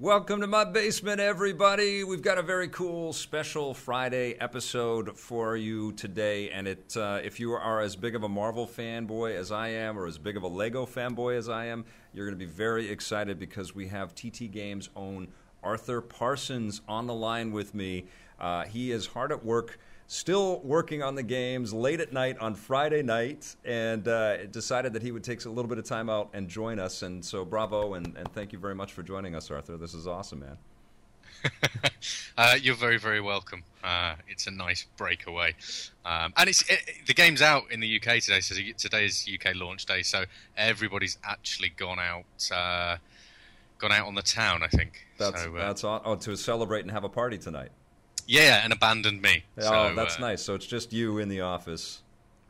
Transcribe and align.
Welcome 0.00 0.40
to 0.40 0.46
my 0.46 0.64
basement, 0.64 1.20
everybody. 1.20 2.04
We've 2.04 2.22
got 2.22 2.38
a 2.38 2.42
very 2.42 2.68
cool 2.68 3.12
special 3.12 3.74
Friday 3.74 4.32
episode 4.40 5.18
for 5.18 5.58
you 5.58 5.92
today, 5.92 6.48
and 6.48 6.66
it 6.66 6.96
uh, 6.96 7.20
if 7.22 7.38
you 7.38 7.52
are 7.52 7.82
as 7.82 7.96
big 7.96 8.14
of 8.14 8.22
a 8.22 8.28
Marvel 8.28 8.66
fanboy 8.66 9.36
as 9.36 9.52
I 9.52 9.68
am, 9.68 9.98
or 9.98 10.06
as 10.06 10.16
big 10.16 10.38
of 10.38 10.42
a 10.42 10.48
Lego 10.48 10.86
fanboy 10.86 11.36
as 11.36 11.50
I 11.50 11.66
am, 11.66 11.84
you're 12.14 12.24
going 12.24 12.38
to 12.38 12.42
be 12.42 12.50
very 12.50 12.88
excited 12.88 13.38
because 13.38 13.74
we 13.74 13.88
have 13.88 14.14
TT 14.14 14.50
Games' 14.50 14.88
own 14.96 15.28
Arthur 15.62 16.00
Parsons 16.00 16.80
on 16.88 17.06
the 17.06 17.12
line 17.12 17.52
with 17.52 17.74
me. 17.74 18.06
Uh, 18.40 18.64
he 18.64 18.92
is 18.92 19.08
hard 19.08 19.30
at 19.30 19.44
work 19.44 19.78
still 20.10 20.58
working 20.64 21.04
on 21.04 21.14
the 21.14 21.22
games 21.22 21.72
late 21.72 22.00
at 22.00 22.12
night 22.12 22.36
on 22.40 22.52
Friday 22.52 23.00
night 23.00 23.54
and 23.64 24.08
uh, 24.08 24.44
decided 24.46 24.92
that 24.92 25.02
he 25.02 25.12
would 25.12 25.22
take 25.22 25.44
a 25.44 25.48
little 25.48 25.68
bit 25.68 25.78
of 25.78 25.84
time 25.84 26.10
out 26.10 26.28
and 26.32 26.48
join 26.48 26.80
us. 26.80 27.02
And 27.02 27.24
so, 27.24 27.44
bravo 27.44 27.94
and, 27.94 28.16
and 28.16 28.30
thank 28.32 28.52
you 28.52 28.58
very 28.58 28.74
much 28.74 28.92
for 28.92 29.04
joining 29.04 29.36
us, 29.36 29.52
Arthur. 29.52 29.76
This 29.76 29.94
is 29.94 30.08
awesome, 30.08 30.40
man. 30.40 30.58
uh, 32.36 32.56
you're 32.60 32.74
very, 32.74 32.98
very 32.98 33.20
welcome. 33.20 33.62
Uh, 33.84 34.16
it's 34.26 34.48
a 34.48 34.50
nice 34.50 34.84
breakaway, 34.96 35.54
um, 36.04 36.34
and 36.36 36.50
it's 36.50 36.68
it, 36.68 36.80
the 37.06 37.14
game's 37.14 37.40
out 37.40 37.70
in 37.70 37.80
the 37.80 37.96
UK 37.96 38.20
today. 38.20 38.40
So 38.40 38.56
today 38.76 39.06
is 39.06 39.26
UK 39.32 39.54
launch 39.54 39.86
day, 39.86 40.02
so 40.02 40.24
everybody's 40.56 41.16
actually 41.24 41.70
gone 41.70 41.98
out, 41.98 42.50
uh, 42.52 42.96
gone 43.78 43.92
out 43.92 44.06
on 44.06 44.16
the 44.16 44.22
town. 44.22 44.62
I 44.62 44.66
think 44.66 45.06
that's 45.16 45.42
so, 45.42 45.56
uh, 45.56 45.66
that's 45.68 45.84
oh, 45.84 46.18
to 46.20 46.36
celebrate 46.36 46.80
and 46.82 46.90
have 46.90 47.04
a 47.04 47.08
party 47.08 47.38
tonight. 47.38 47.70
Yeah, 48.30 48.60
and 48.62 48.72
abandoned 48.72 49.20
me. 49.20 49.42
Oh, 49.58 49.88
so, 49.88 49.94
that's 49.96 50.18
uh, 50.18 50.20
nice. 50.20 50.42
So 50.42 50.54
it's 50.54 50.66
just 50.66 50.92
you 50.92 51.18
in 51.18 51.28
the 51.28 51.40
office. 51.40 52.00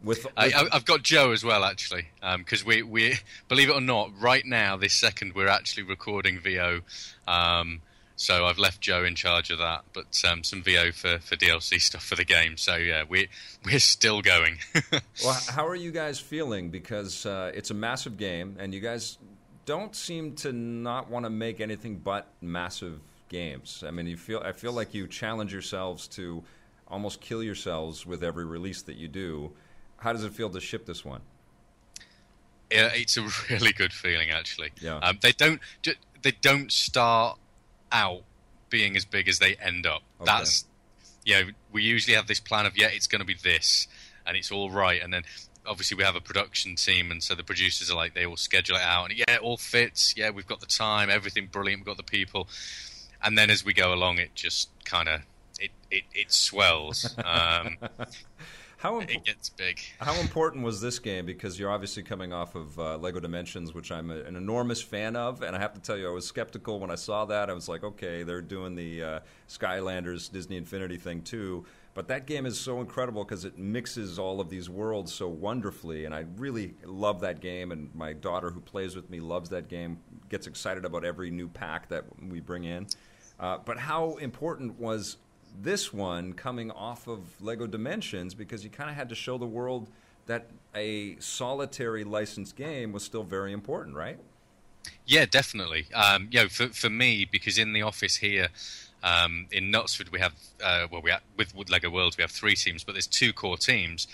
With, 0.04 0.24
with... 0.24 0.32
I, 0.36 0.50
have 0.70 0.84
got 0.84 1.02
Joe 1.02 1.32
as 1.32 1.42
well, 1.42 1.64
actually, 1.64 2.08
because 2.36 2.60
um, 2.60 2.66
we, 2.66 2.82
we 2.82 3.14
believe 3.48 3.70
it 3.70 3.72
or 3.72 3.80
not, 3.80 4.10
right 4.20 4.44
now, 4.44 4.76
this 4.76 4.92
second, 4.92 5.34
we're 5.34 5.48
actually 5.48 5.84
recording 5.84 6.38
VO. 6.38 6.80
Um, 7.26 7.80
so 8.14 8.44
I've 8.44 8.58
left 8.58 8.82
Joe 8.82 9.04
in 9.04 9.14
charge 9.14 9.50
of 9.50 9.56
that, 9.56 9.84
but 9.94 10.22
um, 10.30 10.44
some 10.44 10.62
VO 10.62 10.92
for, 10.92 11.18
for 11.18 11.34
DLC 11.36 11.80
stuff 11.80 12.04
for 12.04 12.14
the 12.14 12.26
game. 12.26 12.58
So 12.58 12.76
yeah, 12.76 13.04
we 13.08 13.30
we're 13.64 13.78
still 13.78 14.20
going. 14.20 14.58
well, 15.24 15.40
how 15.48 15.66
are 15.66 15.74
you 15.74 15.92
guys 15.92 16.20
feeling? 16.20 16.68
Because 16.68 17.24
uh, 17.24 17.52
it's 17.54 17.70
a 17.70 17.74
massive 17.74 18.18
game, 18.18 18.58
and 18.60 18.74
you 18.74 18.80
guys 18.80 19.16
don't 19.64 19.96
seem 19.96 20.34
to 20.34 20.52
not 20.52 21.08
want 21.08 21.24
to 21.24 21.30
make 21.30 21.58
anything 21.58 21.96
but 21.96 22.26
massive 22.42 23.00
games. 23.30 23.82
I 23.86 23.90
mean, 23.90 24.06
you 24.06 24.18
feel 24.18 24.42
I 24.44 24.52
feel 24.52 24.72
like 24.72 24.92
you 24.92 25.06
challenge 25.06 25.52
yourselves 25.54 26.06
to 26.08 26.44
almost 26.86 27.22
kill 27.22 27.42
yourselves 27.42 28.04
with 28.04 28.22
every 28.22 28.44
release 28.44 28.82
that 28.82 28.96
you 28.96 29.08
do. 29.08 29.52
How 29.96 30.12
does 30.12 30.24
it 30.24 30.34
feel 30.34 30.50
to 30.50 30.60
ship 30.60 30.84
this 30.84 31.02
one? 31.04 31.22
Yeah, 32.70 32.90
it's 32.92 33.16
a 33.16 33.26
really 33.50 33.72
good 33.72 33.94
feeling 33.94 34.30
actually. 34.30 34.72
Yeah. 34.82 34.98
Um, 34.98 35.18
they 35.22 35.32
don't 35.32 35.60
they 36.22 36.32
don't 36.42 36.70
start 36.70 37.38
out 37.90 38.22
being 38.68 38.96
as 38.96 39.06
big 39.06 39.28
as 39.28 39.38
they 39.38 39.56
end 39.56 39.86
up. 39.86 40.02
Okay. 40.20 40.26
That's. 40.26 40.66
You 41.22 41.34
know, 41.34 41.50
we 41.70 41.82
usually 41.82 42.16
have 42.16 42.26
this 42.26 42.40
plan 42.40 42.64
of 42.64 42.78
yeah, 42.78 42.88
it's 42.88 43.06
going 43.06 43.20
to 43.20 43.26
be 43.26 43.34
this, 43.34 43.88
and 44.26 44.38
it's 44.38 44.50
all 44.50 44.70
right, 44.70 45.02
and 45.02 45.12
then 45.12 45.24
obviously 45.66 45.94
we 45.94 46.02
have 46.02 46.16
a 46.16 46.20
production 46.20 46.76
team, 46.76 47.10
and 47.10 47.22
so 47.22 47.34
the 47.34 47.44
producers 47.44 47.90
are 47.90 47.94
like 47.94 48.14
they 48.14 48.24
all 48.24 48.38
schedule 48.38 48.76
it 48.76 48.82
out, 48.82 49.10
and 49.10 49.18
yeah, 49.18 49.34
it 49.34 49.42
all 49.42 49.58
fits. 49.58 50.14
Yeah, 50.16 50.30
we've 50.30 50.46
got 50.46 50.60
the 50.60 50.66
time, 50.66 51.10
everything 51.10 51.46
brilliant. 51.52 51.80
We've 51.80 51.86
got 51.86 51.98
the 51.98 52.10
people 52.10 52.48
and 53.22 53.36
then 53.36 53.50
as 53.50 53.64
we 53.64 53.72
go 53.72 53.92
along, 53.92 54.18
it 54.18 54.34
just 54.34 54.70
kind 54.84 55.08
of 55.08 55.20
it, 55.60 55.70
it, 55.90 56.04
it 56.14 56.32
swells. 56.32 57.16
Um, 57.18 57.76
how 58.78 59.00
imp- 59.00 59.10
it 59.10 59.24
gets 59.24 59.50
big. 59.50 59.78
How 60.00 60.14
important 60.20 60.64
was 60.64 60.80
this 60.80 60.98
game? 60.98 61.26
Because 61.26 61.58
you're 61.58 61.70
obviously 61.70 62.02
coming 62.02 62.32
off 62.32 62.54
of 62.54 62.78
uh, 62.78 62.96
Lego 62.96 63.20
Dimensions, 63.20 63.74
which 63.74 63.92
I'm 63.92 64.10
a, 64.10 64.20
an 64.20 64.36
enormous 64.36 64.80
fan 64.80 65.16
of, 65.16 65.42
and 65.42 65.54
I 65.54 65.58
have 65.58 65.74
to 65.74 65.80
tell 65.80 65.98
you, 65.98 66.08
I 66.08 66.12
was 66.12 66.26
skeptical 66.26 66.80
when 66.80 66.90
I 66.90 66.94
saw 66.94 67.26
that. 67.26 67.50
I 67.50 67.52
was 67.52 67.68
like, 67.68 67.84
okay, 67.84 68.22
they're 68.22 68.40
doing 68.40 68.74
the 68.74 69.02
uh, 69.02 69.20
Skylanders 69.48 70.32
Disney 70.32 70.56
Infinity 70.56 70.96
thing 70.96 71.22
too. 71.22 71.66
But 71.92 72.08
that 72.08 72.26
game 72.26 72.46
is 72.46 72.58
so 72.58 72.80
incredible 72.80 73.24
because 73.24 73.44
it 73.44 73.58
mixes 73.58 74.18
all 74.18 74.40
of 74.40 74.48
these 74.48 74.70
worlds 74.70 75.12
so 75.12 75.28
wonderfully, 75.28 76.04
and 76.04 76.14
I 76.14 76.24
really 76.36 76.74
love 76.84 77.20
that 77.20 77.40
game. 77.40 77.72
And 77.72 77.92
my 77.94 78.12
daughter, 78.12 78.50
who 78.50 78.60
plays 78.60 78.94
with 78.94 79.10
me, 79.10 79.18
loves 79.20 79.50
that 79.50 79.68
game. 79.68 79.98
Gets 80.28 80.46
excited 80.46 80.84
about 80.84 81.04
every 81.04 81.30
new 81.30 81.48
pack 81.48 81.88
that 81.88 82.04
we 82.22 82.40
bring 82.40 82.64
in. 82.64 82.86
Uh, 83.40 83.58
but 83.64 83.78
how 83.78 84.16
important 84.16 84.78
was 84.78 85.16
this 85.60 85.92
one 85.92 86.34
coming 86.34 86.70
off 86.70 87.08
of 87.08 87.20
Lego 87.40 87.66
Dimensions 87.66 88.34
because 88.34 88.62
you 88.62 88.70
kind 88.70 88.90
of 88.90 88.96
had 88.96 89.08
to 89.08 89.14
show 89.14 89.38
the 89.38 89.46
world 89.46 89.88
that 90.26 90.46
a 90.74 91.16
solitary 91.18 92.04
licensed 92.04 92.54
game 92.54 92.92
was 92.92 93.02
still 93.02 93.24
very 93.24 93.52
important, 93.52 93.96
right? 93.96 94.18
Yeah, 95.06 95.24
definitely. 95.24 95.86
Um, 95.94 96.28
you 96.30 96.40
know, 96.40 96.48
for 96.48 96.68
for 96.68 96.88
me, 96.90 97.26
because 97.30 97.58
in 97.58 97.72
the 97.72 97.82
office 97.82 98.16
here 98.16 98.48
um, 99.02 99.46
in 99.50 99.72
Knutsford, 99.72 100.12
we 100.12 100.20
have 100.20 100.34
uh, 100.62 100.86
well, 100.90 101.02
we 101.02 101.10
have, 101.10 101.22
with, 101.36 101.70
Lego 101.70 101.90
Worlds 101.90 102.16
we 102.16 102.22
have 102.22 102.30
three 102.30 102.54
teams, 102.54 102.84
but 102.84 102.92
there's 102.92 103.06
two 103.06 103.32
core 103.32 103.56
teams. 103.56 104.06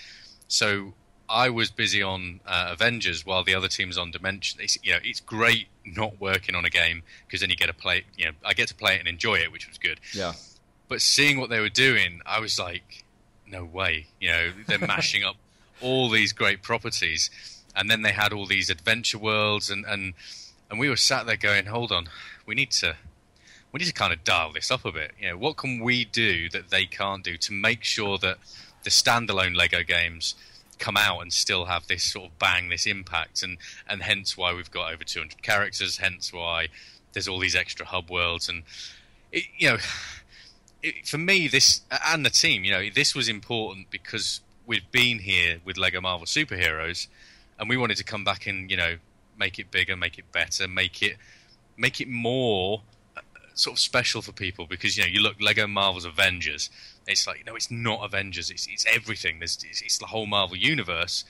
So 0.47 0.93
I 1.29 1.49
was 1.49 1.69
busy 1.71 2.01
on 2.01 2.39
uh, 2.45 2.69
Avengers 2.71 3.25
while 3.25 3.43
the 3.43 3.53
other 3.53 3.67
team's 3.67 3.97
on 3.97 4.11
Dimension. 4.11 4.61
It's, 4.61 4.77
you 4.83 4.93
know, 4.93 4.99
it's 5.03 5.19
great 5.19 5.67
not 5.85 6.19
working 6.21 6.55
on 6.55 6.63
a 6.63 6.69
game 6.69 7.03
because 7.25 7.41
then 7.41 7.49
you 7.49 7.55
get 7.55 7.67
to 7.67 7.73
play. 7.73 8.05
You 8.17 8.27
know, 8.27 8.31
I 8.45 8.53
get 8.53 8.69
to 8.69 8.75
play 8.75 8.95
it 8.95 8.99
and 8.99 9.07
enjoy 9.07 9.35
it, 9.35 9.51
which 9.51 9.67
was 9.67 9.77
good. 9.77 9.99
Yeah. 10.13 10.33
But 10.87 11.01
seeing 11.01 11.39
what 11.39 11.49
they 11.49 11.59
were 11.59 11.69
doing, 11.69 12.21
I 12.25 12.39
was 12.39 12.57
like, 12.57 13.03
no 13.45 13.65
way. 13.65 14.07
You 14.19 14.29
know, 14.29 14.51
they're 14.67 14.79
mashing 14.87 15.23
up 15.23 15.35
all 15.81 16.09
these 16.09 16.33
great 16.33 16.63
properties, 16.63 17.29
and 17.75 17.91
then 17.91 18.01
they 18.01 18.11
had 18.11 18.31
all 18.31 18.45
these 18.45 18.69
adventure 18.69 19.17
worlds, 19.17 19.69
and 19.69 19.85
and 19.85 20.13
and 20.69 20.79
we 20.79 20.89
were 20.89 20.97
sat 20.97 21.25
there 21.25 21.37
going, 21.37 21.65
hold 21.65 21.91
on, 21.91 22.09
we 22.45 22.55
need 22.55 22.71
to. 22.71 22.95
We 23.73 23.79
need 23.79 23.87
to 23.87 23.93
kind 23.93 24.13
of 24.13 24.23
dial 24.23 24.53
this 24.53 24.71
up 24.71 24.85
a 24.85 24.93
bit. 24.93 25.11
You 25.19 25.29
know, 25.29 25.37
what 25.37 25.57
can 25.57 25.81
we 25.81 26.05
do 26.05 26.49
that 26.49 26.69
they 26.69 26.85
can't 26.85 27.21
do 27.21 27.35
to 27.35 27.51
make 27.51 27.83
sure 27.83 28.17
that 28.19 28.37
the 28.83 28.89
standalone 28.89 29.57
Lego 29.57 29.83
games 29.83 30.35
come 30.79 30.97
out 30.97 31.21
and 31.21 31.31
still 31.31 31.65
have 31.65 31.87
this 31.87 32.03
sort 32.03 32.31
of 32.31 32.39
bang, 32.39 32.69
this 32.69 32.85
impact, 32.85 33.43
and 33.43 33.57
and 33.87 34.03
hence 34.03 34.37
why 34.37 34.53
we've 34.53 34.71
got 34.71 34.93
over 34.93 35.03
200 35.03 35.41
characters. 35.41 35.97
Hence 35.97 36.31
why 36.31 36.67
there's 37.13 37.27
all 37.27 37.39
these 37.39 37.55
extra 37.55 37.85
hub 37.85 38.09
worlds, 38.09 38.49
and 38.49 38.63
it, 39.31 39.43
you 39.57 39.69
know, 39.69 39.77
it, 40.83 41.07
for 41.07 41.17
me, 41.17 41.47
this 41.47 41.81
and 42.07 42.25
the 42.25 42.29
team, 42.29 42.63
you 42.63 42.71
know, 42.71 42.83
this 42.93 43.15
was 43.15 43.27
important 43.27 43.89
because 43.89 44.41
we've 44.65 44.89
been 44.91 45.19
here 45.19 45.59
with 45.65 45.77
Lego 45.77 46.01
Marvel 46.01 46.25
superheroes, 46.25 47.07
and 47.59 47.69
we 47.69 47.77
wanted 47.77 47.97
to 47.97 48.03
come 48.03 48.23
back 48.23 48.47
and 48.47 48.69
you 48.69 48.77
know 48.77 48.97
make 49.37 49.59
it 49.59 49.71
bigger, 49.71 49.95
make 49.95 50.17
it 50.17 50.31
better, 50.31 50.67
make 50.67 51.01
it 51.01 51.17
make 51.77 52.01
it 52.01 52.07
more 52.07 52.81
uh, 53.15 53.21
sort 53.53 53.75
of 53.75 53.79
special 53.79 54.21
for 54.21 54.31
people. 54.31 54.65
Because 54.67 54.97
you 54.97 55.03
know 55.03 55.09
you 55.09 55.21
look 55.21 55.41
Lego 55.41 55.67
Marvel's 55.67 56.05
Avengers 56.05 56.69
it's 57.07 57.25
like 57.25 57.45
no, 57.45 57.55
it's 57.55 57.71
not 57.71 58.03
Avengers. 58.03 58.49
It's 58.49 58.67
it's 58.67 58.85
everything. 58.85 59.39
There's 59.39 59.57
it's, 59.67 59.81
it's 59.81 59.97
the 59.97 60.07
whole 60.07 60.25
Marvel 60.25 60.57
universe 60.57 61.23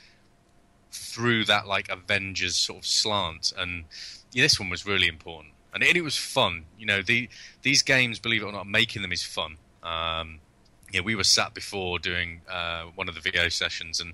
through 0.91 1.45
that 1.45 1.67
like 1.67 1.89
Avengers 1.89 2.55
sort 2.55 2.79
of 2.79 2.85
slant. 2.85 3.53
And 3.57 3.85
yeah, 4.31 4.43
this 4.43 4.59
one 4.59 4.69
was 4.69 4.85
really 4.85 5.07
important, 5.07 5.53
and 5.73 5.83
it, 5.83 5.95
it, 5.95 6.01
was 6.01 6.17
fun. 6.17 6.65
You 6.77 6.85
know, 6.85 7.01
the 7.01 7.29
these 7.61 7.81
games, 7.81 8.19
believe 8.19 8.41
it 8.41 8.45
or 8.45 8.51
not, 8.51 8.67
making 8.67 9.01
them 9.01 9.11
is 9.11 9.23
fun. 9.23 9.57
Um, 9.83 10.39
yeah, 10.91 11.01
we 11.01 11.15
were 11.15 11.23
sat 11.23 11.53
before 11.53 11.99
doing 11.99 12.41
uh, 12.49 12.83
one 12.95 13.09
of 13.09 13.15
the 13.15 13.21
video 13.21 13.49
sessions, 13.49 13.99
and 13.99 14.13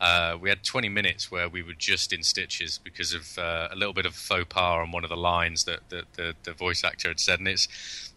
uh, 0.00 0.36
we 0.40 0.48
had 0.48 0.64
20 0.64 0.88
minutes 0.88 1.30
where 1.30 1.48
we 1.48 1.62
were 1.62 1.74
just 1.74 2.12
in 2.12 2.22
stitches 2.22 2.78
because 2.78 3.14
of 3.14 3.38
uh, 3.38 3.68
a 3.70 3.76
little 3.76 3.94
bit 3.94 4.06
of 4.06 4.14
faux 4.14 4.44
pas 4.48 4.80
on 4.82 4.90
one 4.90 5.04
of 5.04 5.10
the 5.10 5.16
lines 5.16 5.64
that, 5.64 5.80
that 5.90 6.12
the, 6.14 6.34
the 6.42 6.52
voice 6.52 6.82
actor 6.82 7.08
had 7.08 7.20
said, 7.20 7.38
and 7.38 7.48
it's 7.48 8.11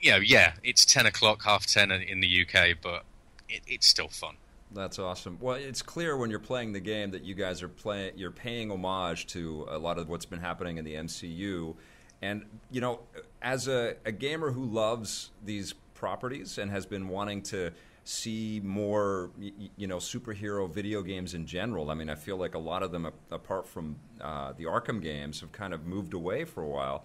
you 0.00 0.12
know, 0.12 0.18
yeah, 0.18 0.54
it's 0.62 0.84
ten 0.84 1.06
o'clock, 1.06 1.42
half 1.44 1.66
ten 1.66 1.90
in 1.90 2.20
the 2.20 2.46
UK, 2.46 2.76
but 2.80 3.04
it, 3.48 3.62
it's 3.66 3.86
still 3.86 4.08
fun. 4.08 4.36
That's 4.72 4.98
awesome. 4.98 5.36
Well, 5.40 5.56
it's 5.56 5.82
clear 5.82 6.16
when 6.16 6.30
you're 6.30 6.38
playing 6.38 6.72
the 6.72 6.80
game 6.80 7.10
that 7.10 7.22
you 7.22 7.34
guys 7.34 7.62
are 7.62 7.68
playing. 7.68 8.12
You're 8.16 8.30
paying 8.30 8.70
homage 8.70 9.26
to 9.28 9.66
a 9.68 9.78
lot 9.78 9.98
of 9.98 10.08
what's 10.08 10.26
been 10.26 10.40
happening 10.40 10.78
in 10.78 10.84
the 10.84 10.94
MCU, 10.94 11.74
and 12.22 12.44
you 12.70 12.80
know, 12.80 13.00
as 13.42 13.68
a, 13.68 13.96
a 14.04 14.12
gamer 14.12 14.52
who 14.52 14.64
loves 14.64 15.30
these 15.44 15.74
properties 15.94 16.56
and 16.56 16.70
has 16.70 16.86
been 16.86 17.08
wanting 17.08 17.42
to 17.42 17.72
see 18.04 18.60
more, 18.64 19.30
you 19.76 19.86
know, 19.86 19.98
superhero 19.98 20.68
video 20.68 21.02
games 21.02 21.34
in 21.34 21.46
general. 21.46 21.90
I 21.90 21.94
mean, 21.94 22.08
I 22.08 22.14
feel 22.14 22.36
like 22.36 22.54
a 22.54 22.58
lot 22.58 22.82
of 22.82 22.92
them, 22.92 23.06
apart 23.30 23.68
from 23.68 23.96
uh, 24.20 24.52
the 24.56 24.64
Arkham 24.64 25.02
games, 25.02 25.40
have 25.40 25.52
kind 25.52 25.74
of 25.74 25.84
moved 25.84 26.14
away 26.14 26.44
for 26.44 26.62
a 26.62 26.68
while 26.68 27.04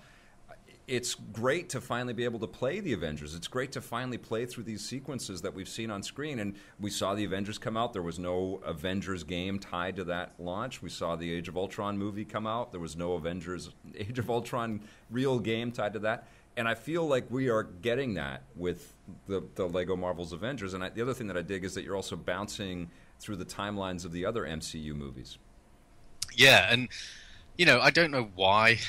it's 0.88 1.16
great 1.16 1.70
to 1.70 1.82
finally 1.82 2.14
be 2.14 2.26
able 2.26 2.40
to 2.40 2.48
play 2.48 2.80
the 2.80 2.94
Avengers. 2.94 3.34
It's 3.34 3.48
great 3.48 3.72
to 3.72 3.82
finally 3.82 4.20
play 4.20 4.46
through 4.46 4.66
these 4.66 4.86
sequences 4.86 5.42
that 5.42 5.54
we've 5.54 5.70
seen 5.70 5.90
on 5.90 6.04
screen. 6.04 6.38
And 6.40 6.56
we 6.80 6.92
saw 6.92 7.16
the 7.16 7.24
Avengers 7.24 7.58
come 7.58 7.76
out. 7.76 7.94
There 7.94 8.04
was 8.04 8.20
no 8.20 8.62
Avengers 8.64 9.24
game 9.24 9.58
tied 9.58 9.96
to 9.96 10.04
that 10.06 10.34
launch. 10.38 10.84
We 10.84 10.90
saw 10.90 11.16
the 11.16 11.34
Age 11.34 11.48
of 11.48 11.58
Ultron 11.58 11.98
movie 11.98 12.26
come 12.26 12.46
out. 12.46 12.72
There 12.72 12.80
was 12.80 12.96
no 12.96 13.14
Avengers 13.14 13.72
Age 13.98 14.20
of 14.20 14.30
Ultron 14.30 14.82
real 15.10 15.40
game 15.40 15.72
tied 15.72 15.94
to 15.94 16.00
that. 16.00 16.28
And 16.58 16.68
I 16.68 16.76
feel 16.76 17.06
like 17.06 17.26
we 17.30 17.50
are 17.50 17.64
getting 17.64 18.14
that 18.14 18.44
with 18.56 18.94
the, 19.28 19.44
the 19.56 19.66
Lego 19.66 19.96
Marvel's 19.96 20.34
Avengers. 20.34 20.74
And 20.74 20.84
I, 20.84 20.90
the 20.90 21.02
other 21.02 21.14
thing 21.14 21.28
that 21.28 21.38
I 21.38 21.42
dig 21.42 21.66
is 21.66 21.74
that 21.74 21.84
you're 21.84 21.96
also 21.96 22.16
bouncing 22.16 22.92
through 23.20 23.38
the 23.38 23.46
timelines 23.46 24.06
of 24.06 24.12
the 24.12 24.26
other 24.26 24.44
MCU 24.44 24.94
movies. 24.94 25.38
Yeah, 26.34 26.68
and 26.70 26.90
you 27.58 27.66
know, 27.66 27.80
I 27.80 27.90
don't 27.90 28.12
know 28.12 28.30
why. 28.36 28.80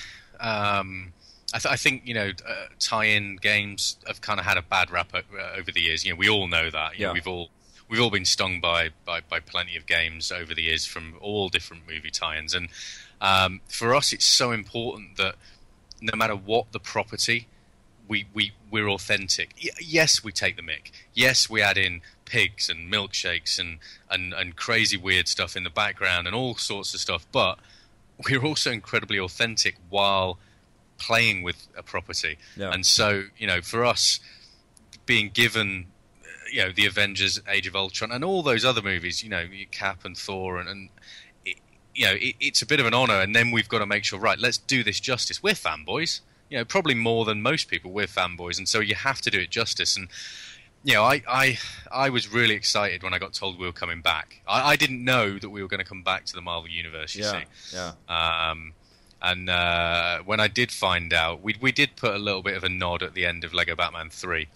Um, 0.41 1.13
I, 1.55 1.59
th- 1.59 1.73
I, 1.73 1.77
think 1.77 2.03
you 2.05 2.15
know 2.15 2.33
uh, 2.47 2.67
tie-in 2.81 3.37
games 3.37 3.97
have 4.07 4.21
kind 4.21 4.41
of 4.41 4.47
had 4.47 4.57
a 4.57 4.63
bad 4.63 4.91
rap 4.91 5.13
o- 5.15 5.39
uh, 5.39 5.59
over 5.59 5.71
the 5.71 5.81
years. 5.81 6.05
You 6.05 6.13
know, 6.13 6.17
we 6.17 6.29
all 6.29 6.49
know 6.49 6.71
that. 6.71 6.99
You 6.99 7.03
yeah. 7.03 7.07
know, 7.09 7.13
we've 7.15 7.29
all 7.29 7.51
we've 7.89 8.01
all 8.01 8.11
been 8.11 8.25
stung 8.25 8.61
by, 8.61 8.91
by, 9.05 9.21
by 9.21 9.39
plenty 9.39 9.77
of 9.77 9.87
games 9.87 10.33
over 10.33 10.55
the 10.55 10.63
years 10.63 10.87
from 10.87 11.15
all 11.21 11.49
different 11.49 11.85
movie 11.87 12.11
tie-ins, 12.11 12.53
and 12.53 12.69
um, 13.21 13.61
for 13.69 13.95
us, 13.95 14.13
it's 14.13 14.27
so 14.27 14.51
important 14.53 15.17
that 15.17 15.37
no 16.01 16.17
matter 16.17 16.35
what 16.35 16.73
the 16.73 16.81
property, 16.81 17.49
we 18.09 18.27
we 18.35 18.53
we're 18.71 18.89
authentic. 18.89 19.55
Y- 19.63 19.71
yes, 19.81 20.23
we 20.23 20.33
take 20.33 20.57
the 20.57 20.63
mick. 20.63 20.91
Yes, 21.15 21.49
we 21.49 21.63
add 21.63 21.79
in 21.79 22.03
pigs 22.25 22.69
and 22.69 22.93
milkshakes 22.93 23.59
and, 23.59 23.79
and 24.11 24.35
and 24.35 24.57
crazy 24.57 24.97
weird 24.97 25.29
stuff 25.29 25.57
in 25.57 25.65
the 25.65 25.71
background 25.71 26.27
and 26.27 26.35
all 26.35 26.57
sorts 26.57 26.93
of 26.93 27.01
stuff, 27.01 27.27
but 27.33 27.59
we're 28.29 28.45
also 28.45 28.71
incredibly 28.71 29.19
authentic 29.19 29.77
while 29.89 30.39
playing 30.99 31.43
with 31.43 31.67
a 31.77 31.83
property. 31.83 32.39
Yeah. 32.57 32.71
And 32.71 32.85
so, 32.85 33.25
you 33.37 33.47
know, 33.47 33.61
for 33.61 33.85
us, 33.85 34.21
being 35.05 35.31
given, 35.31 35.87
you 36.53 36.65
know, 36.65 36.73
the 36.73 36.87
Avengers, 36.87 37.41
Age 37.49 37.67
of 37.67 37.77
Ultron, 37.77 38.11
and 38.11 38.25
all 38.25 38.43
those 38.43 38.65
other 38.65 38.83
movies, 38.83 39.23
you 39.23 39.31
know, 39.31 39.47
Cap 39.71 40.05
and 40.05 40.17
Thor, 40.17 40.59
and, 40.59 40.69
and 40.69 40.89
it, 41.45 41.57
you 41.95 42.07
know, 42.07 42.13
it, 42.13 42.35
it's 42.41 42.63
a 42.63 42.67
bit 42.67 42.81
of 42.81 42.87
an 42.87 42.95
honor. 42.95 43.21
And 43.21 43.35
then 43.35 43.51
we've 43.51 43.69
got 43.69 43.79
to 43.79 43.87
make 43.87 44.05
sure, 44.05 44.19
right, 44.19 44.39
let's 44.39 44.59
do 44.59 44.83
this 44.83 45.01
justice. 45.01 45.43
We're 45.43 45.55
fanboys, 45.55 46.21
you 46.51 46.59
know, 46.59 46.65
probably 46.65 46.95
more 46.95 47.25
than 47.25 47.43
most 47.43 47.69
people. 47.69 47.93
We're 47.93 48.07
fanboys, 48.07 48.59
and 48.59 48.69
so 48.69 48.81
you 48.81 48.95
have 48.95 49.21
to 49.23 49.31
do 49.31 49.39
it 49.39 49.51
justice. 49.51 49.97
And 49.97 50.09
you 50.85 50.95
know, 50.95 51.03
I, 51.03 51.23
I, 51.29 51.59
I 51.91 52.11
was 52.11 52.33
really 52.33 52.55
excited 52.55 53.03
when 53.03 53.13
I 53.13 53.19
got 53.19 53.33
told 53.33 53.59
we 53.59 53.67
were 53.67 53.73
coming 53.73 54.03
back. 54.03 54.41
I, 54.47 54.71
I 54.71 54.77
didn't 54.77 55.05
know 55.05 55.37
that 55.37 55.51
we 55.51 55.61
were 55.61 55.69
going 55.69 55.83
to 55.83 55.85
come 55.85 56.05
back 56.05 56.27
to 56.27 56.33
the 56.33 56.41
Marvel 56.41 56.71
Universe. 56.71 57.17
You 57.17 57.25
yeah, 57.25 57.33
see, 57.33 57.77
yeah. 57.77 58.51
Um, 58.51 58.73
and 59.23 59.49
uh, 59.49 60.19
when 60.25 60.41
I 60.41 60.49
did 60.49 60.71
find 60.71 61.13
out, 61.13 61.43
we 61.43 61.57
we 61.61 61.73
did 61.73 61.97
put 61.97 62.15
a 62.15 62.19
little 62.19 62.43
bit 62.43 62.57
of 62.57 62.65
a 62.65 62.69
nod 62.69 63.03
at 63.03 63.15
the 63.15 63.27
end 63.27 63.45
of 63.45 63.55
Lego 63.55 63.75
Batman 63.75 64.11
Three 64.11 64.49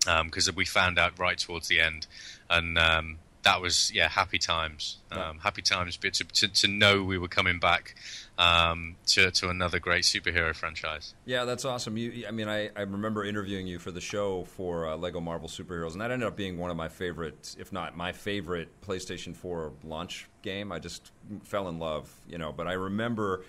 because 0.00 0.48
um, 0.48 0.54
we 0.54 0.64
found 0.64 0.98
out 0.98 1.18
right 1.18 1.38
towards 1.38 1.68
the 1.68 1.80
end, 1.80 2.06
and 2.48 2.78
um, 2.78 3.18
that 3.42 3.60
was 3.60 3.90
yeah 3.94 4.08
happy 4.08 4.38
times, 4.38 4.98
yeah. 5.10 5.30
Um, 5.30 5.38
happy 5.38 5.62
times. 5.62 5.96
But 5.96 6.14
to, 6.14 6.24
to, 6.24 6.48
to 6.48 6.68
know 6.68 7.02
we 7.02 7.18
were 7.18 7.28
coming 7.28 7.58
back 7.58 7.94
um, 8.38 8.96
to 9.06 9.30
to 9.30 9.48
another 9.48 9.78
great 9.78 10.04
superhero 10.04 10.54
franchise. 10.54 11.14
Yeah, 11.24 11.44
that's 11.44 11.64
awesome. 11.64 11.96
You, 11.96 12.24
I 12.26 12.30
mean, 12.30 12.48
I, 12.48 12.70
I 12.76 12.82
remember 12.82 13.24
interviewing 13.24 13.66
you 13.66 13.78
for 13.78 13.90
the 13.90 14.00
show 14.00 14.44
for 14.44 14.88
uh, 14.88 14.96
Lego 14.96 15.20
Marvel 15.20 15.48
Superheroes, 15.48 15.92
and 15.92 16.00
that 16.00 16.10
ended 16.10 16.28
up 16.28 16.36
being 16.36 16.58
one 16.58 16.70
of 16.70 16.76
my 16.76 16.88
favorite, 16.88 17.56
if 17.58 17.72
not 17.72 17.96
my 17.96 18.12
favorite, 18.12 18.68
PlayStation 18.80 19.34
4 19.34 19.72
launch 19.84 20.28
game. 20.42 20.70
I 20.70 20.78
just 20.78 21.10
fell 21.42 21.68
in 21.68 21.78
love, 21.78 22.12
you 22.28 22.38
know. 22.38 22.52
But 22.52 22.68
I 22.68 22.74
remember 22.74 23.44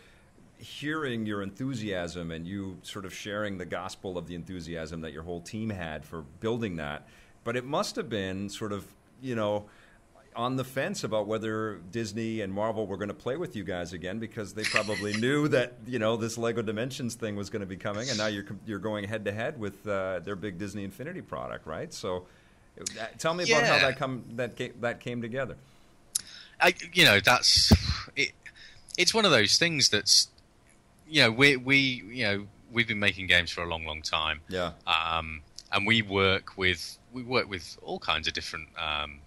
hearing 0.59 1.25
your 1.25 1.41
enthusiasm 1.41 2.31
and 2.31 2.45
you 2.45 2.77
sort 2.83 3.05
of 3.05 3.13
sharing 3.13 3.57
the 3.57 3.65
gospel 3.65 4.17
of 4.17 4.27
the 4.27 4.35
enthusiasm 4.35 5.01
that 5.01 5.13
your 5.13 5.23
whole 5.23 5.41
team 5.41 5.69
had 5.69 6.05
for 6.05 6.21
building 6.41 6.75
that. 6.75 7.07
But 7.43 7.55
it 7.55 7.65
must 7.65 7.95
have 7.95 8.09
been 8.09 8.49
sort 8.49 8.73
of, 8.73 8.85
you 9.21 9.35
know, 9.35 9.65
on 10.35 10.57
the 10.57 10.63
fence 10.63 11.03
about 11.03 11.27
whether 11.27 11.79
Disney 11.91 12.41
and 12.41 12.53
Marvel 12.53 12.85
were 12.85 12.97
going 12.97 13.09
to 13.09 13.15
play 13.15 13.37
with 13.37 13.55
you 13.55 13.63
guys 13.63 13.93
again 13.93 14.19
because 14.19 14.53
they 14.53 14.63
probably 14.63 15.13
knew 15.17 15.47
that 15.47 15.73
you 15.87 15.99
know 15.99 16.17
this 16.17 16.37
Lego 16.37 16.61
Dimensions 16.61 17.15
thing 17.15 17.35
was 17.35 17.49
going 17.49 17.61
to 17.61 17.65
be 17.65 17.75
coming, 17.75 18.07
and 18.09 18.17
now 18.17 18.27
you're 18.27 18.45
you're 18.65 18.79
going 18.79 19.05
head 19.05 19.25
to 19.25 19.31
head 19.31 19.59
with 19.59 19.87
uh, 19.87 20.19
their 20.19 20.35
big 20.35 20.57
Disney 20.57 20.83
Infinity 20.83 21.21
product, 21.21 21.65
right? 21.65 21.93
So, 21.93 22.25
uh, 22.79 23.05
tell 23.17 23.33
me 23.33 23.45
yeah. 23.45 23.57
about 23.57 23.69
how 23.69 23.87
that 23.87 23.97
come 23.97 24.23
that 24.35 24.55
came, 24.55 24.73
that 24.81 24.99
came 24.99 25.21
together. 25.21 25.57
I, 26.61 26.73
you 26.93 27.05
know, 27.05 27.19
that's 27.19 27.71
it. 28.15 28.31
It's 28.97 29.13
one 29.13 29.25
of 29.25 29.31
those 29.31 29.57
things 29.57 29.89
that's 29.89 30.27
you 31.09 31.23
know, 31.23 31.31
we 31.31 31.57
we 31.57 32.03
you 32.11 32.23
know 32.23 32.47
we've 32.71 32.87
been 32.87 32.99
making 32.99 33.27
games 33.27 33.51
for 33.51 33.63
a 33.63 33.67
long, 33.67 33.85
long 33.85 34.01
time. 34.01 34.41
Yeah. 34.47 34.71
Um, 34.85 35.41
and 35.71 35.85
we 35.85 36.01
work 36.01 36.57
with 36.57 36.97
we 37.11 37.23
work 37.23 37.49
with 37.49 37.77
all 37.81 37.99
kinds 37.99 38.27
of 38.27 38.33
different 38.33 38.69
um, 38.77 39.19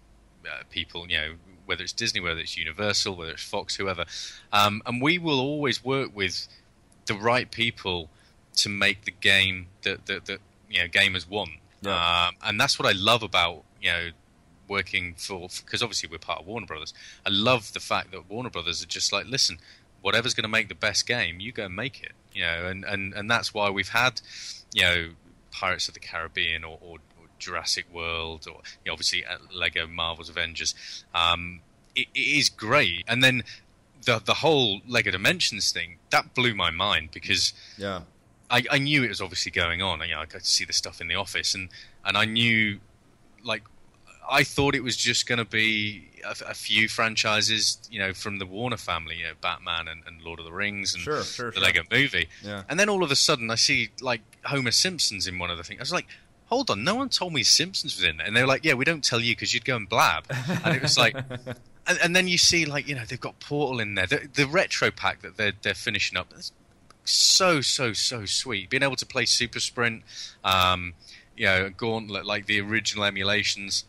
uh, 0.47 0.63
people. 0.71 1.11
You 1.11 1.17
know, 1.19 1.35
whether 1.67 1.83
it's 1.83 1.93
Disney, 1.93 2.21
whether 2.21 2.41
it's 2.41 2.57
Universal, 2.57 3.17
whether 3.17 3.33
it's 3.33 3.43
Fox, 3.43 3.77
whoever. 3.77 4.05
Um, 4.53 4.83
and 4.87 5.03
we 5.03 5.19
will 5.19 5.41
always 5.41 5.85
work 5.85 6.15
with 6.15 6.49
the 7.07 7.15
right 7.15 7.51
people 7.51 8.09
to 8.57 8.69
make 8.69 9.05
the 9.05 9.11
game 9.11 9.67
that 9.83 10.07
that, 10.07 10.27
that 10.27 10.39
you 10.71 10.81
know 10.81 10.89
gamers 10.89 11.29
want. 11.29 11.51
Yeah. 11.83 12.29
Um, 12.29 12.37
and 12.45 12.61
that's 12.61 12.79
what 12.79 12.89
I 12.89 12.93
love 12.93 13.23
about 13.23 13.65
you 13.81 13.91
know 13.91 14.09
working 14.69 15.15
for 15.19 15.49
because 15.65 15.83
obviously 15.83 16.09
we're 16.11 16.19
part 16.19 16.41
of 16.41 16.47
Warner 16.47 16.67
Brothers. 16.67 16.95
I 17.27 17.31
love 17.31 17.73
the 17.73 17.81
fact 17.81 18.11
that 18.13 18.31
Warner 18.31 18.51
Brothers 18.51 18.83
are 18.83 18.87
just 18.87 19.13
like, 19.13 19.27
listen, 19.27 19.59
whatever's 20.03 20.35
going 20.35 20.45
to 20.45 20.49
make 20.49 20.69
the 20.69 20.75
best 20.75 21.07
game, 21.07 21.41
you 21.41 21.53
go 21.53 21.67
and 21.67 21.75
make 21.75 22.03
it. 22.03 22.13
You 22.33 22.43
know, 22.45 22.67
and, 22.67 22.85
and, 22.85 23.15
and 23.15 23.31
that's 23.31 23.53
why 23.55 23.71
we've 23.71 23.89
had, 23.89 24.21
you 24.75 24.83
know, 24.83 25.11
Pirates 25.51 25.89
of 25.89 25.95
the 25.95 26.01
Caribbean 26.01 26.65
or, 26.65 26.79
or, 26.81 26.99
or 27.19 27.27
Jurassic 27.39 27.87
World 27.93 28.47
or 28.47 28.61
you 28.85 28.87
know, 28.87 28.93
obviously 28.93 29.25
uh, 29.25 29.39
Lego 29.53 29.87
Marvel's 29.87 30.29
Avengers. 30.29 30.75
Um, 31.15 31.61
it, 31.95 32.09
it 32.15 32.21
is 32.21 32.49
great, 32.49 33.05
and 33.07 33.23
then 33.23 33.43
the 34.05 34.19
the 34.19 34.35
whole 34.35 34.81
Lego 34.87 35.11
Dimensions 35.11 35.73
thing 35.73 35.99
that 36.11 36.35
blew 36.35 36.55
my 36.55 36.71
mind 36.71 37.11
because 37.13 37.53
yeah. 37.77 38.03
I, 38.51 38.65
I 38.71 38.79
knew 38.79 39.03
it 39.03 39.09
was 39.09 39.21
obviously 39.21 39.51
going 39.51 39.83
on. 39.83 40.01
You 40.01 40.15
know, 40.15 40.21
I 40.21 40.27
could 40.27 40.45
see 40.45 40.65
the 40.65 40.73
stuff 40.73 41.01
in 41.01 41.09
the 41.09 41.15
office, 41.15 41.55
and, 41.55 41.71
and 42.05 42.17
I 42.17 42.27
knew, 42.27 42.81
like, 43.43 43.63
I 44.29 44.45
thought 44.45 44.75
it 44.75 44.83
was 44.83 44.97
just 44.97 45.27
going 45.27 45.39
to 45.39 45.45
be 45.45 46.11
a, 46.25 46.51
a, 46.51 46.55
few 46.55 46.89
franchises, 46.89 47.79
you 47.91 47.99
know, 47.99 48.13
from 48.13 48.39
the 48.39 48.47
Warner 48.47 48.77
family, 48.77 49.17
you 49.17 49.25
know, 49.25 49.33
Batman 49.41 49.89
and, 49.89 50.03
and 50.07 50.23
Lord 50.23 50.39
of 50.39 50.45
the 50.45 50.53
Rings 50.53 50.95
and 50.95 51.03
sure, 51.03 51.23
sure, 51.23 51.51
the 51.51 51.57
sure. 51.57 51.63
Lego 51.63 51.83
Movie. 51.91 52.29
Yeah. 52.43 52.63
And 52.69 52.79
then 52.79 52.89
all 52.89 53.03
of 53.03 53.11
a 53.11 53.17
sudden, 53.17 53.51
I 53.51 53.57
see 53.57 53.91
like 54.01 54.21
Homer 54.45 54.71
Simpson's 54.71 55.27
in 55.27 55.39
one 55.39 55.51
of 55.51 55.57
the 55.57 55.65
things. 55.65 55.81
I 55.81 55.83
was 55.83 55.93
like, 55.93 56.07
hold 56.47 56.71
on, 56.71 56.85
no 56.85 56.95
one 56.95 57.09
told 57.09 57.33
me 57.33 57.43
Simpsons 57.43 57.97
was 57.97 58.05
in 58.05 58.19
there. 58.19 58.27
And 58.27 58.37
they 58.37 58.43
were 58.43 58.47
like, 58.47 58.65
yeah, 58.65 58.75
we 58.75 58.85
don't 58.85 59.03
tell 59.03 59.21
you 59.21 59.35
because 59.35 59.55
you'd 59.55 59.65
go 59.65 59.77
and 59.77 59.89
blab. 59.89 60.25
And 60.65 60.77
it 60.77 60.83
was 60.83 60.99
like, 60.99 61.17
and, 61.87 61.99
and, 62.03 62.15
then 62.15 62.29
you 62.29 62.39
see 62.39 62.65
like, 62.65 62.87
you 62.87 62.95
know, 62.95 63.05
they've 63.09 63.21
got 63.21 63.41
Portal 63.41 63.81
in 63.81 63.95
there. 63.95 64.07
The, 64.07 64.29
the 64.33 64.47
retro 64.47 64.91
pack 64.91 65.23
that 65.23 65.37
they're 65.37 65.55
they're 65.63 65.75
finishing 65.75 66.19
up. 66.19 66.33
so 67.05 67.61
so 67.61 67.93
so 67.93 68.25
sweet. 68.27 68.71
Being 68.71 68.83
able 68.83 68.97
to 68.97 69.07
play 69.07 69.25
Super 69.25 69.61
Sprint, 69.61 70.03
um, 70.45 70.95
you 71.37 71.47
know, 71.47 71.71
Gauntlet, 71.71 72.27
like 72.27 72.47
the 72.47 72.61
original 72.61 73.05
emulations 73.05 73.85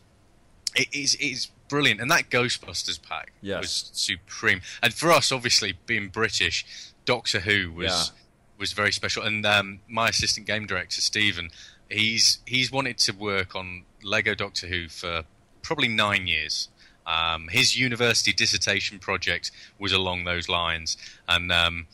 it 0.74 0.88
is 0.92 1.14
it 1.14 1.24
is 1.24 1.50
brilliant, 1.68 2.00
and 2.00 2.10
that 2.10 2.30
Ghostbusters 2.30 3.00
pack 3.02 3.32
yes. 3.40 3.60
was 3.60 3.90
supreme. 3.92 4.60
And 4.82 4.92
for 4.92 5.10
us, 5.10 5.32
obviously 5.32 5.74
being 5.86 6.08
British, 6.08 6.64
Doctor 7.04 7.40
Who 7.40 7.72
was 7.72 8.12
yeah. 8.12 8.20
was 8.58 8.72
very 8.72 8.92
special. 8.92 9.22
And 9.22 9.44
um, 9.46 9.80
my 9.88 10.08
assistant 10.08 10.46
game 10.46 10.66
director 10.66 11.00
Stephen, 11.00 11.50
he's 11.88 12.38
he's 12.46 12.70
wanted 12.70 12.98
to 12.98 13.12
work 13.12 13.54
on 13.54 13.84
Lego 14.02 14.34
Doctor 14.34 14.66
Who 14.66 14.88
for 14.88 15.24
probably 15.62 15.88
nine 15.88 16.26
years. 16.26 16.68
Um, 17.06 17.48
his 17.48 17.76
university 17.76 18.32
dissertation 18.32 18.98
project 18.98 19.50
was 19.78 19.92
along 19.92 20.24
those 20.24 20.48
lines, 20.48 20.96
and 21.28 21.52
um, 21.52 21.86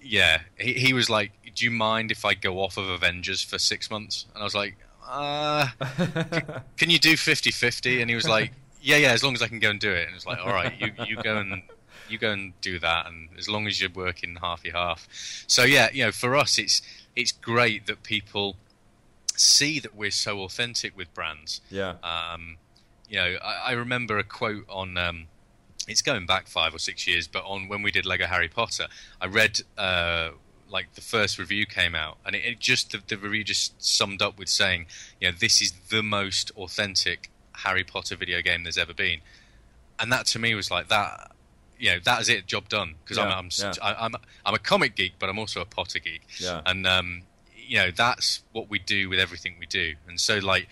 yeah, 0.00 0.42
he, 0.56 0.74
he 0.74 0.92
was 0.92 1.10
like, 1.10 1.32
"Do 1.56 1.64
you 1.64 1.72
mind 1.72 2.12
if 2.12 2.24
I 2.24 2.34
go 2.34 2.60
off 2.60 2.76
of 2.76 2.88
Avengers 2.88 3.42
for 3.42 3.58
six 3.58 3.90
months?" 3.90 4.26
And 4.32 4.42
I 4.42 4.44
was 4.44 4.54
like, 4.54 4.76
uh, 5.08 5.68
can, 6.76 6.90
you 6.90 6.98
do 6.98 7.14
50-50? 7.14 8.00
And 8.00 8.10
he 8.10 8.16
was 8.16 8.28
like, 8.28 8.52
yeah, 8.80 8.96
yeah, 8.96 9.12
as 9.12 9.24
long 9.24 9.34
as 9.34 9.42
I 9.42 9.48
can 9.48 9.58
go 9.58 9.70
and 9.70 9.80
do 9.80 9.90
it. 9.90 10.06
And 10.06 10.16
it's 10.16 10.26
like, 10.26 10.38
all 10.38 10.52
right, 10.52 10.72
you, 10.78 10.92
you 11.06 11.16
go 11.22 11.38
and 11.38 11.62
you 12.08 12.18
go 12.18 12.30
and 12.32 12.52
do 12.60 12.78
that, 12.78 13.06
and 13.06 13.30
as 13.38 13.48
long 13.48 13.66
as 13.66 13.80
you're 13.80 13.90
working 13.90 14.36
half 14.40 14.64
your 14.64 14.74
half. 14.74 15.08
So 15.46 15.64
yeah, 15.64 15.88
you 15.92 16.04
know, 16.04 16.12
for 16.12 16.36
us, 16.36 16.58
it's 16.58 16.82
it's 17.16 17.32
great 17.32 17.86
that 17.86 18.02
people 18.02 18.56
see 19.36 19.80
that 19.80 19.94
we're 19.94 20.10
so 20.10 20.40
authentic 20.40 20.96
with 20.96 21.12
brands. 21.14 21.60
Yeah. 21.70 21.94
Um, 22.02 22.58
you 23.08 23.16
know, 23.16 23.36
I, 23.42 23.70
I 23.70 23.72
remember 23.72 24.18
a 24.18 24.24
quote 24.24 24.64
on. 24.68 24.96
Um, 24.96 25.26
it's 25.86 26.00
going 26.00 26.24
back 26.24 26.46
five 26.46 26.74
or 26.74 26.78
six 26.78 27.06
years, 27.06 27.26
but 27.28 27.44
on 27.44 27.68
when 27.68 27.82
we 27.82 27.90
did 27.90 28.06
Lego 28.06 28.24
Harry 28.26 28.48
Potter, 28.48 28.86
I 29.20 29.26
read 29.26 29.60
uh, 29.76 30.30
like 30.68 30.94
the 30.94 31.00
first 31.00 31.38
review 31.38 31.66
came 31.66 31.94
out, 31.94 32.18
and 32.24 32.34
it, 32.34 32.44
it 32.44 32.60
just 32.60 32.92
the, 32.92 33.00
the, 33.06 33.16
review 33.16 33.44
just 33.44 33.82
summed 33.82 34.22
up 34.22 34.38
with 34.38 34.48
saying, 34.48 34.86
you 35.20 35.30
know, 35.30 35.36
this 35.38 35.60
is 35.60 35.72
the 35.90 36.02
most 36.02 36.50
authentic 36.56 37.30
Harry 37.52 37.84
Potter 37.84 38.16
video 38.16 38.40
game 38.42 38.62
there's 38.62 38.78
ever 38.78 38.94
been, 38.94 39.20
and 39.98 40.12
that 40.12 40.26
to 40.26 40.38
me 40.38 40.54
was 40.54 40.70
like 40.70 40.88
that. 40.88 41.30
You 41.76 41.90
know, 41.90 41.98
that 42.04 42.20
is 42.20 42.28
it. 42.28 42.46
Job 42.46 42.68
done. 42.68 42.94
Because 43.04 43.18
yeah, 43.18 43.24
I'm 43.24 43.32
I'm, 43.32 43.48
yeah. 43.58 43.72
I, 43.82 44.04
I'm 44.04 44.14
I'm 44.46 44.54
a 44.54 44.58
comic 44.58 44.94
geek, 44.94 45.14
but 45.18 45.28
I'm 45.28 45.38
also 45.38 45.60
a 45.60 45.64
Potter 45.64 45.98
geek. 45.98 46.22
Yeah. 46.38 46.62
And 46.64 46.86
um, 46.86 47.22
you 47.66 47.78
know, 47.78 47.90
that's 47.90 48.42
what 48.52 48.68
we 48.68 48.78
do 48.78 49.08
with 49.08 49.18
everything 49.18 49.56
we 49.58 49.66
do. 49.66 49.94
And 50.08 50.20
so, 50.20 50.38
like, 50.38 50.68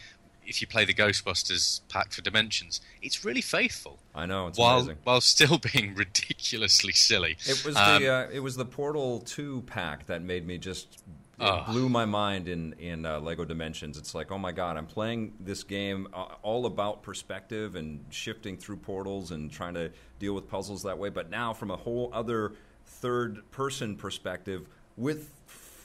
if 0.52 0.60
you 0.60 0.66
play 0.66 0.84
the 0.84 0.92
Ghostbusters 0.92 1.80
pack 1.88 2.12
for 2.12 2.20
Dimensions, 2.20 2.82
it's 3.00 3.24
really 3.24 3.40
faithful. 3.40 3.98
I 4.14 4.26
know 4.26 4.48
it's 4.48 4.58
while 4.58 4.80
amazing. 4.80 4.98
while 5.02 5.22
still 5.22 5.58
being 5.72 5.94
ridiculously 5.94 6.92
silly. 6.92 7.38
It 7.46 7.64
was 7.64 7.74
um, 7.74 8.02
the 8.02 8.08
uh, 8.08 8.28
it 8.30 8.40
was 8.40 8.56
the 8.56 8.66
Portal 8.66 9.20
Two 9.20 9.62
pack 9.66 10.06
that 10.06 10.20
made 10.20 10.46
me 10.46 10.58
just 10.58 11.02
it 11.40 11.44
uh, 11.44 11.64
blew 11.72 11.88
my 11.88 12.04
mind 12.04 12.48
in 12.48 12.74
in 12.74 13.06
uh, 13.06 13.18
Lego 13.20 13.46
Dimensions. 13.46 13.96
It's 13.96 14.14
like, 14.14 14.30
oh 14.30 14.38
my 14.38 14.52
god, 14.52 14.76
I'm 14.76 14.86
playing 14.86 15.32
this 15.40 15.64
game 15.64 16.06
uh, 16.12 16.26
all 16.42 16.66
about 16.66 17.02
perspective 17.02 17.74
and 17.74 18.04
shifting 18.10 18.58
through 18.58 18.76
portals 18.76 19.30
and 19.30 19.50
trying 19.50 19.74
to 19.74 19.90
deal 20.18 20.34
with 20.34 20.48
puzzles 20.48 20.82
that 20.82 20.98
way. 20.98 21.08
But 21.08 21.30
now 21.30 21.54
from 21.54 21.70
a 21.70 21.76
whole 21.76 22.10
other 22.12 22.52
third 22.84 23.50
person 23.50 23.96
perspective 23.96 24.68
with 24.98 25.30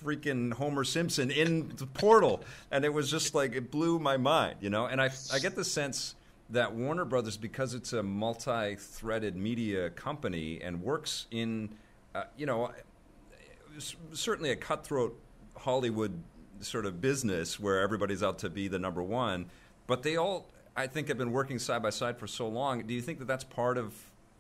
freaking 0.03 0.53
Homer 0.53 0.83
Simpson 0.83 1.31
in 1.31 1.73
the 1.77 1.85
portal, 1.85 2.43
and 2.71 2.85
it 2.85 2.93
was 2.93 3.09
just 3.09 3.35
like 3.35 3.55
it 3.55 3.71
blew 3.71 3.99
my 3.99 4.17
mind, 4.17 4.57
you 4.61 4.69
know. 4.69 4.85
And 4.85 5.01
I 5.01 5.09
I 5.33 5.39
get 5.39 5.55
the 5.55 5.65
sense 5.65 6.15
that 6.49 6.73
Warner 6.73 7.05
Brothers, 7.05 7.37
because 7.37 7.73
it's 7.73 7.93
a 7.93 8.01
multi-threaded 8.01 9.35
media 9.35 9.89
company 9.89 10.61
and 10.61 10.81
works 10.81 11.27
in, 11.31 11.69
uh, 12.15 12.23
you 12.37 12.45
know, 12.45 12.71
certainly 14.13 14.51
a 14.51 14.55
cutthroat 14.55 15.19
Hollywood 15.57 16.23
sort 16.61 16.85
of 16.85 17.01
business 17.01 17.59
where 17.59 17.81
everybody's 17.81 18.23
out 18.23 18.39
to 18.39 18.49
be 18.49 18.67
the 18.67 18.79
number 18.79 19.03
one, 19.03 19.47
but 19.87 20.03
they 20.03 20.15
all, 20.15 20.47
I 20.75 20.87
think, 20.87 21.09
have 21.09 21.17
been 21.17 21.31
working 21.31 21.59
side 21.59 21.83
by 21.83 21.89
side 21.89 22.17
for 22.17 22.27
so 22.27 22.47
long. 22.47 22.85
Do 22.87 22.93
you 22.93 23.01
think 23.01 23.19
that 23.19 23.27
that's 23.27 23.43
part 23.43 23.77
of 23.77 23.93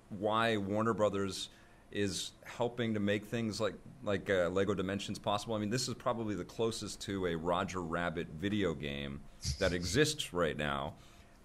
why 0.09 0.57
Warner 0.57 0.93
Brothers 0.93 1.49
is 1.91 2.31
helping 2.43 2.93
to 2.93 2.99
make 2.99 3.25
things 3.25 3.59
like 3.59 3.75
like 4.03 4.29
uh, 4.29 4.49
Lego 4.49 4.73
Dimensions 4.73 5.19
possible? 5.19 5.55
I 5.55 5.59
mean, 5.59 5.69
this 5.69 5.87
is 5.87 5.93
probably 5.93 6.35
the 6.35 6.45
closest 6.45 7.01
to 7.01 7.27
a 7.27 7.35
Roger 7.35 7.81
Rabbit 7.81 8.27
video 8.39 8.73
game 8.73 9.21
that 9.59 9.73
exists 9.73 10.33
right 10.33 10.57
now. 10.57 10.93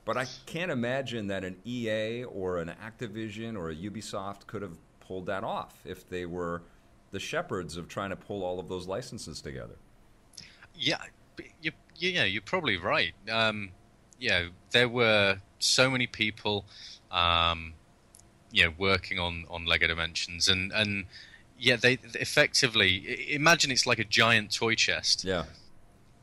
But 0.05 0.17
I 0.17 0.27
can't 0.47 0.71
imagine 0.71 1.29
that 1.29 1.45
an 1.45 1.57
EA 1.65 2.25
or 2.25 2.59
an 2.59 2.73
Activision 2.85 3.57
or 3.57 3.71
a 3.71 3.75
Ubisoft 3.75 4.47
could 4.49 4.63
have 4.63 4.77
pulled 5.01 5.27
that 5.27 5.45
off 5.45 5.81
if 5.85 6.09
they 6.09 6.27
were 6.27 6.63
the 7.13 7.21
shepherds 7.21 7.77
of 7.77 7.89
trying 7.89 8.11
to 8.11 8.17
pull 8.17 8.43
all 8.43 8.59
of 8.59 8.69
those 8.69 8.89
licenses 8.89 9.41
together. 9.41 9.77
Yeah, 10.75 10.99
you, 11.61 12.15
know, 12.15 12.25
you're 12.25 12.43
probably 12.43 12.79
right. 12.79 13.13
Um, 13.31 13.71
know, 14.31 14.49
there 14.71 14.89
were 14.89 15.39
so 15.59 15.91
many 15.91 16.07
people, 16.07 16.65
um, 17.11 17.75
you 18.53 18.65
know, 18.65 18.73
working 18.79 19.19
on, 19.19 19.45
on 19.51 19.67
Lego 19.67 19.89
Dimensions, 19.89 20.49
and, 20.49 20.73
and 20.73 21.07
yeah, 21.59 21.77
they 21.77 21.99
effectively 22.15 23.33
imagine 23.33 23.71
it's 23.71 23.87
like 23.87 23.99
a 23.99 24.05
giant 24.05 24.55
toy 24.55 24.75
chest. 24.75 25.25
Yeah, 25.25 25.45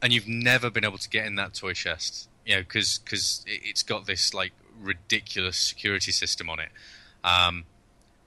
and 0.01 0.13
you've 0.13 0.27
never 0.27 0.69
been 0.69 0.85
able 0.85 0.97
to 0.97 1.09
get 1.09 1.25
in 1.25 1.35
that 1.35 1.53
toy 1.53 1.73
chest 1.73 2.29
you 2.49 2.55
know, 2.55 2.61
because 2.61 2.97
because 2.97 3.45
it's 3.47 3.83
got 3.83 4.07
this 4.07 4.33
like 4.33 4.51
ridiculous 4.81 5.55
security 5.55 6.11
system 6.11 6.49
on 6.49 6.59
it. 6.59 6.69
Um, 7.23 7.65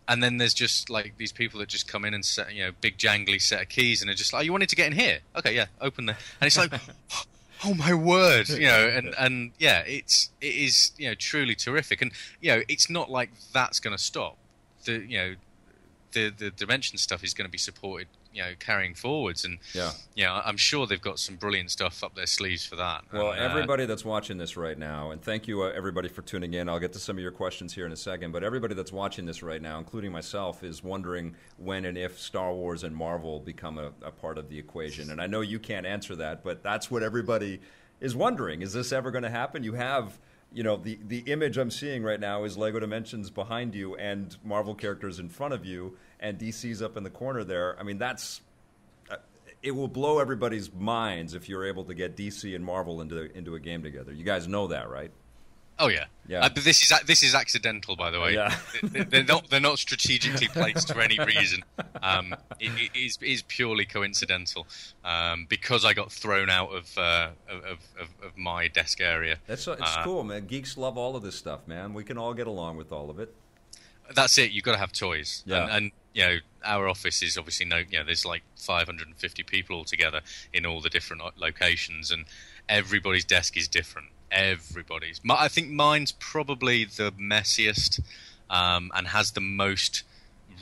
and 0.06 0.22
then 0.22 0.38
there's 0.38 0.54
just 0.54 0.88
like 0.88 1.16
these 1.16 1.32
people 1.32 1.58
that 1.58 1.68
just 1.68 1.88
come 1.88 2.04
in 2.04 2.14
and 2.14 2.24
set, 2.24 2.54
you 2.54 2.64
know, 2.64 2.70
big 2.80 2.98
jangly 2.98 3.42
set 3.42 3.62
of 3.62 3.68
keys, 3.68 4.00
and 4.00 4.08
are 4.08 4.14
just 4.14 4.32
like, 4.32 4.40
oh, 4.40 4.44
you 4.44 4.52
wanted 4.52 4.68
to 4.68 4.76
get 4.76 4.86
in 4.86 4.92
here? 4.92 5.18
Okay, 5.36 5.56
yeah, 5.56 5.66
open 5.80 6.06
there. 6.06 6.16
And 6.40 6.46
it's 6.46 6.56
like, 6.56 6.72
oh 7.64 7.74
my 7.74 7.94
word, 7.94 8.48
you 8.48 8.66
know, 8.66 8.86
and 8.88 9.14
and 9.18 9.52
yeah, 9.58 9.82
it's 9.86 10.30
it 10.40 10.54
is 10.54 10.92
you 10.98 11.08
know 11.08 11.14
truly 11.14 11.54
terrific, 11.54 12.02
and 12.02 12.12
you 12.40 12.50
know, 12.54 12.62
it's 12.68 12.90
not 12.90 13.10
like 13.10 13.30
that's 13.52 13.80
going 13.80 13.96
to 13.96 14.02
stop. 14.02 14.36
The 14.84 15.04
you 15.06 15.18
know, 15.18 15.34
the 16.12 16.30
the 16.30 16.50
dimension 16.50 16.98
stuff 16.98 17.24
is 17.24 17.34
going 17.34 17.46
to 17.46 17.52
be 17.52 17.58
supported 17.58 18.08
you 18.32 18.42
know 18.42 18.52
carrying 18.58 18.94
forwards. 18.94 19.44
And 19.44 19.58
yeah. 19.74 19.92
yeah 20.14 20.42
i'm 20.44 20.56
sure 20.56 20.86
they've 20.86 21.00
got 21.00 21.18
some 21.18 21.36
brilliant 21.36 21.70
stuff 21.70 22.02
up 22.02 22.14
their 22.14 22.26
sleeves 22.26 22.64
for 22.64 22.76
that. 22.76 23.04
Well 23.12 23.32
and, 23.32 23.40
uh, 23.40 23.44
everybody 23.44 23.86
that's 23.86 24.04
watching 24.04 24.38
this 24.38 24.56
right 24.56 24.78
now 24.78 25.10
and 25.10 25.22
thank 25.22 25.46
you 25.46 25.62
uh, 25.62 25.72
everybody 25.74 26.08
for 26.08 26.22
tuning 26.22 26.54
in. 26.54 26.68
I'll 26.68 26.80
get 26.80 26.92
to 26.94 26.98
some 26.98 27.16
of 27.16 27.22
your 27.22 27.32
questions 27.32 27.74
here 27.74 27.86
in 27.86 27.92
a 27.92 27.96
second 27.96 28.32
but 28.32 28.44
everybody 28.44 28.74
that's 28.74 28.92
watching 28.92 29.26
this 29.26 29.42
right 29.42 29.62
now 29.62 29.78
including 29.78 30.12
myself 30.12 30.62
is 30.62 30.82
wondering 30.82 31.34
when 31.58 31.84
and 31.84 31.98
if 31.98 32.18
star 32.18 32.52
wars 32.52 32.84
and 32.84 32.94
marvel 32.94 33.40
become 33.40 33.78
a, 33.78 33.92
a 34.02 34.10
part 34.10 34.38
of 34.38 34.48
the 34.48 34.58
equation. 34.58 35.10
And 35.10 35.20
i 35.20 35.26
know 35.26 35.40
you 35.40 35.58
can't 35.58 35.86
answer 35.86 36.16
that 36.16 36.42
but 36.42 36.62
that's 36.62 36.90
what 36.90 37.02
everybody 37.02 37.60
is 38.00 38.16
wondering. 38.16 38.62
Is 38.62 38.72
this 38.72 38.92
ever 38.92 39.10
going 39.10 39.22
to 39.22 39.30
happen? 39.30 39.62
You 39.62 39.74
have 39.74 40.18
you 40.52 40.62
know 40.62 40.76
the 40.76 40.98
the 41.06 41.20
image 41.20 41.56
I'm 41.56 41.70
seeing 41.70 42.02
right 42.02 42.20
now 42.20 42.44
is 42.44 42.58
Lego 42.58 42.80
Dimensions 42.80 43.30
behind 43.30 43.74
you 43.74 43.96
and 43.96 44.36
Marvel 44.44 44.74
characters 44.74 45.18
in 45.18 45.28
front 45.28 45.54
of 45.54 45.64
you, 45.64 45.96
and 46.22 46.38
DC's 46.38 46.80
up 46.80 46.96
in 46.96 47.02
the 47.02 47.10
corner 47.10 47.44
there. 47.44 47.78
I 47.78 47.82
mean, 47.82 47.98
that's 47.98 48.40
uh, 49.10 49.16
it 49.62 49.72
will 49.72 49.88
blow 49.88 50.20
everybody's 50.20 50.72
minds 50.72 51.34
if 51.34 51.48
you're 51.48 51.66
able 51.66 51.84
to 51.84 51.94
get 51.94 52.16
DC 52.16 52.54
and 52.54 52.64
Marvel 52.64 53.02
into 53.02 53.36
into 53.36 53.54
a 53.56 53.60
game 53.60 53.82
together. 53.82 54.12
You 54.12 54.24
guys 54.24 54.48
know 54.48 54.68
that, 54.68 54.88
right? 54.88 55.10
Oh 55.78 55.88
yeah, 55.88 56.04
yeah. 56.28 56.44
Uh, 56.44 56.48
but 56.48 56.62
this 56.64 56.82
is 56.82 56.92
this 57.06 57.22
is 57.24 57.34
accidental, 57.34 57.96
by 57.96 58.10
the 58.10 58.20
way. 58.20 58.34
Yeah. 58.34 58.56
they're 58.82 59.24
not 59.24 59.50
they're 59.50 59.58
not 59.58 59.78
strategically 59.78 60.46
placed 60.48 60.92
for 60.92 61.00
any 61.00 61.18
reason. 61.18 61.64
Um, 62.02 62.34
it, 62.60 62.70
it 62.94 62.98
is 62.98 63.18
is 63.20 63.42
purely 63.42 63.84
coincidental 63.84 64.66
um, 65.04 65.46
because 65.48 65.84
I 65.84 65.92
got 65.92 66.12
thrown 66.12 66.50
out 66.50 66.70
of, 66.70 66.96
uh, 66.96 67.30
of, 67.48 67.64
of, 67.64 68.08
of 68.22 68.36
my 68.36 68.68
desk 68.68 69.00
area. 69.00 69.38
That's 69.46 69.66
it's 69.66 69.80
uh, 69.80 70.04
cool, 70.04 70.22
man. 70.22 70.46
Geeks 70.46 70.76
love 70.76 70.96
all 70.96 71.16
of 71.16 71.22
this 71.22 71.34
stuff, 71.34 71.66
man. 71.66 71.94
We 71.94 72.04
can 72.04 72.16
all 72.16 72.34
get 72.34 72.46
along 72.46 72.76
with 72.76 72.92
all 72.92 73.10
of 73.10 73.18
it. 73.18 73.34
That's 74.14 74.38
it. 74.38 74.50
You've 74.50 74.64
got 74.64 74.72
to 74.72 74.78
have 74.78 74.92
toys. 74.92 75.42
Yeah. 75.46 75.64
And, 75.64 75.70
and 75.70 75.90
you 76.14 76.22
know, 76.22 76.36
our 76.64 76.88
office 76.88 77.22
is 77.22 77.36
obviously 77.36 77.66
no. 77.66 77.78
You 77.78 77.98
know, 77.98 78.04
there's 78.04 78.24
like 78.24 78.42
550 78.56 79.42
people 79.44 79.76
altogether 79.76 80.20
in 80.52 80.66
all 80.66 80.80
the 80.80 80.90
different 80.90 81.22
locations, 81.36 82.10
and 82.10 82.24
everybody's 82.68 83.24
desk 83.24 83.56
is 83.56 83.68
different 83.68 84.08
everybody's. 84.32 85.20
I 85.28 85.48
think 85.48 85.68
mine's 85.68 86.12
probably 86.12 86.84
the 86.84 87.12
messiest 87.12 88.00
um, 88.50 88.90
and 88.94 89.08
has 89.08 89.32
the 89.32 89.40
most 89.40 90.02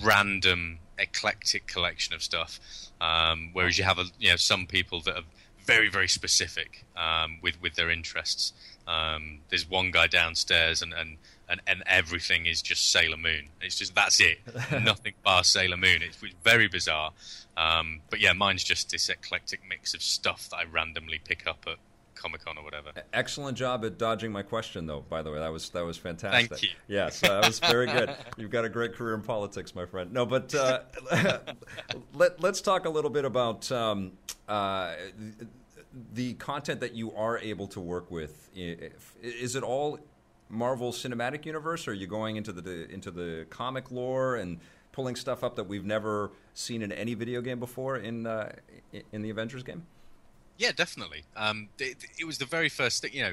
random, 0.03 0.79
eclectic 0.99 1.67
collection 1.67 2.15
of 2.15 2.23
stuff. 2.23 2.61
Um, 3.01 3.51
whereas 3.53 3.79
you 3.79 3.85
have 3.85 3.99
a, 3.99 4.07
you 4.19 4.31
know 4.31 4.37
some 4.37 4.67
people 4.67 5.01
that 5.03 5.17
are 5.17 5.25
very 5.65 5.89
very 5.89 6.09
specific 6.09 6.85
um, 6.97 7.39
with 7.43 7.61
with 7.63 7.77
their 7.77 7.91
interests. 7.91 8.53
Um, 8.87 9.41
there's 9.49 9.69
one 9.69 9.93
guy 9.93 10.09
downstairs 10.09 10.83
and, 10.83 10.93
and 10.93 11.19
and, 11.51 11.61
and 11.67 11.83
everything 11.87 12.47
is 12.47 12.63
just 12.63 12.91
Sailor 12.91 13.17
Moon. 13.17 13.49
It's 13.61 13.77
just 13.77 13.95
that's 13.95 14.21
it, 14.21 14.39
nothing 14.83 15.15
bar 15.25 15.45
Sailor 15.45 15.77
Moon. 15.77 16.03
It's, 16.03 16.23
it's 16.23 16.35
very 16.45 16.69
bizarre. 16.69 17.13
Um, 17.57 18.01
but 18.09 18.21
yeah, 18.21 18.33
mine's 18.33 18.65
just 18.65 18.91
this 18.91 19.09
eclectic 19.09 19.61
mix 19.69 19.93
of 19.93 20.03
stuff 20.03 20.49
that 20.51 20.57
I 20.57 20.65
randomly 20.65 21.21
pick 21.23 21.47
up 21.47 21.65
at 21.67 21.77
Comic 22.15 22.45
Con 22.45 22.59
or 22.59 22.65
whatever. 22.65 22.91
Excellent 23.13 23.57
job 23.57 23.85
at 23.85 23.99
dodging 23.99 24.31
my 24.31 24.43
question, 24.43 24.87
though. 24.87 25.01
By 25.09 25.23
the 25.23 25.31
way, 25.31 25.39
that 25.39 25.51
was 25.51 25.71
that 25.71 25.85
was 25.85 25.97
fantastic. 25.97 26.51
Thank 26.51 26.63
you. 26.63 26.69
Yes, 26.87 27.23
uh, 27.23 27.41
that 27.41 27.47
was 27.47 27.59
very 27.59 27.87
good. 27.87 28.15
You've 28.37 28.51
got 28.51 28.65
a 28.65 28.69
great 28.69 28.95
career 28.95 29.15
in 29.15 29.23
politics, 29.23 29.75
my 29.75 29.87
friend. 29.87 30.13
No, 30.13 30.27
but 30.27 30.55
uh, 30.55 30.81
let 32.15 32.45
us 32.45 32.61
talk 32.61 32.85
a 32.85 32.91
little 32.91 33.11
bit 33.11 33.25
about 33.25 33.71
um, 33.73 34.13
uh, 34.49 34.95
the 36.13 36.35
content 36.35 36.81
that 36.81 36.95
you 36.95 37.13
are 37.15 37.39
able 37.39 37.67
to 37.69 37.81
work 37.81 38.11
with. 38.11 38.51
Is 38.55 39.57
it 39.57 39.63
all 39.63 39.99
Marvel 40.51 40.93
Cinematic 40.93 41.47
Universe, 41.47 41.87
or 41.87 41.93
are 41.93 41.95
you 41.95 42.07
going 42.07 42.37
into 42.37 42.53
the 42.53 42.91
into 42.91 43.11
the 43.11 43.47
comic 43.51 43.91
lore 43.91 44.37
and 44.37 44.59
pulling 44.93 45.17
stuff 45.17 45.45
up 45.45 45.57
that 45.57 45.65
we've 45.65 45.85
never 45.85 46.33
seen 46.53 46.83
in 46.83 46.93
any 46.93 47.15
video 47.15 47.41
game 47.41 47.61
before 47.61 47.97
in 47.97 48.27
uh, 48.27 48.53
in 49.13 49.23
the 49.23 49.31
Avengers 49.31 49.63
game? 49.63 49.87
Yeah, 50.59 50.73
definitely. 50.73 51.25
Um, 51.37 51.69
it, 51.79 52.05
it, 52.19 52.27
was 52.27 52.37
the 52.37 52.45
very 52.45 52.69
first 52.69 53.01
thing. 53.01 53.15
You 53.15 53.23
know, 53.23 53.33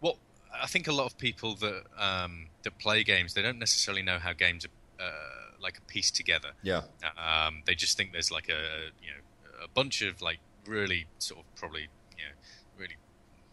what 0.00 0.16
I 0.62 0.66
think 0.66 0.88
a 0.88 0.92
lot 0.92 1.04
of 1.04 1.18
people 1.18 1.56
that 1.56 1.82
um, 1.98 2.46
that 2.62 2.78
play 2.78 3.04
games 3.04 3.34
they 3.34 3.42
don't 3.42 3.58
necessarily 3.58 4.02
know 4.02 4.18
how 4.18 4.32
games 4.32 4.64
are 4.64 5.04
uh, 5.04 5.52
like 5.60 5.76
a 5.76 5.82
piece 5.82 6.10
together. 6.10 6.50
Yeah. 6.62 6.82
Um, 7.18 7.62
they 7.66 7.74
just 7.74 7.96
think 7.96 8.12
there's 8.12 8.30
like 8.30 8.48
a 8.48 8.90
you 9.02 9.10
know 9.10 9.64
a 9.64 9.68
bunch 9.68 10.02
of 10.02 10.22
like 10.22 10.38
really 10.66 11.06
sort 11.18 11.40
of 11.40 11.54
probably 11.56 11.88
you 12.16 12.24
know 12.24 12.32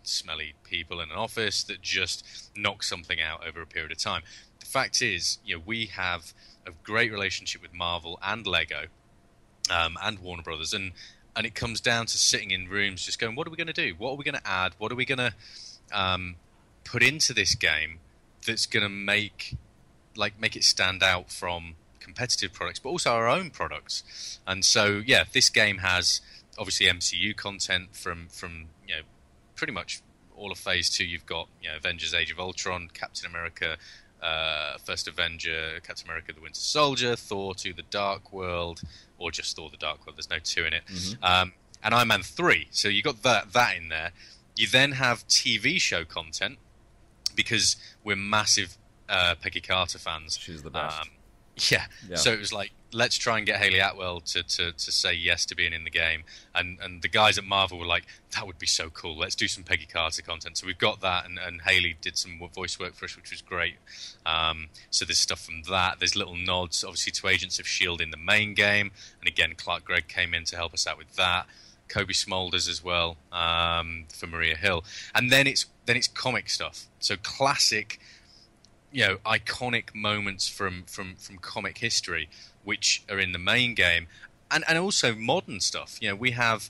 smelly 0.07 0.53
people 0.63 0.99
in 0.99 1.11
an 1.11 1.17
office 1.17 1.63
that 1.63 1.81
just 1.81 2.51
knock 2.55 2.83
something 2.83 3.19
out 3.19 3.45
over 3.47 3.61
a 3.61 3.67
period 3.67 3.91
of 3.91 3.97
time. 3.97 4.21
The 4.59 4.65
fact 4.65 5.01
is, 5.01 5.39
you 5.45 5.55
know, 5.55 5.63
we 5.65 5.87
have 5.87 6.33
a 6.65 6.71
great 6.83 7.11
relationship 7.11 7.61
with 7.61 7.73
Marvel 7.73 8.19
and 8.23 8.45
Lego 8.45 8.85
um, 9.71 9.97
and 10.01 10.19
Warner 10.19 10.43
Brothers, 10.43 10.73
and 10.73 10.91
and 11.35 11.45
it 11.45 11.53
comes 11.53 11.81
down 11.81 12.05
to 12.05 12.17
sitting 12.17 12.51
in 12.51 12.67
rooms, 12.67 13.05
just 13.05 13.19
going, 13.19 13.35
"What 13.35 13.47
are 13.47 13.51
we 13.51 13.57
going 13.57 13.67
to 13.67 13.73
do? 13.73 13.93
What 13.97 14.11
are 14.11 14.15
we 14.15 14.23
going 14.23 14.35
to 14.35 14.47
add? 14.47 14.73
What 14.77 14.91
are 14.91 14.95
we 14.95 15.05
going 15.05 15.17
to 15.17 15.33
um, 15.91 16.35
put 16.83 17.03
into 17.03 17.33
this 17.33 17.55
game 17.55 17.99
that's 18.45 18.65
going 18.65 18.83
to 18.83 18.89
make 18.89 19.55
like 20.15 20.39
make 20.39 20.55
it 20.55 20.63
stand 20.63 21.03
out 21.03 21.31
from 21.31 21.75
competitive 21.99 22.53
products, 22.53 22.79
but 22.79 22.89
also 22.89 23.11
our 23.11 23.27
own 23.27 23.49
products?" 23.49 24.39
And 24.47 24.63
so, 24.63 25.01
yeah, 25.05 25.25
this 25.31 25.49
game 25.49 25.79
has 25.79 26.21
obviously 26.57 26.87
MCU 26.87 27.35
content 27.35 27.95
from 27.95 28.27
from 28.29 28.67
you 28.87 28.95
know 28.95 29.01
pretty 29.55 29.73
much 29.73 30.01
all 30.35 30.51
of 30.51 30.57
Phase 30.57 30.89
Two. 30.89 31.05
You've 31.05 31.25
got 31.25 31.47
you 31.61 31.69
know 31.69 31.77
Avengers: 31.77 32.13
Age 32.13 32.31
of 32.31 32.39
Ultron, 32.39 32.89
Captain 32.93 33.29
America. 33.29 33.77
Uh, 34.21 34.77
First 34.83 35.07
Avenger, 35.07 35.79
Captain 35.85 36.07
America: 36.07 36.33
The 36.33 36.41
Winter 36.41 36.59
Soldier, 36.59 37.15
Thor: 37.15 37.53
To 37.55 37.73
the 37.73 37.83
Dark 37.83 38.33
World, 38.33 38.81
or 39.17 39.31
just 39.31 39.55
Thor: 39.55 39.69
The 39.69 39.77
Dark 39.77 40.05
World. 40.05 40.17
There's 40.17 40.29
no 40.29 40.39
two 40.39 40.65
in 40.65 40.73
it. 40.73 40.83
Mm-hmm. 40.87 41.23
Um, 41.23 41.53
and 41.83 41.93
Iron 41.93 42.07
Man 42.07 42.23
three. 42.23 42.67
So 42.71 42.87
you 42.87 43.03
got 43.03 43.23
that 43.23 43.53
that 43.53 43.77
in 43.77 43.89
there. 43.89 44.11
You 44.55 44.67
then 44.67 44.93
have 44.93 45.27
TV 45.27 45.79
show 45.79 46.05
content 46.05 46.57
because 47.35 47.75
we're 48.03 48.15
massive 48.15 48.77
uh, 49.09 49.35
Peggy 49.41 49.61
Carter 49.61 49.99
fans. 49.99 50.37
She's 50.37 50.63
the 50.63 50.69
best. 50.69 51.01
Um, 51.01 51.09
Yeah. 51.71 51.85
yeah. 52.09 52.17
So 52.17 52.33
it 52.33 52.39
was 52.39 52.51
like, 52.51 52.71
let's 52.91 53.17
try 53.17 53.37
and 53.37 53.45
get 53.45 53.61
Hayley 53.61 53.79
Atwell 53.79 54.21
to, 54.21 54.43
to, 54.43 54.71
to 54.71 54.91
say 54.91 55.13
yes 55.13 55.45
to 55.47 55.55
being 55.55 55.73
in 55.73 55.83
the 55.83 55.89
game. 55.89 56.23
And 56.53 56.79
and 56.81 57.01
the 57.01 57.07
guys 57.07 57.37
at 57.37 57.43
Marvel 57.43 57.79
were 57.79 57.85
like, 57.85 58.05
that 58.35 58.45
would 58.45 58.59
be 58.59 58.65
so 58.65 58.89
cool. 58.89 59.17
Let's 59.17 59.35
do 59.35 59.47
some 59.47 59.63
Peggy 59.63 59.85
Carter 59.85 60.21
content. 60.21 60.57
So 60.57 60.67
we've 60.67 60.77
got 60.77 61.01
that, 61.01 61.25
and, 61.25 61.39
and 61.39 61.61
Hayley 61.61 61.95
did 62.01 62.17
some 62.17 62.39
voice 62.53 62.79
work 62.79 62.95
for 62.95 63.05
us, 63.05 63.15
which 63.15 63.31
was 63.31 63.41
great. 63.41 63.75
Um, 64.25 64.67
so 64.89 65.05
there's 65.05 65.17
stuff 65.17 65.41
from 65.41 65.63
that. 65.69 65.99
There's 65.99 66.15
little 66.15 66.35
nods, 66.35 66.83
obviously, 66.83 67.11
to 67.13 67.27
Agents 67.27 67.59
of 67.59 67.65
S.H.I.E.L.D. 67.65 68.03
in 68.03 68.11
the 68.11 68.17
main 68.17 68.53
game. 68.53 68.91
And 69.19 69.27
again, 69.27 69.53
Clark 69.55 69.85
Gregg 69.85 70.07
came 70.07 70.33
in 70.33 70.43
to 70.45 70.55
help 70.55 70.73
us 70.73 70.87
out 70.87 70.97
with 70.97 71.15
that. 71.15 71.45
Cobie 71.87 72.13
Smulders 72.13 72.67
as 72.69 72.83
well 72.83 73.17
um, 73.31 74.05
for 74.13 74.27
Maria 74.27 74.55
Hill. 74.55 74.83
And 75.13 75.31
then 75.31 75.47
it's 75.47 75.65
then 75.85 75.95
it's 75.95 76.07
comic 76.07 76.49
stuff. 76.49 76.87
So 76.99 77.15
classic 77.21 77.99
you 78.95 79.05
know 79.05 79.17
iconic 79.25 79.93
moments 79.93 80.47
from 80.47 80.83
from 80.87 81.15
from 81.15 81.37
comic 81.37 81.79
history 81.79 82.29
which 82.63 83.03
are 83.09 83.19
in 83.19 83.33
the 83.33 83.39
main 83.39 83.75
game. 83.75 84.07
And 84.49 84.63
and 84.69 84.77
also 84.77 85.13
modern 85.13 85.59
stuff. 85.59 85.97
You 86.01 86.09
know 86.09 86.15
we 86.15 86.31
have 86.31 86.69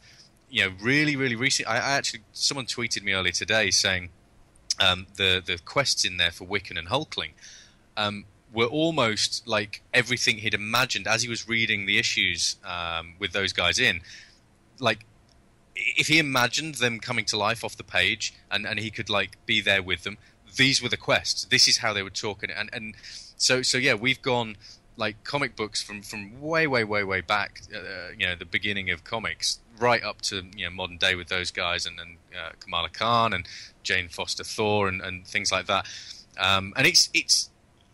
you 0.50 0.66
know 0.66 0.72
really 0.82 1.16
really 1.16 1.36
recent 1.36 1.70
I, 1.70 1.76
I 1.76 1.92
actually 2.00 2.24
someone 2.34 2.66
tweeted 2.66 3.04
me 3.04 3.14
earlier 3.14 3.32
today 3.32 3.70
saying 3.70 4.10
um, 4.80 5.06
the 5.18 5.42
the 5.46 5.60
quests 5.64 6.04
in 6.04 6.18
there 6.18 6.32
for 6.32 6.46
Wiccan 6.46 6.80
and 6.80 6.88
Hulkling 6.88 7.34
um, 7.96 8.26
were 8.52 8.66
almost 8.66 9.48
like 9.48 9.84
everything 9.94 10.40
he'd 10.40 10.56
imagined 10.56 11.08
as 11.08 11.22
he 11.22 11.30
was 11.30 11.48
reading 11.48 11.86
the 11.86 12.00
issues 12.00 12.56
um, 12.66 13.14
with 13.20 13.34
those 13.34 13.54
guys 13.54 13.78
in. 13.78 14.02
Like 14.80 15.06
if 15.76 16.08
he 16.08 16.18
imagined 16.18 16.76
them 16.76 17.00
coming 17.00 17.26
to 17.26 17.38
life 17.38 17.64
off 17.64 17.78
the 17.78 17.84
page 17.84 18.34
and, 18.50 18.66
and 18.66 18.80
he 18.80 18.90
could 18.90 19.10
like 19.10 19.38
be 19.46 19.62
there 19.62 19.84
with 19.84 20.04
them 20.04 20.18
these 20.56 20.82
were 20.82 20.90
the 20.90 20.98
quests. 20.98 21.46
This 21.46 21.68
is 21.68 21.78
how 21.78 21.94
they 21.94 22.04
were 22.04 22.10
talking, 22.10 22.50
and 22.50 22.70
and 22.74 22.96
so 23.38 23.62
so 23.62 23.78
yeah, 23.78 23.94
we've 23.94 24.22
gone 24.22 24.58
like 24.98 25.24
comic 25.24 25.56
books 25.56 25.82
from 25.82 26.02
from 26.02 26.42
way 26.42 26.68
way 26.68 26.84
way 26.84 27.04
way 27.04 27.22
back, 27.22 27.62
uh, 27.74 28.12
you 28.18 28.26
know, 28.26 28.36
the 28.36 28.46
beginning 28.46 28.90
of 28.92 29.04
comics, 29.04 29.60
right 29.80 30.04
up 30.04 30.22
to 30.24 30.44
you 30.56 30.66
know 30.66 30.72
modern 30.72 30.98
day 30.98 31.16
with 31.16 31.28
those 31.28 31.52
guys 31.52 31.86
and 31.86 32.00
and 32.00 32.18
uh, 32.38 32.52
Kamala 32.60 32.90
Khan 32.90 33.34
and 33.34 33.48
Jane 33.84 34.08
Foster 34.08 34.44
Thor 34.44 34.88
and, 34.88 35.02
and 35.02 35.28
things 35.28 35.52
like 35.52 35.68
that. 35.68 35.86
Um, 36.40 36.74
and 36.76 36.88
it's 36.88 37.10
it's 37.14 37.50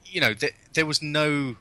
you 0.06 0.22
know 0.22 0.34
th- 0.34 0.56
there 0.74 0.86
was 0.86 1.02
no 1.02 1.56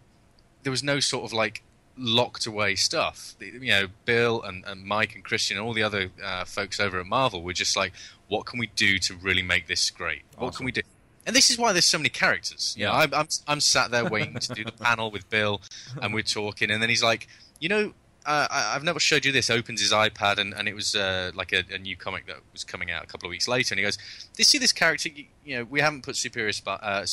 there 0.62 0.70
was 0.70 0.82
no 0.82 1.00
sort 1.00 1.24
of 1.24 1.32
like 1.32 1.62
locked 2.00 2.46
away 2.46 2.74
stuff. 2.74 3.34
You 3.40 3.60
know, 3.60 3.86
Bill 4.04 4.42
and, 4.42 4.64
and 4.66 4.84
Mike 4.84 5.14
and 5.14 5.22
Christian 5.22 5.58
and 5.58 5.66
all 5.66 5.74
the 5.74 5.82
other 5.82 6.10
uh, 6.24 6.44
folks 6.44 6.80
over 6.80 6.98
at 6.98 7.06
Marvel 7.06 7.42
were 7.42 7.52
just 7.52 7.76
like, 7.76 7.92
what 8.28 8.46
can 8.46 8.58
we 8.58 8.68
do 8.68 8.98
to 8.98 9.14
really 9.14 9.42
make 9.42 9.66
this 9.66 9.90
great? 9.90 10.22
Awesome. 10.32 10.44
What 10.44 10.54
can 10.56 10.64
we 10.66 10.72
do? 10.72 10.80
And 11.26 11.36
this 11.36 11.50
is 11.50 11.58
why 11.58 11.72
there's 11.72 11.84
so 11.84 11.98
many 11.98 12.08
characters. 12.08 12.74
You 12.76 12.86
yeah, 12.86 12.92
know, 12.92 12.96
I'm, 12.96 13.14
I'm, 13.14 13.28
I'm 13.46 13.60
sat 13.60 13.90
there 13.90 14.04
waiting 14.04 14.38
to 14.38 14.54
do 14.54 14.64
the 14.64 14.72
panel 14.80 15.10
with 15.10 15.28
Bill, 15.28 15.60
and 16.00 16.14
we're 16.14 16.22
talking, 16.22 16.70
and 16.70 16.82
then 16.82 16.88
he's 16.88 17.02
like, 17.02 17.28
you 17.60 17.68
know, 17.68 17.92
uh, 18.26 18.46
I, 18.50 18.72
have 18.72 18.84
never 18.84 19.00
showed 19.00 19.24
you 19.24 19.32
this. 19.32 19.50
Opens 19.50 19.80
his 19.80 19.92
iPad, 19.92 20.38
and, 20.38 20.54
and 20.54 20.68
it 20.68 20.74
was 20.74 20.94
uh, 20.94 21.30
like 21.34 21.52
a, 21.52 21.62
a, 21.72 21.78
new 21.78 21.96
comic 21.96 22.26
that 22.26 22.36
was 22.52 22.64
coming 22.64 22.90
out 22.90 23.04
a 23.04 23.06
couple 23.06 23.26
of 23.26 23.30
weeks 23.30 23.48
later, 23.48 23.74
and 23.74 23.78
he 23.78 23.84
goes, 23.84 23.96
"Do 23.96 24.38
you 24.38 24.44
see 24.44 24.58
this 24.58 24.72
character? 24.72 25.08
You, 25.08 25.24
you 25.44 25.58
know, 25.58 25.64
we 25.64 25.80
haven't 25.80 26.02
put 26.02 26.16
Superior 26.16 26.52
uh, 26.66 27.06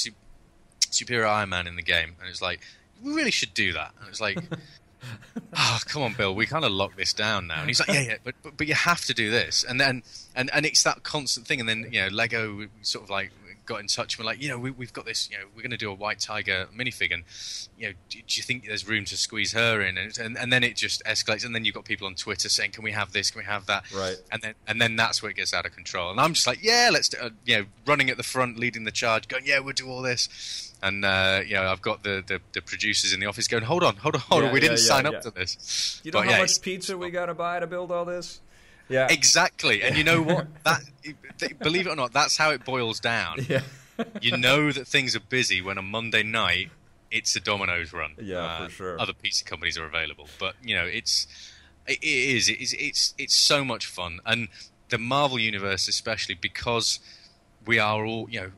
Superior 0.90 1.28
Iron 1.28 1.50
Man 1.50 1.68
in 1.68 1.76
the 1.76 1.82
game," 1.82 2.16
and 2.20 2.30
it's 2.30 2.42
like, 2.42 2.60
we 3.04 3.14
really 3.14 3.32
should 3.32 3.54
do 3.54 3.74
that. 3.74 3.94
And 4.00 4.10
it's 4.10 4.22
like, 4.22 4.40
oh, 5.56 5.80
come 5.86 6.02
on, 6.02 6.14
Bill, 6.14 6.34
we 6.34 6.46
kind 6.46 6.66
of 6.66 6.72
lock 6.72 6.96
this 6.96 7.14
down 7.14 7.48
now. 7.48 7.60
And 7.60 7.70
he's 7.70 7.80
like, 7.80 7.90
yeah, 7.90 8.02
yeah, 8.02 8.16
but, 8.24 8.36
but, 8.44 8.58
but 8.58 8.68
you 8.68 8.74
have 8.74 9.06
to 9.06 9.14
do 9.14 9.30
this. 9.32 9.64
And 9.64 9.80
then, 9.80 10.04
and, 10.36 10.50
and 10.54 10.66
it's 10.66 10.84
that 10.84 11.04
constant 11.04 11.48
thing. 11.48 11.60
And 11.60 11.70
then, 11.70 11.90
you 11.92 12.02
know, 12.02 12.08
Lego 12.08 12.68
sort 12.82 13.04
of 13.04 13.10
like 13.10 13.32
got 13.68 13.82
in 13.82 13.88
touch 13.88 14.16
and 14.16 14.26
were 14.26 14.32
like, 14.32 14.42
you 14.42 14.50
know, 14.50 14.58
we, 14.58 14.72
have 14.86 14.94
got 14.94 15.06
this, 15.06 15.30
you 15.30 15.38
know, 15.38 15.44
we're 15.56 15.62
going 15.62 15.72
to 15.72 15.78
do 15.78 15.92
a 15.92 15.94
White 15.94 16.20
Tiger 16.20 16.68
minifig, 16.76 17.14
and 17.14 17.24
you 17.78 17.90
know, 17.90 17.94
do, 18.10 18.20
do, 18.26 18.38
you 18.38 18.44
think 18.44 18.66
there's 18.66 18.88
room 18.88 19.06
to 19.06 19.18
squeeze 19.18 19.52
her 19.52 19.82
in? 19.82 19.98
And, 19.98 20.18
and, 20.18 20.38
and 20.38 20.52
then 20.52 20.64
it 20.64 20.76
just 20.76 21.04
escalates, 21.04 21.46
and 21.46 21.54
then 21.54 21.66
you've 21.66 21.76
got 21.76 21.86
people 21.86 22.08
on 22.08 22.16
Twitter 22.16 22.50
saying, 22.50 22.72
can 22.72 22.84
we 22.84 22.94
have 22.94 23.12
this? 23.12 23.30
Can 23.30 23.40
we 23.40 23.46
have 23.46 23.68
that? 23.68 23.84
Right. 23.94 24.16
And 24.32 24.42
then 24.42 24.54
and 24.66 24.82
then 24.82 24.96
that's 24.96 25.22
where 25.22 25.30
it 25.30 25.36
gets 25.36 25.54
out 25.54 25.66
of 25.68 25.74
control. 25.74 26.10
And 26.10 26.20
I'm 26.20 26.34
just 26.34 26.48
like, 26.48 26.64
yeah, 26.64 26.90
let's, 26.92 27.10
do, 27.10 27.18
uh, 27.22 27.30
you 27.46 27.58
know, 27.58 27.66
running 27.86 28.10
at 28.10 28.18
the 28.18 28.24
front, 28.24 28.58
leading 28.58 28.86
the 28.86 28.92
charge, 28.92 29.28
going, 29.28 29.44
yeah, 29.46 29.60
we'll 29.60 29.74
do 29.74 29.88
all 29.88 30.02
this. 30.02 30.67
And 30.82 31.04
uh, 31.04 31.42
you 31.46 31.56
know, 31.56 31.64
I've 31.64 31.82
got 31.82 32.04
the, 32.04 32.24
the, 32.26 32.40
the, 32.54 32.62
producers 32.62 33.12
in 33.12 33.20
the 33.20 33.26
office 33.26 33.48
going, 33.48 33.64
hold 33.64 33.84
on, 33.84 33.96
hold 33.96 34.16
on, 34.16 34.22
hold 34.22 34.44
yeah, 34.44 34.48
on, 34.50 34.54
we 34.54 34.60
didn't 34.60 34.78
yeah, 34.78 34.84
sign 34.84 35.06
up 35.08 35.22
to 35.22 35.32
this. 35.32 36.02
You 36.04 36.12
know 36.12 36.20
but, 36.20 36.28
how 36.28 36.40
much 36.40 36.62
pizza 36.62 36.96
we 36.96 37.10
got 37.10 37.26
to 37.28 37.34
buy 37.34 37.60
to 37.60 37.66
build 37.66 37.92
all 37.92 38.06
this? 38.06 38.42
Yeah, 38.88 39.08
exactly. 39.10 39.82
And 39.82 39.98
you 39.98 40.04
know 40.04 40.22
what? 40.22 40.48
That 40.64 41.60
believe 41.60 41.88
it 41.88 41.92
or 41.92 41.96
not, 41.96 42.14
that's 42.14 42.36
how 42.38 42.52
it 42.52 42.66
boils 42.66 43.00
down. 43.00 43.46
Yeah. 43.48 43.62
you 44.22 44.38
know 44.38 44.72
that 44.72 44.88
things 44.88 45.16
are 45.16 45.20
busy 45.20 45.62
when 45.62 45.78
on 45.78 45.86
Monday 45.86 46.24
night 46.24 46.70
it's 47.12 47.36
a 47.36 47.40
Domino's 47.40 47.94
run. 47.94 48.14
Yeah, 48.22 48.40
uh, 48.40 48.66
for 48.66 48.72
sure. 48.72 49.02
Other 49.02 49.14
pizza 49.14 49.44
companies 49.44 49.78
are 49.78 49.86
available, 49.86 50.28
but 50.40 50.56
you 50.64 50.76
know 50.76 50.86
it's 50.86 51.28
it 51.88 52.04
is 52.04 52.50
it 52.50 52.60
is 52.60 52.76
it's 52.78 53.14
it's 53.18 53.36
so 53.36 53.64
much 53.64 53.86
fun, 53.86 54.20
and 54.26 54.48
the 54.90 54.98
Marvel 54.98 55.40
universe 55.40 55.88
especially 55.88 56.36
because 56.36 57.00
we 57.66 57.80
are 57.80 58.06
all 58.06 58.28
you 58.30 58.42
know 58.42 58.52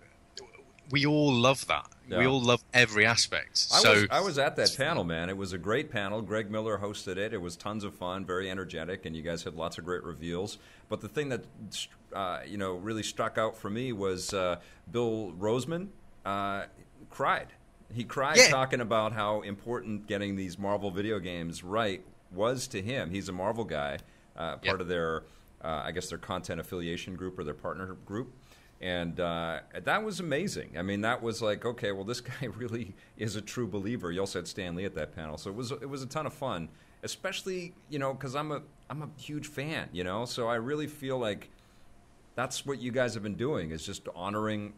we 0.89 1.05
all 1.05 1.31
love 1.31 1.67
that. 1.67 1.87
Yeah. 2.09 2.17
We 2.17 2.25
all 2.25 2.41
love 2.41 2.63
every 2.73 3.05
aspect. 3.05 3.67
I 3.71 3.79
so 3.79 3.93
was, 3.93 4.07
I 4.09 4.19
was 4.21 4.39
at 4.39 4.55
that 4.55 4.75
panel, 4.75 5.03
man. 5.03 5.29
It 5.29 5.37
was 5.37 5.53
a 5.53 5.59
great 5.59 5.91
panel. 5.91 6.21
Greg 6.23 6.49
Miller 6.49 6.79
hosted 6.79 7.17
it. 7.17 7.33
It 7.33 7.41
was 7.41 7.55
tons 7.55 7.83
of 7.83 7.93
fun, 7.93 8.25
very 8.25 8.49
energetic, 8.49 9.05
and 9.05 9.15
you 9.15 9.21
guys 9.21 9.43
had 9.43 9.53
lots 9.53 9.77
of 9.77 9.85
great 9.85 10.03
reveals. 10.03 10.57
But 10.89 11.01
the 11.01 11.07
thing 11.07 11.29
that 11.29 11.45
uh, 12.13 12.39
you 12.47 12.57
know 12.57 12.73
really 12.73 13.03
struck 13.03 13.37
out 13.37 13.55
for 13.55 13.69
me 13.69 13.93
was 13.93 14.33
uh, 14.33 14.57
Bill 14.91 15.33
Rosemann 15.37 15.89
uh, 16.25 16.63
cried. 17.11 17.47
He 17.93 18.03
cried 18.03 18.37
yeah. 18.37 18.49
talking 18.49 18.81
about 18.81 19.13
how 19.13 19.41
important 19.41 20.07
getting 20.07 20.35
these 20.35 20.57
Marvel 20.57 20.91
video 20.91 21.19
games 21.19 21.63
right 21.63 22.03
was 22.31 22.67
to 22.67 22.81
him. 22.81 23.11
He's 23.11 23.29
a 23.29 23.33
Marvel 23.33 23.63
guy, 23.63 23.99
uh, 24.35 24.57
part 24.57 24.63
yep. 24.63 24.79
of 24.79 24.87
their, 24.87 25.23
uh, 25.63 25.81
I 25.85 25.91
guess, 25.91 26.09
their 26.09 26.19
content 26.19 26.59
affiliation 26.59 27.15
group 27.15 27.39
or 27.39 27.43
their 27.43 27.55
partner 27.55 27.95
group 28.05 28.33
and 28.81 29.19
uh, 29.19 29.59
that 29.83 30.03
was 30.03 30.19
amazing. 30.19 30.77
I 30.77 30.81
mean, 30.81 31.01
that 31.01 31.21
was 31.21 31.41
like, 31.41 31.65
okay, 31.65 31.91
well, 31.91 32.05
this 32.05 32.21
guy 32.21 32.45
really 32.57 32.95
is 33.17 33.35
a 33.35 33.41
true 33.41 33.67
believer. 33.67 34.11
You 34.11 34.21
also 34.21 34.39
had 34.39 34.47
Stan 34.47 34.75
Lee 34.75 34.85
at 34.85 34.95
that 34.95 35.15
panel, 35.15 35.37
so 35.37 35.49
it 35.49 35.55
was 35.55 35.71
it 35.71 35.89
was 35.89 36.01
a 36.01 36.07
ton 36.07 36.25
of 36.25 36.33
fun, 36.33 36.69
especially 37.03 37.73
you 37.89 37.99
know 37.99 38.13
because 38.13 38.35
I'm 38.35 38.51
a 38.51 38.61
I'm 38.89 39.01
a 39.01 39.09
huge 39.19 39.47
fan, 39.47 39.89
you 39.91 40.03
know, 40.03 40.25
so 40.25 40.47
I 40.47 40.55
really 40.55 40.87
feel 40.87 41.17
like 41.17 41.49
that's 42.35 42.65
what 42.65 42.79
you 42.79 42.91
guys 42.91 43.13
have 43.15 43.23
been 43.23 43.35
doing 43.35 43.71
is 43.71 43.85
just 43.85 44.07
honoring 44.15 44.73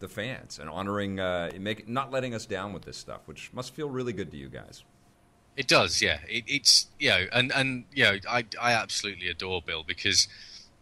the 0.00 0.08
fans 0.08 0.58
and 0.58 0.68
honoring 0.68 1.20
uh, 1.20 1.50
make 1.58 1.88
not 1.88 2.10
letting 2.10 2.34
us 2.34 2.46
down 2.46 2.72
with 2.72 2.82
this 2.82 2.96
stuff, 2.96 3.20
which 3.26 3.52
must 3.52 3.74
feel 3.74 3.88
really 3.88 4.12
good 4.12 4.30
to 4.32 4.36
you 4.36 4.48
guys. 4.48 4.82
It 5.56 5.68
does, 5.68 6.02
yeah. 6.02 6.18
It, 6.28 6.44
it's 6.46 6.86
you 6.98 7.10
know, 7.10 7.26
and 7.32 7.52
and 7.52 7.84
you 7.92 8.04
know, 8.04 8.16
I 8.28 8.44
I 8.60 8.72
absolutely 8.72 9.28
adore 9.28 9.62
Bill 9.62 9.84
because 9.84 10.26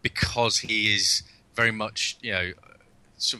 because 0.02 0.58
he 0.58 0.94
is 0.94 1.22
very 1.59 1.73
much, 1.73 2.16
you 2.23 2.33
know, 2.33 2.53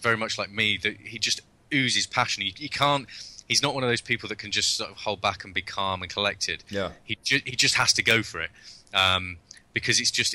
very 0.01 0.17
much 0.17 0.37
like 0.39 0.51
me, 0.51 0.77
that 0.83 0.97
he 0.97 1.21
just 1.21 1.41
oozes 1.73 2.05
passion. 2.05 2.43
He, 2.43 2.53
he 2.57 2.69
can't. 2.69 3.07
He's 3.47 3.63
not 3.63 3.75
one 3.75 3.85
of 3.85 3.89
those 3.89 4.01
people 4.01 4.29
that 4.29 4.39
can 4.39 4.51
just 4.51 4.77
sort 4.77 4.91
of 4.91 4.97
hold 4.97 5.21
back 5.21 5.45
and 5.45 5.55
be 5.55 5.63
calm 5.63 6.03
and 6.03 6.13
collected. 6.13 6.65
Yeah. 6.69 6.91
He 7.05 7.17
ju- 7.23 7.41
he 7.45 7.55
just 7.55 7.77
has 7.77 7.93
to 7.93 8.03
go 8.03 8.25
for 8.25 8.41
it. 8.41 8.51
Um, 8.93 9.37
because 9.73 10.01
it's 10.01 10.11
just 10.11 10.35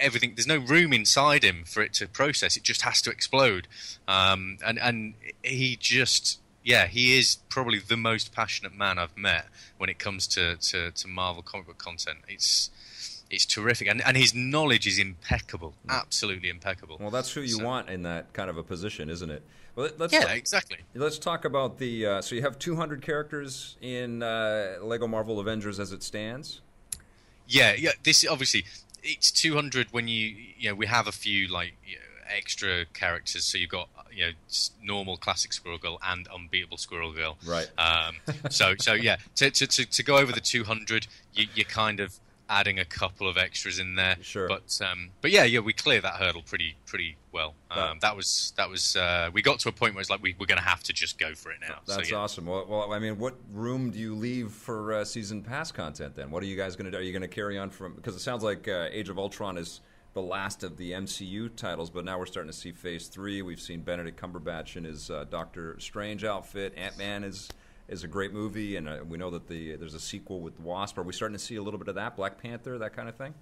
everything. 0.00 0.32
There's 0.34 0.48
no 0.48 0.58
room 0.58 0.92
inside 0.92 1.44
him 1.44 1.62
for 1.64 1.80
it 1.82 1.92
to 1.94 2.08
process. 2.08 2.56
It 2.56 2.64
just 2.64 2.82
has 2.82 3.00
to 3.02 3.10
explode. 3.10 3.68
Um, 4.08 4.58
and 4.66 4.78
and 4.80 5.14
he 5.44 5.76
just 5.76 6.40
yeah, 6.64 6.86
he 6.86 7.16
is 7.16 7.36
probably 7.48 7.78
the 7.78 7.96
most 7.96 8.32
passionate 8.32 8.74
man 8.74 8.98
I've 8.98 9.16
met 9.16 9.46
when 9.78 9.88
it 9.90 9.98
comes 9.98 10.26
to, 10.28 10.56
to, 10.56 10.90
to 10.92 11.08
Marvel 11.08 11.42
comic 11.42 11.66
book 11.66 11.78
content. 11.78 12.18
It's 12.28 12.70
it's 13.32 13.46
terrific, 13.46 13.88
and 13.88 14.02
and 14.04 14.16
his 14.16 14.34
knowledge 14.34 14.86
is 14.86 14.98
impeccable, 14.98 15.74
absolutely 15.88 16.50
impeccable. 16.50 16.98
Well, 17.00 17.10
that's 17.10 17.32
who 17.32 17.40
you 17.40 17.56
so. 17.56 17.64
want 17.64 17.88
in 17.88 18.02
that 18.02 18.32
kind 18.34 18.50
of 18.50 18.58
a 18.58 18.62
position, 18.62 19.08
isn't 19.08 19.30
it? 19.30 19.42
Well, 19.74 19.88
let's 19.96 20.12
yeah, 20.12 20.20
talk, 20.20 20.36
exactly. 20.36 20.78
Let's 20.94 21.18
talk 21.18 21.46
about 21.46 21.78
the. 21.78 22.06
Uh, 22.06 22.22
so 22.22 22.34
you 22.34 22.42
have 22.42 22.58
200 22.58 23.00
characters 23.00 23.76
in 23.80 24.22
uh, 24.22 24.76
Lego 24.82 25.06
Marvel 25.06 25.40
Avengers 25.40 25.80
as 25.80 25.92
it 25.92 26.02
stands. 26.02 26.60
Yeah, 27.48 27.74
yeah. 27.76 27.92
This 28.02 28.26
obviously 28.28 28.66
it's 29.02 29.32
200 29.32 29.88
when 29.92 30.08
you 30.08 30.36
you 30.58 30.68
know 30.68 30.74
we 30.74 30.86
have 30.86 31.08
a 31.08 31.12
few 31.12 31.48
like 31.48 31.72
you 31.86 31.96
know, 31.96 32.02
extra 32.36 32.84
characters. 32.92 33.44
So 33.44 33.56
you've 33.56 33.70
got 33.70 33.88
you 34.12 34.26
know 34.26 34.32
normal 34.82 35.16
classic 35.16 35.54
Squirrel 35.54 35.78
Girl 35.78 35.98
and 36.06 36.28
unbeatable 36.28 36.76
Squirrel 36.76 37.12
Girl. 37.12 37.38
Right. 37.46 37.70
Um, 37.78 38.16
so 38.50 38.74
so 38.78 38.92
yeah, 38.92 39.16
to, 39.36 39.50
to, 39.50 39.66
to, 39.66 39.86
to 39.86 40.02
go 40.02 40.18
over 40.18 40.32
the 40.32 40.40
200, 40.40 41.06
you, 41.32 41.46
you 41.54 41.64
kind 41.64 41.98
of 41.98 42.20
adding 42.52 42.78
a 42.78 42.84
couple 42.84 43.26
of 43.26 43.38
extras 43.38 43.78
in 43.78 43.94
there. 43.94 44.16
Sure. 44.20 44.46
But 44.46 44.78
um, 44.84 45.10
but 45.20 45.30
yeah, 45.30 45.44
yeah, 45.44 45.60
we 45.60 45.72
cleared 45.72 46.04
that 46.04 46.14
hurdle 46.14 46.42
pretty 46.42 46.76
pretty 46.86 47.16
well. 47.32 47.54
Um, 47.70 47.98
that 48.02 48.14
was 48.14 48.52
that 48.56 48.68
was 48.68 48.94
uh, 48.94 49.30
we 49.32 49.40
got 49.40 49.58
to 49.60 49.70
a 49.70 49.72
point 49.72 49.94
where 49.94 50.02
it's 50.02 50.10
like 50.10 50.22
we, 50.22 50.36
we're 50.38 50.46
going 50.46 50.60
to 50.60 50.64
have 50.64 50.82
to 50.84 50.92
just 50.92 51.18
go 51.18 51.34
for 51.34 51.50
it 51.50 51.58
now. 51.60 51.78
That's 51.86 52.08
so, 52.08 52.14
yeah. 52.14 52.22
awesome. 52.22 52.46
Well, 52.46 52.66
well, 52.68 52.92
I 52.92 52.98
mean, 52.98 53.18
what 53.18 53.36
room 53.52 53.90
do 53.90 53.98
you 53.98 54.14
leave 54.14 54.50
for 54.50 54.92
uh, 54.92 55.04
season 55.04 55.42
pass 55.42 55.72
content 55.72 56.14
then? 56.14 56.30
What 56.30 56.42
are 56.42 56.46
you 56.46 56.56
guys 56.56 56.76
going 56.76 56.84
to 56.84 56.90
do? 56.90 56.98
Are 56.98 57.02
you 57.02 57.12
going 57.12 57.22
to 57.22 57.28
carry 57.28 57.58
on 57.58 57.70
from 57.70 57.94
because 57.94 58.14
it 58.14 58.20
sounds 58.20 58.42
like 58.42 58.68
uh, 58.68 58.88
Age 58.90 59.08
of 59.08 59.18
Ultron 59.18 59.56
is 59.56 59.80
the 60.12 60.22
last 60.22 60.62
of 60.62 60.76
the 60.76 60.92
MCU 60.92 61.54
titles, 61.56 61.88
but 61.88 62.04
now 62.04 62.18
we're 62.18 62.26
starting 62.26 62.52
to 62.52 62.56
see 62.56 62.72
Phase 62.72 63.08
Three. 63.08 63.40
We've 63.40 63.60
seen 63.60 63.80
Benedict 63.80 64.20
Cumberbatch 64.20 64.76
in 64.76 64.84
his 64.84 65.10
uh, 65.10 65.24
Doctor 65.30 65.76
Strange 65.80 66.24
outfit. 66.24 66.74
Ant 66.76 66.98
Man 66.98 67.24
is 67.24 67.48
is 67.88 68.04
a 68.04 68.08
great 68.08 68.32
movie, 68.32 68.76
and 68.76 68.88
uh, 68.88 68.98
we 69.06 69.18
know 69.18 69.30
that 69.30 69.48
the 69.48 69.76
there's 69.76 69.94
a 69.94 70.00
sequel 70.00 70.40
with 70.40 70.58
Wasp. 70.60 70.98
Are 70.98 71.02
we 71.02 71.12
starting 71.12 71.36
to 71.36 71.42
see 71.42 71.56
a 71.56 71.62
little 71.62 71.78
bit 71.78 71.88
of 71.88 71.94
that 71.96 72.16
Black 72.16 72.40
Panther, 72.42 72.78
that 72.78 72.94
kind 72.94 73.08
of 73.08 73.16
thing? 73.16 73.34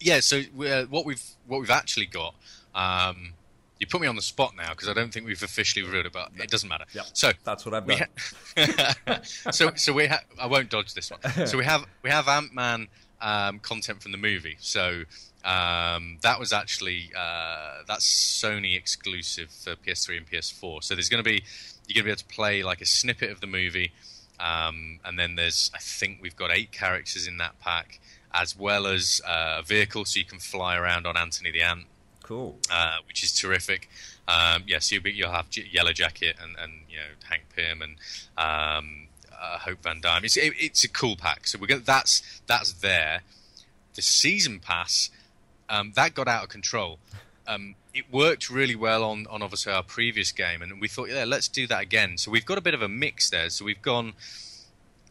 Yeah. 0.00 0.20
So 0.20 0.40
uh, 0.64 0.84
what 0.84 1.04
we've 1.04 1.22
what 1.46 1.60
we've 1.60 1.70
actually 1.70 2.06
got. 2.06 2.34
Um, 2.74 3.34
you 3.78 3.86
put 3.86 4.02
me 4.02 4.06
on 4.06 4.14
the 4.14 4.22
spot 4.22 4.52
now 4.56 4.70
because 4.70 4.88
I 4.88 4.92
don't 4.92 5.10
think 5.10 5.24
we've 5.24 5.42
officially 5.42 5.82
reviewed 5.82 6.04
it, 6.04 6.12
but 6.12 6.30
it 6.36 6.50
doesn't 6.50 6.68
matter. 6.68 6.84
Yep. 6.92 7.04
So 7.14 7.32
that's 7.44 7.64
what 7.64 7.74
I've 7.74 7.86
done. 7.86 8.06
Ha- 8.58 9.20
so 9.50 9.70
so 9.74 9.94
we 9.94 10.06
ha- 10.06 10.20
I 10.38 10.46
won't 10.46 10.68
dodge 10.68 10.92
this 10.92 11.10
one. 11.10 11.46
So 11.46 11.56
we 11.56 11.64
have 11.64 11.86
we 12.02 12.10
have 12.10 12.28
Ant 12.28 12.54
Man 12.54 12.88
um, 13.20 13.58
content 13.60 14.02
from 14.02 14.12
the 14.12 14.18
movie. 14.18 14.56
So 14.60 15.04
um, 15.44 16.18
that 16.20 16.38
was 16.38 16.52
actually 16.52 17.10
uh, 17.16 17.82
that's 17.86 18.06
Sony 18.06 18.76
exclusive 18.76 19.50
for 19.50 19.76
PS3 19.76 20.18
and 20.18 20.30
PS4. 20.30 20.84
So 20.84 20.94
there's 20.94 21.08
going 21.08 21.24
to 21.24 21.28
be 21.30 21.42
you're 21.94 22.02
going 22.02 22.16
to 22.16 22.22
be 22.22 22.22
able 22.22 22.28
to 22.30 22.34
play 22.34 22.62
like 22.62 22.80
a 22.80 22.86
snippet 22.86 23.30
of 23.30 23.40
the 23.40 23.46
movie, 23.46 23.92
um, 24.38 25.00
and 25.04 25.18
then 25.18 25.34
there's 25.36 25.70
I 25.74 25.78
think 25.78 26.18
we've 26.22 26.36
got 26.36 26.50
eight 26.50 26.72
characters 26.72 27.26
in 27.26 27.36
that 27.38 27.58
pack, 27.60 28.00
as 28.32 28.56
well 28.58 28.86
as 28.86 29.20
uh, 29.26 29.56
a 29.58 29.62
vehicle, 29.62 30.04
so 30.04 30.18
you 30.18 30.24
can 30.24 30.38
fly 30.38 30.76
around 30.76 31.06
on 31.06 31.16
Anthony 31.16 31.50
the 31.50 31.62
Ant 31.62 31.84
Cool. 32.22 32.58
uh, 32.70 32.98
which 33.06 33.22
is 33.24 33.32
terrific. 33.32 33.88
Um, 34.28 34.62
yeah, 34.66 34.78
so 34.78 34.94
you'll, 34.94 35.02
be, 35.02 35.10
you'll 35.12 35.32
have 35.32 35.50
J- 35.50 35.68
Yellow 35.70 35.92
Jacket 35.92 36.36
and, 36.40 36.54
and 36.58 36.72
you 36.88 36.96
know 36.98 37.02
Hank 37.28 37.42
Pym 37.56 37.82
and 37.82 37.96
um, 38.38 39.08
uh, 39.32 39.58
Hope 39.58 39.82
Van 39.82 40.00
Dyne. 40.00 40.24
It's 40.24 40.36
it, 40.36 40.52
it's 40.56 40.84
a 40.84 40.88
cool 40.88 41.16
pack. 41.16 41.46
So 41.48 41.58
we're 41.58 41.66
gonna, 41.66 41.80
that's 41.80 42.40
that's 42.46 42.72
there. 42.74 43.22
The 43.94 44.02
season 44.02 44.60
pass 44.60 45.10
um, 45.68 45.92
that 45.96 46.14
got 46.14 46.28
out 46.28 46.44
of 46.44 46.48
control. 46.48 46.98
Um, 47.46 47.74
it 47.92 48.04
worked 48.12 48.48
really 48.50 48.76
well 48.76 49.02
on, 49.04 49.26
on 49.28 49.42
obviously 49.42 49.72
our 49.72 49.82
previous 49.82 50.30
game, 50.32 50.62
and 50.62 50.80
we 50.80 50.88
thought, 50.88 51.08
yeah, 51.10 51.24
let's 51.24 51.48
do 51.48 51.66
that 51.66 51.82
again. 51.82 52.16
So 52.18 52.30
we've 52.30 52.46
got 52.46 52.56
a 52.58 52.60
bit 52.60 52.74
of 52.74 52.82
a 52.82 52.88
mix 52.88 53.28
there. 53.30 53.50
So 53.50 53.64
we've 53.64 53.82
gone, 53.82 54.12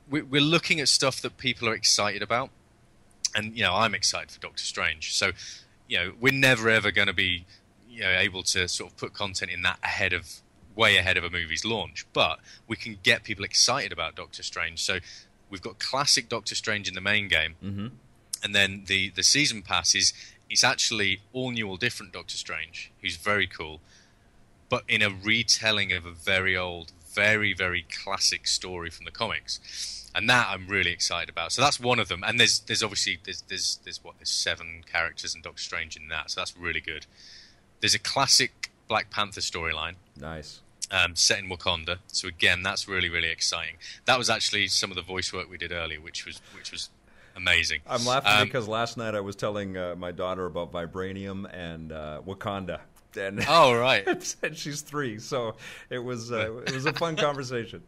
we- 0.10 0.22
we're 0.22 0.42
looking 0.42 0.80
at 0.80 0.88
stuff 0.88 1.22
that 1.22 1.38
people 1.38 1.68
are 1.68 1.74
excited 1.76 2.22
about, 2.22 2.50
and 3.36 3.56
you 3.56 3.64
know, 3.64 3.76
I'm 3.76 3.94
excited 3.94 4.32
for 4.32 4.40
Doctor 4.40 4.64
Strange. 4.64 5.14
So 5.14 5.32
you 5.88 5.98
know, 5.98 6.14
we're 6.20 6.34
never 6.34 6.70
ever 6.70 6.92
going 6.92 7.08
to 7.08 7.14
be, 7.14 7.46
you 7.90 8.02
know, 8.02 8.12
able 8.12 8.44
to 8.44 8.68
sort 8.68 8.92
of 8.92 8.98
put 8.98 9.14
content 9.14 9.50
in 9.52 9.64
that 9.64 9.80
ahead 9.84 10.14
of, 10.14 10.42
way 10.76 10.98
ahead 10.98 11.18
of 11.18 11.24
a 11.24 11.30
movie's 11.32 11.66
launch. 11.66 12.06
But 12.14 12.40
we 12.68 12.76
can 12.76 13.00
get 13.04 13.24
people 13.24 13.44
excited 13.44 13.92
about 13.92 14.16
Doctor 14.16 14.44
Strange. 14.44 14.82
So 14.84 15.00
we've 15.50 15.62
got 15.64 15.80
classic 15.80 16.30
Doctor 16.30 16.54
Strange 16.56 16.88
in 16.88 16.94
the 16.94 17.02
main 17.02 17.28
game, 17.28 17.56
Mm-hmm. 17.64 17.88
and 18.44 18.56
then 18.56 18.84
the 18.88 19.10
the 19.10 19.24
season 19.24 19.64
pass 19.64 19.96
is 19.96 20.14
it's 20.50 20.64
actually 20.64 21.22
all 21.34 21.52
new, 21.52 21.68
all 21.68 21.78
different 21.78 22.12
Doctor 22.14 22.36
Strange, 22.38 22.92
who's 23.02 23.18
very 23.18 23.48
cool, 23.48 23.82
but 24.70 24.84
in 24.88 25.02
a 25.02 25.10
retelling 25.10 25.92
of 25.92 26.06
a 26.06 26.12
very 26.12 26.56
old, 26.58 26.92
very 27.14 27.54
very 27.54 27.86
classic 28.04 28.48
story 28.48 28.90
from 28.90 29.06
the 29.06 29.12
comics. 29.12 29.60
And 30.16 30.28
that 30.30 30.48
I'm 30.50 30.68
really 30.68 30.92
excited 30.92 31.30
about. 31.30 31.52
So 31.52 31.62
that's 31.62 31.80
one 31.80 32.00
of 32.00 32.08
them. 32.08 32.24
And 32.26 32.40
there's 32.40 32.60
there's 32.62 32.82
obviously 32.82 33.20
there's 33.24 33.42
there's 33.44 33.80
there's 33.84 34.04
what 34.04 34.16
there's 34.18 34.30
seven 34.32 34.84
characters 34.92 35.36
in 35.36 35.42
Doctor 35.42 35.62
Strange 35.62 35.96
in 35.96 36.08
that. 36.10 36.32
So 36.32 36.42
that's 36.42 36.58
really 36.58 36.80
good. 36.82 37.06
There's 37.82 37.96
a 37.96 38.00
classic 38.00 38.72
Black 38.88 39.12
Panther 39.12 39.40
storyline 39.40 39.96
Nice. 40.20 40.62
um, 40.90 41.16
set 41.16 41.38
in 41.40 41.48
Wakanda. 41.48 42.00
So 42.08 42.28
again, 42.28 42.64
that's 42.64 42.88
really 42.88 43.08
really 43.10 43.30
exciting. 43.30 43.76
That 44.06 44.18
was 44.18 44.30
actually 44.32 44.68
some 44.68 44.90
of 44.90 44.96
the 44.96 45.04
voice 45.04 45.32
work 45.32 45.48
we 45.50 45.58
did 45.60 45.72
earlier, 45.72 46.02
which 46.02 46.26
was 46.26 46.42
which 46.56 46.72
was 46.72 46.90
amazing. 47.40 47.80
I'm 47.88 48.06
laughing 48.06 48.32
Um, 48.32 48.46
because 48.46 48.68
last 48.68 48.98
night 48.98 49.16
I 49.16 49.22
was 49.22 49.36
telling 49.36 49.78
uh, 49.78 49.96
my 49.98 50.12
daughter 50.12 50.46
about 50.46 50.72
vibranium 50.72 51.50
and 51.54 51.92
uh, 51.92 52.22
Wakanda, 52.26 52.80
and 53.18 53.44
Oh 53.48 53.74
right. 53.74 54.36
and 54.44 54.56
she's 54.56 54.82
three, 54.82 55.18
so 55.20 55.56
it 55.90 56.00
was 56.00 56.32
uh, 56.32 56.62
it 56.68 56.74
was 56.74 56.86
a 56.86 56.94
fun 56.94 57.16
conversation. 57.16 57.82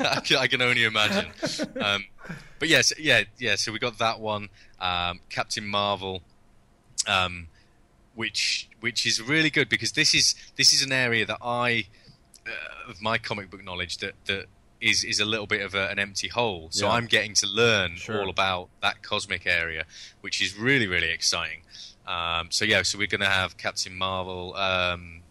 I, 0.00 0.20
can, 0.20 0.36
I 0.38 0.46
can 0.46 0.62
only 0.62 0.84
imagine. 0.84 1.26
Um, 1.80 2.04
but 2.58 2.68
yes, 2.68 2.92
yeah, 2.98 3.24
yeah. 3.38 3.56
So 3.56 3.72
we 3.72 3.78
got 3.78 3.98
that 3.98 4.20
one, 4.20 4.48
um, 4.80 5.20
Captain 5.28 5.66
Marvel, 5.66 6.22
um, 7.06 7.48
which 8.14 8.68
which 8.80 9.06
is 9.06 9.20
really 9.20 9.50
good 9.50 9.68
because 9.68 9.92
this 9.92 10.14
is 10.14 10.34
this 10.56 10.72
is 10.72 10.82
an 10.82 10.92
area 10.92 11.26
that 11.26 11.38
I 11.42 11.86
uh, 12.46 12.90
of 12.90 13.02
my 13.02 13.18
comic 13.18 13.50
book 13.50 13.62
knowledge 13.62 13.98
that 13.98 14.14
that 14.26 14.46
is 14.80 15.04
is 15.04 15.20
a 15.20 15.24
little 15.24 15.46
bit 15.46 15.62
of 15.62 15.74
a, 15.74 15.88
an 15.88 15.98
empty 15.98 16.28
hole. 16.28 16.68
So 16.70 16.86
Yeah. 16.86 16.92
I'm 16.94 17.06
getting 17.06 17.34
to 17.34 17.46
learn 17.46 17.96
Sure. 17.96 18.20
all 18.20 18.30
about 18.30 18.68
that 18.82 19.02
cosmic 19.02 19.46
area, 19.46 19.84
which 20.20 20.40
is 20.42 20.56
really 20.56 20.86
really 20.86 21.10
exciting. 21.10 21.62
Um, 22.06 22.48
so 22.50 22.64
yeah, 22.64 22.82
so 22.82 22.98
we're 22.98 23.06
going 23.06 23.22
to 23.22 23.26
have 23.26 23.56
Captain 23.56 23.94
Marvel, 23.96 24.54
um, 24.56 25.22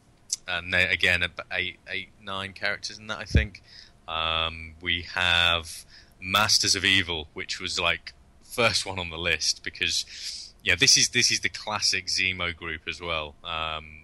and 0.48 0.74
then 0.74 0.90
again 0.90 1.22
about 1.24 1.46
eight 1.52 1.78
eight 1.88 2.10
nine 2.22 2.54
characters 2.54 2.98
in 2.98 3.08
that 3.08 3.20
I 3.20 3.26
think. 3.26 3.62
Um, 4.08 4.74
we 4.82 5.04
have 5.14 5.86
Masters 6.20 6.76
of 6.76 6.84
Evil, 6.84 7.28
which 7.34 7.60
was 7.62 7.80
like 7.80 8.14
first 8.44 8.86
one 8.86 9.00
on 9.00 9.10
the 9.10 9.18
list 9.18 9.64
because 9.64 10.06
yeah, 10.64 10.76
this 10.76 10.98
is 10.98 11.10
this 11.10 11.32
is 11.32 11.42
the 11.42 11.50
classic 11.50 12.08
Zemo 12.08 12.56
group 12.56 12.82
as 12.88 13.00
well. 13.02 13.36
Um, 13.44 14.00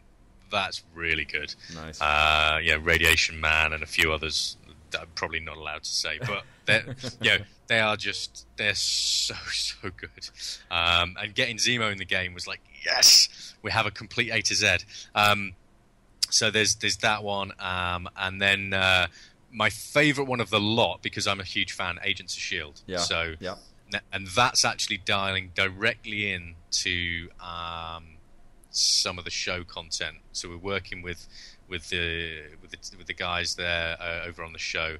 that's 0.52 0.84
really 0.95 1.25
good. 1.25 1.54
Nice. 1.75 1.99
Uh, 2.02 2.60
yeah, 2.62 2.78
Radiation 2.82 3.39
Man 3.41 3.73
and 3.73 3.84
a 3.84 3.86
few 3.88 4.12
others 4.12 4.58
I'm 4.95 5.08
probably 5.15 5.39
not 5.39 5.58
allowed 5.58 5.84
to 5.84 5.91
say, 5.91 6.19
but 6.25 6.43
they're 6.65 6.95
you 7.21 7.32
know, 7.32 7.38
they 7.67 7.80
are 7.80 7.97
just 7.97 8.47
they're 8.58 8.75
so 8.75 9.36
so 9.52 9.89
good. 9.95 10.30
Um, 10.71 11.15
and 11.21 11.34
getting 11.34 11.58
Zemo 11.58 11.91
in 11.91 11.97
the 11.97 12.06
game 12.06 12.34
was 12.34 12.47
like 12.47 12.62
yes, 12.86 13.56
we 13.62 13.71
have 13.71 13.86
a 13.86 13.91
complete 13.91 14.32
A 14.32 14.41
to 14.41 14.56
Z. 14.56 14.78
Um, 15.15 15.54
so 16.30 16.52
there's 16.52 16.75
there's 16.75 16.97
that 16.97 17.23
one, 17.23 17.54
um, 17.60 18.08
and 18.15 18.41
then 18.41 18.73
uh, 18.73 19.08
my 19.52 19.69
favourite 19.69 20.28
one 20.28 20.39
of 20.39 20.49
the 20.49 20.60
lot 20.60 21.02
because 21.02 21.28
I'm 21.28 21.39
a 21.39 21.45
huge 21.45 21.71
fan, 21.73 21.97
Agents 22.04 22.36
of 22.36 22.39
Shield. 22.39 22.82
yeah. 22.86 22.97
So 22.97 23.36
yeah. 23.39 23.56
And 24.13 24.28
that's 24.28 24.63
actually 24.65 24.97
dialing 24.97 25.52
directly 25.56 26.32
in 26.32 26.54
to 26.69 27.30
um, 27.41 28.17
some 28.69 29.17
of 29.17 29.25
the 29.25 29.32
show 29.32 29.63
content. 29.63 30.17
So 30.32 30.47
we're 30.49 30.58
working 30.58 31.02
with 31.02 31.28
with 31.69 31.89
the 31.89 32.41
with 32.62 32.71
the, 32.71 32.77
with 32.97 33.08
the 33.08 33.13
guys 33.13 33.55
there 33.55 33.97
uh, 34.01 34.25
over 34.27 34.43
on 34.43 34.53
the 34.53 34.60
show. 34.60 34.97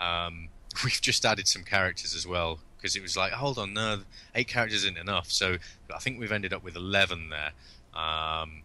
Um, 0.00 0.48
we've 0.84 1.00
just 1.00 1.24
added 1.24 1.46
some 1.48 1.62
characters 1.62 2.14
as 2.14 2.26
well 2.26 2.58
because 2.76 2.96
it 2.96 3.02
was 3.02 3.16
like, 3.16 3.32
hold 3.32 3.58
on, 3.58 3.72
no, 3.72 4.00
eight 4.34 4.48
characters 4.48 4.84
isn't 4.84 4.98
enough. 4.98 5.30
So 5.30 5.56
I 5.94 5.98
think 5.98 6.18
we've 6.20 6.32
ended 6.32 6.52
up 6.52 6.62
with 6.64 6.76
eleven 6.76 7.30
there, 7.30 7.52
um, 8.00 8.62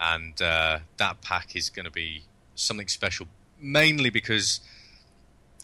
and 0.00 0.40
uh, 0.40 0.78
that 0.96 1.20
pack 1.20 1.54
is 1.56 1.68
going 1.70 1.84
to 1.84 1.90
be 1.90 2.22
something 2.54 2.88
special, 2.88 3.26
mainly 3.60 4.10
because 4.10 4.60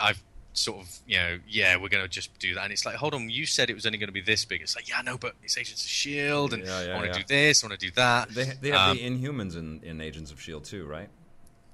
I've 0.00 0.22
sort 0.52 0.80
of, 0.80 0.98
you 1.06 1.18
know, 1.18 1.38
yeah, 1.46 1.76
we're 1.76 1.88
going 1.90 2.02
to 2.02 2.08
just 2.08 2.36
do 2.38 2.54
that. 2.54 2.64
And 2.64 2.72
it's 2.72 2.86
like, 2.86 2.94
hold 2.96 3.12
on, 3.14 3.28
you 3.28 3.44
said 3.44 3.68
it 3.68 3.74
was 3.74 3.84
only 3.84 3.98
going 3.98 4.08
to 4.08 4.12
be 4.12 4.22
this 4.22 4.44
big. 4.46 4.62
It's 4.62 4.74
like, 4.74 4.88
yeah, 4.88 5.02
no, 5.02 5.18
but 5.18 5.34
it's 5.42 5.56
Agents 5.58 5.82
of 5.82 5.86
S.H.I.E.L.D. 5.88 6.54
And 6.54 6.64
Yeah, 6.66 6.82
yeah, 6.84 6.90
I 6.92 6.94
want 6.94 7.12
to 7.12 7.18
yeah. 7.18 7.24
do 7.26 7.34
this, 7.34 7.62
I 7.62 7.66
want 7.68 7.78
to 7.80 7.86
do 7.86 7.92
that. 7.96 8.28
They 8.30 8.44
they 8.62 8.70
have 8.70 8.90
Um, 8.92 8.96
the 8.96 9.02
Inhumans 9.28 9.56
in, 9.56 9.80
in 9.82 10.00
Agents 10.00 10.30
of 10.30 10.40
Shield 10.40 10.64
too, 10.64 10.86
right? 10.86 11.08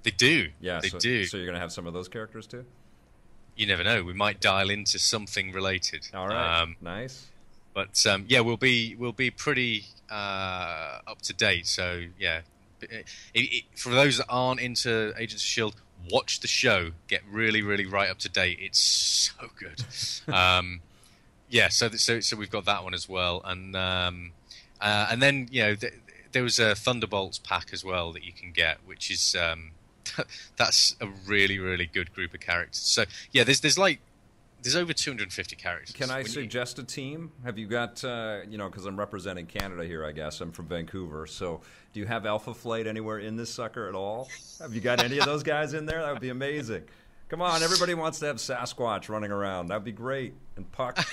They 0.03 0.11
do. 0.11 0.49
Yeah. 0.61 0.81
they 0.81 0.89
so, 0.89 0.99
do. 0.99 1.25
So 1.25 1.37
you're 1.37 1.47
gonna 1.47 1.59
have 1.59 1.73
some 1.73 1.87
of 1.87 1.93
those 1.93 2.09
characters 2.09 2.47
too. 2.47 2.65
you 3.57 3.67
never 3.67 3.85
know. 3.85 4.03
We 4.03 4.15
might 4.15 4.41
dial 4.41 4.71
into 4.71 4.99
something 4.99 5.53
related. 5.53 6.09
All 6.15 6.29
right. 6.29 6.63
Um, 6.63 6.77
nice. 6.81 7.27
but 7.75 8.05
um, 8.07 8.25
yeah, 8.29 8.41
we'll 8.41 8.57
be 8.57 8.97
we'll 8.97 9.13
be 9.13 9.31
pretty 9.31 9.85
uh, 10.11 10.99
up 11.07 11.23
to 11.23 11.33
date. 11.33 11.67
So 11.67 12.05
yeah, 12.19 12.41
it, 12.81 13.07
it, 13.35 13.65
for 13.77 13.91
those 13.91 14.19
that 14.19 14.27
aren't 14.29 14.61
into 14.61 15.13
Agents 15.17 15.43
of 15.43 15.49
Shield, 15.49 15.75
watch 16.11 16.41
the 16.41 16.49
show. 16.49 16.91
Get 17.09 17.23
really 17.31 17.63
really 17.63 17.87
right 17.87 18.11
up 18.11 18.19
to 18.21 18.29
date. 18.29 18.59
It's 18.61 18.79
so 18.79 19.49
good. 19.59 19.85
um, 20.35 20.81
yeah, 21.49 21.69
so 21.69 21.89
th- 21.89 22.01
so 22.01 22.21
so 22.21 22.37
we've 22.37 22.51
got 22.51 22.65
that 22.65 22.83
one 22.83 22.95
as 22.95 23.09
well, 23.09 23.43
and 23.45 23.77
um, 23.77 24.33
uh, 24.81 25.09
and 25.11 25.23
then 25.23 25.49
you 25.51 25.63
know 25.63 25.75
th- 25.75 25.93
there 26.33 26.43
was 26.43 26.59
a 26.59 26.75
Thunderbolts 26.75 27.39
pack 27.39 27.69
as 27.73 27.85
well 27.85 28.13
that 28.13 28.25
you 28.25 28.33
can 28.33 28.53
get, 28.53 28.79
which 28.87 29.11
is 29.11 29.37
um, 29.37 29.73
that's 30.57 30.97
a 31.01 31.09
really 31.27 31.59
really 31.59 31.87
good 31.87 32.13
group 32.15 32.35
of 32.35 32.41
characters. 32.41 32.79
So 32.79 33.05
yeah, 33.33 33.45
there's 33.45 33.61
there's 33.61 33.79
like 33.79 34.01
there's 34.63 34.77
over 34.77 34.93
250 34.93 35.57
characters. 35.57 35.93
Can 35.93 36.09
I 36.11 36.19
When 36.19 36.27
you- 36.27 36.31
suggest 36.33 36.79
a 36.79 36.85
team? 36.85 37.33
Have 37.45 37.59
you 37.59 37.67
got, 37.67 38.05
uh, 38.05 38.43
you 38.49 38.57
know, 38.59 38.69
because 38.69 38.87
I'm 38.87 38.97
representing 38.97 39.47
Canada 39.47 39.85
here, 39.85 40.05
I 40.07 40.13
guess. 40.13 40.41
I'm 40.41 40.53
from 40.53 40.67
Vancouver. 40.67 41.27
So 41.27 41.63
do 41.93 41.99
you 41.99 42.07
have 42.07 42.27
Alpha 42.27 42.55
Flight 42.55 42.87
anywhere 42.87 43.19
in 43.19 43.35
this 43.35 43.51
sucker 43.53 43.89
at 43.89 43.97
all? 43.97 44.29
Have 44.61 44.73
you 44.73 44.81
got 44.81 45.03
any 45.03 45.19
of 45.19 45.25
those 45.25 45.43
guys 45.43 45.75
in 45.75 45.85
there? 45.85 46.01
That 46.03 46.13
would 46.13 46.21
be 46.23 46.29
amazing. 46.29 46.85
Come 47.29 47.43
on, 47.43 47.63
everybody 47.65 47.95
wants 47.95 48.21
to 48.21 48.27
have 48.27 48.37
Sasquatch 48.37 49.09
running 49.09 49.33
around. 49.33 49.67
That'd 49.67 49.83
be 49.83 49.91
great. 49.91 50.35
And 50.55 50.71
Puck. 50.71 50.97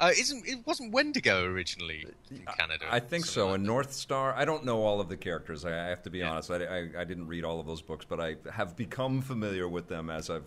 uh, 0.00 0.10
isn't 0.16 0.46
it 0.46 0.66
wasn't 0.66 0.92
Wendigo 0.92 1.44
originally 1.44 2.06
in 2.30 2.44
Canada? 2.58 2.84
I 2.90 3.00
think 3.00 3.24
so. 3.26 3.46
like 3.48 3.54
And. 3.56 3.64
North 3.64 3.92
Star, 3.92 4.34
I 4.34 4.44
don't 4.44 4.64
know 4.64 4.82
all 4.82 5.00
of 5.00 5.08
the 5.08 5.16
characters. 5.16 5.64
I, 5.64 5.70
I 5.70 5.88
have 5.88 6.02
to 6.04 6.10
be 6.10 6.18
Yeah. 6.18 6.30
honest. 6.32 6.50
I, 6.50 6.64
I, 6.64 6.88
I 7.00 7.04
didn't 7.04 7.26
read 7.26 7.44
all 7.44 7.60
of 7.60 7.66
those 7.66 7.82
books, 7.82 8.04
but 8.08 8.20
I 8.20 8.36
have 8.52 8.76
become 8.76 9.22
familiar 9.22 9.68
with 9.68 9.88
them 9.88 10.10
as 10.10 10.30
I've, 10.30 10.44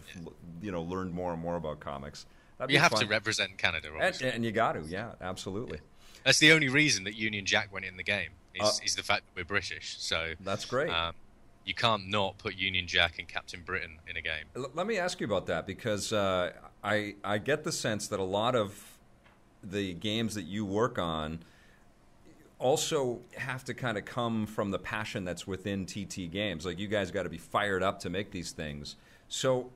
you 0.62 0.72
know, 0.72 0.82
learned 0.84 1.14
more 1.14 1.34
and 1.34 1.42
more 1.42 1.56
about 1.56 1.80
comics. 1.80 2.26
That'd 2.58 2.74
you 2.74 2.80
have 2.80 2.92
fun. 2.92 3.02
to 3.02 3.08
represent 3.08 3.58
Canada. 3.58 3.88
and, 3.90 3.98
Obviously. 3.98 4.30
and 4.30 4.44
you 4.46 4.52
got 4.52 4.74
to, 4.74 4.82
yeah, 4.82 5.12
absolutely. 5.22 5.80
That's 6.24 6.40
the 6.40 6.52
only 6.52 6.70
reason 6.70 7.04
that 7.06 7.16
Union 7.16 7.46
Jack 7.46 7.72
went 7.72 7.86
in 7.86 7.98
the 7.98 8.04
game 8.04 8.32
is, 8.56 8.62
Uh, 8.68 8.72
is 8.84 8.96
the 8.96 9.04
fact 9.04 9.26
that 9.28 9.36
we're 9.36 9.46
British. 9.46 9.96
So 10.00 10.34
That's 10.40 10.66
great. 10.66 10.90
um, 10.90 11.14
you 11.66 11.74
can't 11.74 12.08
not 12.08 12.38
put 12.38 12.56
Union 12.56 12.88
Jack 12.88 13.20
and 13.20 13.28
Captain 13.28 13.62
Britain 13.62 14.00
in 14.08 14.18
a 14.18 14.22
game. 14.22 14.46
Let 14.74 14.88
me 14.88 14.98
ask 14.98 15.20
you 15.20 15.26
about 15.28 15.46
that 15.48 15.68
because 15.68 16.12
uh, 16.14 16.54
I 16.84 17.16
I 17.24 17.38
get 17.40 17.64
the 17.66 17.72
sense 17.74 18.08
that 18.08 18.20
a 18.20 18.24
lot 18.24 18.56
of 18.56 18.97
the 19.64 19.94
games 19.94 20.36
that 20.36 20.44
you 20.44 20.66
work 20.66 20.98
on 20.98 21.40
also 22.60 23.20
have 23.36 23.64
to 23.66 23.74
kind 23.74 23.98
of 23.98 24.06
come 24.06 24.46
from 24.46 24.72
the 24.72 24.80
passion 24.80 25.24
that's 25.24 25.46
within 25.46 25.86
TT 25.86 26.32
Games. 26.32 26.66
Like 26.66 26.80
you 26.80 26.88
guys 26.88 27.12
got 27.12 27.24
to 27.24 27.30
be 27.30 27.38
fired 27.38 27.84
up 27.84 28.00
to 28.02 28.10
make 28.10 28.32
these 28.32 28.52
things. 28.52 28.96
So, 29.28 29.70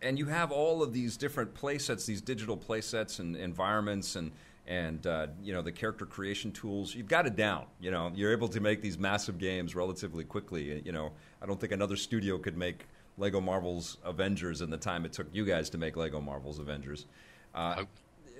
and 0.00 0.18
you 0.18 0.26
have 0.26 0.50
all 0.50 0.82
of 0.82 0.92
these 0.92 1.16
different 1.16 1.54
play 1.54 1.78
sets, 1.78 2.06
these 2.06 2.20
digital 2.20 2.56
play 2.56 2.80
sets 2.80 3.18
and 3.18 3.36
environments 3.36 4.16
and 4.16 4.32
and 4.66 5.06
uh, 5.08 5.26
you 5.42 5.52
know 5.52 5.60
the 5.60 5.72
character 5.72 6.06
creation 6.06 6.52
tools. 6.52 6.94
You've 6.94 7.08
got 7.08 7.26
it 7.26 7.36
down. 7.36 7.66
You 7.80 7.90
know 7.90 8.12
you're 8.14 8.32
able 8.32 8.48
to 8.48 8.60
make 8.60 8.80
these 8.80 8.98
massive 8.98 9.38
games 9.38 9.74
relatively 9.74 10.24
quickly. 10.24 10.82
You 10.84 10.92
know 10.92 11.12
I 11.42 11.46
don't 11.46 11.60
think 11.60 11.72
another 11.72 11.96
studio 11.96 12.38
could 12.38 12.56
make 12.56 12.86
Lego 13.18 13.40
Marvel's 13.40 13.98
Avengers 14.04 14.62
in 14.62 14.70
the 14.70 14.76
time 14.76 15.04
it 15.04 15.12
took 15.12 15.26
you 15.32 15.44
guys 15.44 15.68
to 15.70 15.78
make 15.78 15.96
Lego 15.96 16.20
Marvel's 16.20 16.58
Avengers. 16.58 17.06
Uh, 17.54 17.84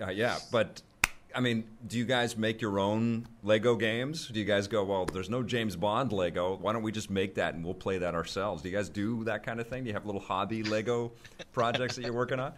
uh, 0.01 0.11
yeah, 0.11 0.39
but 0.51 0.83
I 1.35 1.41
mean, 1.41 1.65
do 1.87 1.99
you 1.99 2.05
guys 2.05 2.37
make 2.37 2.61
your 2.61 2.79
own 2.79 3.27
Lego 3.43 3.75
games? 3.75 4.29
Do 4.29 4.39
you 4.39 4.45
guys 4.45 4.69
go, 4.69 4.85
well, 4.85 5.07
there's 5.07 5.31
no 5.31 5.43
James 5.43 5.77
Bond 5.77 6.13
Lego. 6.13 6.59
Why 6.61 6.73
don't 6.73 6.83
we 6.83 6.93
just 6.93 7.11
make 7.11 7.35
that 7.37 7.55
and 7.55 7.65
we'll 7.65 7.75
play 7.75 7.99
that 7.99 8.15
ourselves? 8.15 8.63
Do 8.63 8.69
you 8.69 8.77
guys 8.77 8.89
do 8.89 9.25
that 9.25 9.43
kind 9.43 9.61
of 9.61 9.69
thing? 9.69 9.85
Do 9.85 9.89
you 9.89 9.95
have 9.95 10.07
little 10.07 10.21
hobby 10.21 10.63
Lego 10.63 11.13
projects 11.53 11.97
that 11.97 12.03
you're 12.03 12.13
working 12.13 12.41
on? 12.41 12.53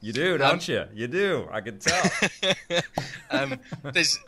You 0.00 0.12
do, 0.12 0.38
don't 0.38 0.68
um, 0.68 0.74
you? 0.74 0.84
You 0.94 1.08
do. 1.08 1.48
I 1.50 1.60
can 1.60 1.78
tell. 1.78 2.10
um, 3.30 3.58
there's 3.92 4.18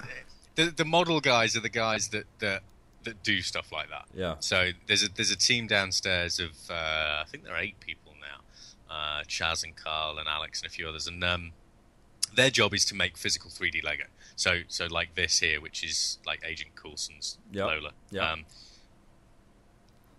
the, 0.55 0.67
the 0.67 0.85
model 0.85 1.21
guys 1.21 1.57
are 1.57 1.61
the 1.61 1.69
guys 1.69 2.09
that, 2.09 2.25
that 2.41 2.63
that 3.05 3.23
do 3.23 3.41
stuff 3.43 3.73
like 3.73 3.89
that. 3.91 4.05
Yeah. 4.15 4.37
So 4.41 4.71
there's 4.87 5.03
a 5.03 5.09
there's 5.15 5.31
a 5.31 5.37
team 5.37 5.67
downstairs 5.67 6.39
of 6.39 6.51
uh, 6.71 6.75
I 7.21 7.25
think 7.29 7.45
there 7.45 7.55
are 7.55 7.61
eight 7.61 7.81
people 7.81 8.13
now, 8.21 8.95
uh, 8.95 9.23
Chaz 9.25 9.65
and 9.65 9.75
Carl 9.75 10.19
and 10.19 10.29
Alex 10.29 10.61
and 10.61 10.71
a 10.71 10.73
few 10.73 10.89
others, 10.89 11.07
and 11.07 11.23
um, 11.25 11.53
their 12.35 12.51
job 12.51 12.75
is 12.75 12.85
to 12.87 12.95
make 12.95 13.17
physical 13.17 13.51
3D 13.51 13.85
Lego. 13.85 14.05
So 14.37 14.61
so 14.69 14.87
like 14.87 15.15
this 15.15 15.41
here, 15.41 15.61
which 15.61 15.85
is 15.85 16.19
like 16.27 16.43
Agent 16.45 16.75
Coulson's 16.75 17.39
yep. 17.53 17.67
Lola. 17.67 17.91
Yep. 18.11 18.23
Um, 18.23 18.45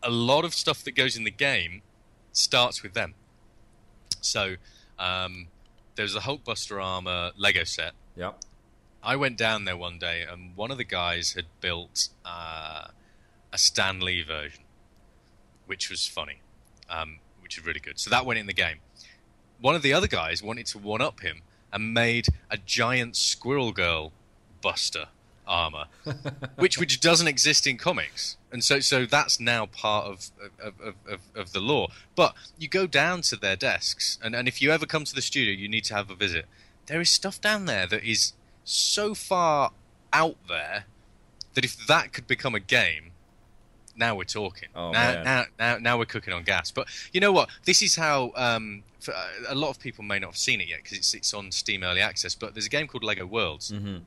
a 0.01 0.09
lot 0.09 0.43
of 0.43 0.53
stuff 0.53 0.83
that 0.83 0.95
goes 0.95 1.15
in 1.15 1.23
the 1.23 1.31
game 1.31 1.81
starts 2.31 2.83
with 2.83 2.93
them. 2.93 3.13
So 4.21 4.55
um, 4.99 5.47
there's 5.95 6.15
a 6.15 6.21
Hulkbuster 6.21 6.83
armor 6.83 7.31
Lego 7.37 7.63
set. 7.63 7.93
Yep. 8.15 8.39
I 9.01 9.15
went 9.15 9.37
down 9.37 9.65
there 9.65 9.75
one 9.75 9.99
day, 9.99 10.23
and 10.29 10.55
one 10.55 10.71
of 10.71 10.77
the 10.77 10.85
guys 10.85 11.33
had 11.33 11.45
built 11.59 12.09
uh, 12.25 12.87
a 13.51 13.57
Stan 13.57 13.99
Lee 13.99 14.23
version, 14.23 14.63
which 15.65 15.89
was 15.89 16.07
funny, 16.07 16.39
um, 16.89 17.19
which 17.41 17.57
is 17.57 17.65
really 17.65 17.81
good. 17.81 17.99
So 17.99 18.09
that 18.09 18.25
went 18.25 18.39
in 18.39 18.47
the 18.47 18.53
game. 18.53 18.77
One 19.59 19.75
of 19.75 19.81
the 19.81 19.93
other 19.93 20.07
guys 20.07 20.41
wanted 20.41 20.67
to 20.67 20.77
one 20.77 21.01
up 21.01 21.19
him 21.19 21.41
and 21.73 21.93
made 21.93 22.27
a 22.49 22.57
giant 22.57 23.17
Squirrel 23.17 23.73
Girl 23.73 24.13
Buster 24.61 25.07
armor, 25.45 25.85
which 26.55 26.77
which 26.77 27.01
doesn't 27.01 27.27
exist 27.27 27.67
in 27.67 27.77
comics, 27.77 28.37
and 28.51 28.63
so 28.63 28.79
so 28.79 29.05
that's 29.05 29.39
now 29.39 29.65
part 29.65 30.05
of 30.05 30.31
of, 30.61 30.95
of, 31.09 31.19
of, 31.35 31.51
the 31.51 31.59
lore. 31.59 31.89
But 32.15 32.35
you 32.57 32.67
go 32.67 32.87
down 32.87 33.21
to 33.23 33.35
their 33.35 33.55
desks, 33.55 34.17
and, 34.23 34.35
and 34.35 34.47
if 34.47 34.61
you 34.61 34.71
ever 34.71 34.85
come 34.85 35.03
to 35.03 35.15
the 35.15 35.21
studio, 35.21 35.53
you 35.53 35.67
need 35.67 35.83
to 35.85 35.95
have 35.95 36.09
a 36.09 36.15
visit. 36.15 36.45
There 36.85 37.01
is 37.01 37.09
stuff 37.09 37.41
down 37.41 37.65
there 37.65 37.87
that 37.87 38.03
is 38.03 38.33
so 38.63 39.13
far 39.13 39.71
out 40.13 40.37
there 40.47 40.85
that 41.55 41.65
if 41.65 41.87
that 41.87 42.13
could 42.13 42.27
become 42.27 42.55
a 42.55 42.59
game, 42.59 43.11
now 43.95 44.15
we're 44.15 44.23
talking. 44.23 44.69
Oh, 44.75 44.91
now, 44.91 45.23
now, 45.23 45.45
now, 45.59 45.77
now, 45.77 45.97
we're 45.97 46.05
cooking 46.05 46.33
on 46.33 46.43
gas. 46.43 46.71
But 46.71 46.87
you 47.11 47.21
know 47.21 47.31
what? 47.31 47.49
This 47.65 47.81
is 47.81 47.95
how 47.95 48.31
um, 48.35 48.83
for, 48.99 49.13
uh, 49.13 49.27
a 49.49 49.55
lot 49.55 49.69
of 49.69 49.79
people 49.79 50.03
may 50.03 50.19
not 50.19 50.27
have 50.27 50.37
seen 50.37 50.61
it 50.61 50.67
yet 50.67 50.79
because 50.83 50.97
it's, 50.97 51.13
it's 51.13 51.33
on 51.33 51.51
Steam 51.51 51.83
Early 51.83 52.01
Access. 52.01 52.35
But 52.35 52.53
there's 52.53 52.65
a 52.65 52.69
game 52.69 52.87
called 52.87 53.03
Lego 53.03 53.25
Worlds, 53.25 53.71
mm-hmm. 53.71 53.97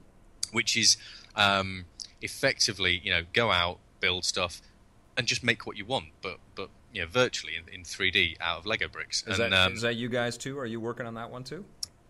which 0.53 0.77
is 0.77 0.97
um, 1.35 1.85
effectively 2.21 3.01
you 3.03 3.13
know 3.13 3.23
go 3.33 3.51
out, 3.51 3.79
build 4.01 4.25
stuff, 4.25 4.61
and 5.17 5.27
just 5.27 5.43
make 5.43 5.67
what 5.67 5.77
you 5.77 5.85
want, 5.85 6.07
but 6.23 6.39
but 6.55 6.71
you 6.93 7.03
know 7.03 7.09
virtually 7.09 7.53
in, 7.57 7.73
in 7.73 7.83
3D 7.83 8.37
out 8.41 8.59
of 8.59 8.67
Lego 8.67 8.89
bricks. 8.89 9.23
Is, 9.27 9.39
and, 9.39 9.53
that, 9.53 9.67
um, 9.67 9.73
is 9.75 9.83
that 9.83 9.97
you 9.97 10.09
guys 10.09 10.37
too? 10.37 10.59
Are 10.59 10.67
you 10.67 10.81
working 10.81 11.07
on 11.07 11.15
that 11.15 11.31
one 11.31 11.45
too? 11.45 11.65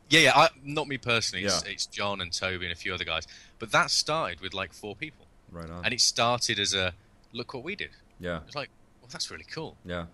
Yeah, 0.08 0.20
yeah. 0.20 0.32
I, 0.36 0.48
not 0.64 0.86
me 0.86 0.98
personally. 0.98 1.44
It's, 1.44 1.64
yeah. 1.64 1.72
it's, 1.72 1.86
John 1.86 2.20
and 2.20 2.32
Toby 2.32 2.66
and 2.66 2.72
a 2.72 2.76
few 2.76 2.94
other 2.94 3.04
guys. 3.04 3.26
But 3.58 3.72
that 3.72 3.90
started 3.90 4.40
with 4.40 4.54
like 4.54 4.72
four 4.72 4.94
people. 4.94 5.26
Right 5.50 5.68
on. 5.68 5.84
And 5.84 5.92
it 5.92 6.00
started 6.00 6.58
as 6.58 6.74
a 6.74 6.94
look 7.32 7.54
what 7.54 7.64
we 7.64 7.76
did. 7.76 7.90
Yeah. 8.20 8.40
It's 8.46 8.56
like, 8.56 8.70
well, 9.00 9.08
that's 9.10 9.30
really 9.30 9.46
cool. 9.50 9.76
Yeah. 9.84 10.06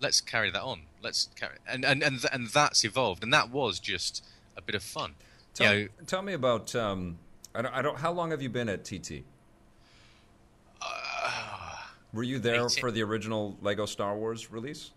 Let's 0.00 0.20
carry 0.20 0.50
that 0.50 0.62
on. 0.62 0.82
Let's 1.02 1.30
carry 1.36 1.56
and 1.66 1.84
and 1.84 2.02
and 2.02 2.24
and 2.32 2.48
that's 2.48 2.84
evolved. 2.84 3.22
And 3.22 3.32
that 3.32 3.50
was 3.50 3.80
just 3.80 4.24
a 4.56 4.62
bit 4.62 4.74
of 4.74 4.82
fun. 4.82 5.14
Tell, 5.54 5.74
you 5.74 5.84
know, 5.84 5.88
tell 6.06 6.22
me 6.22 6.34
about. 6.34 6.74
Um, 6.74 7.18
I 7.54 7.62
don't, 7.62 7.74
I 7.74 7.80
don't. 7.80 7.96
How 7.96 8.12
long 8.12 8.30
have 8.30 8.42
you 8.42 8.50
been 8.50 8.68
at 8.68 8.84
TT? 8.84 9.22
Uh, 10.82 11.76
Were 12.12 12.22
you 12.22 12.38
there 12.38 12.66
18. 12.66 12.80
for 12.80 12.90
the 12.90 13.02
original 13.02 13.56
Lego 13.62 13.86
Star 13.86 14.14
Wars 14.16 14.52
release? 14.52 14.90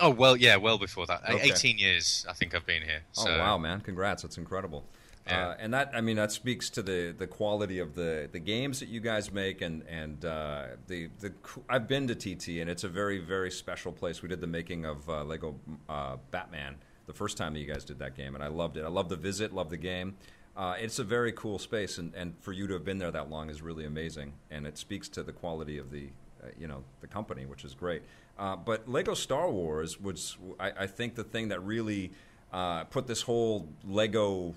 Oh 0.00 0.10
well, 0.10 0.36
yeah, 0.36 0.56
well 0.56 0.78
before 0.78 1.06
that. 1.06 1.22
Okay. 1.28 1.50
Eighteen 1.50 1.78
years, 1.78 2.26
I 2.28 2.32
think 2.32 2.54
I've 2.54 2.66
been 2.66 2.82
here. 2.82 3.02
Oh, 3.18 3.24
so. 3.24 3.30
Oh 3.30 3.38
wow, 3.38 3.58
man! 3.58 3.80
Congrats, 3.80 4.22
that's 4.22 4.38
incredible. 4.38 4.84
Yeah. 5.26 5.48
Uh, 5.48 5.56
and 5.58 5.74
that, 5.74 5.90
I 5.94 6.00
mean, 6.00 6.16
that 6.16 6.32
speaks 6.32 6.70
to 6.70 6.82
the, 6.82 7.14
the 7.16 7.26
quality 7.26 7.78
of 7.78 7.94
the, 7.94 8.28
the 8.32 8.38
games 8.38 8.80
that 8.80 8.88
you 8.88 9.00
guys 9.00 9.30
make, 9.30 9.60
and 9.60 9.82
and 9.88 10.24
uh, 10.24 10.66
the 10.86 11.10
the. 11.20 11.32
I've 11.68 11.86
been 11.86 12.08
to 12.08 12.14
TT, 12.14 12.60
and 12.60 12.70
it's 12.70 12.84
a 12.84 12.88
very 12.88 13.18
very 13.18 13.50
special 13.50 13.92
place. 13.92 14.22
We 14.22 14.28
did 14.28 14.40
the 14.40 14.46
making 14.46 14.86
of 14.86 15.08
uh, 15.08 15.24
Lego 15.24 15.56
uh, 15.88 16.16
Batman 16.30 16.76
the 17.06 17.12
first 17.12 17.36
time 17.36 17.54
that 17.54 17.60
you 17.60 17.66
guys 17.66 17.84
did 17.84 17.98
that 17.98 18.16
game, 18.16 18.34
and 18.34 18.42
I 18.42 18.48
loved 18.48 18.76
it. 18.76 18.84
I 18.84 18.88
love 18.88 19.08
the 19.08 19.16
visit, 19.16 19.52
love 19.52 19.68
the 19.68 19.76
game. 19.76 20.14
Uh, 20.56 20.74
it's 20.78 20.98
a 20.98 21.04
very 21.04 21.32
cool 21.32 21.58
space, 21.58 21.98
and, 21.98 22.14
and 22.14 22.34
for 22.40 22.52
you 22.52 22.66
to 22.66 22.74
have 22.74 22.84
been 22.84 22.98
there 22.98 23.10
that 23.10 23.30
long 23.30 23.50
is 23.50 23.62
really 23.62 23.84
amazing, 23.84 24.32
and 24.50 24.66
it 24.66 24.78
speaks 24.78 25.08
to 25.08 25.22
the 25.22 25.32
quality 25.32 25.78
of 25.78 25.90
the 25.90 26.08
uh, 26.42 26.46
you 26.58 26.66
know 26.66 26.82
the 27.00 27.06
company, 27.06 27.46
which 27.46 27.64
is 27.64 27.74
great. 27.74 28.02
Uh, 28.38 28.56
but 28.56 28.88
Lego 28.88 29.14
Star 29.14 29.50
Wars 29.50 30.00
was, 30.00 30.38
I, 30.58 30.72
I, 30.80 30.86
think, 30.86 31.14
the 31.14 31.24
thing 31.24 31.48
that 31.48 31.60
really 31.62 32.12
uh, 32.52 32.84
put 32.84 33.06
this 33.06 33.22
whole 33.22 33.68
Lego 33.84 34.54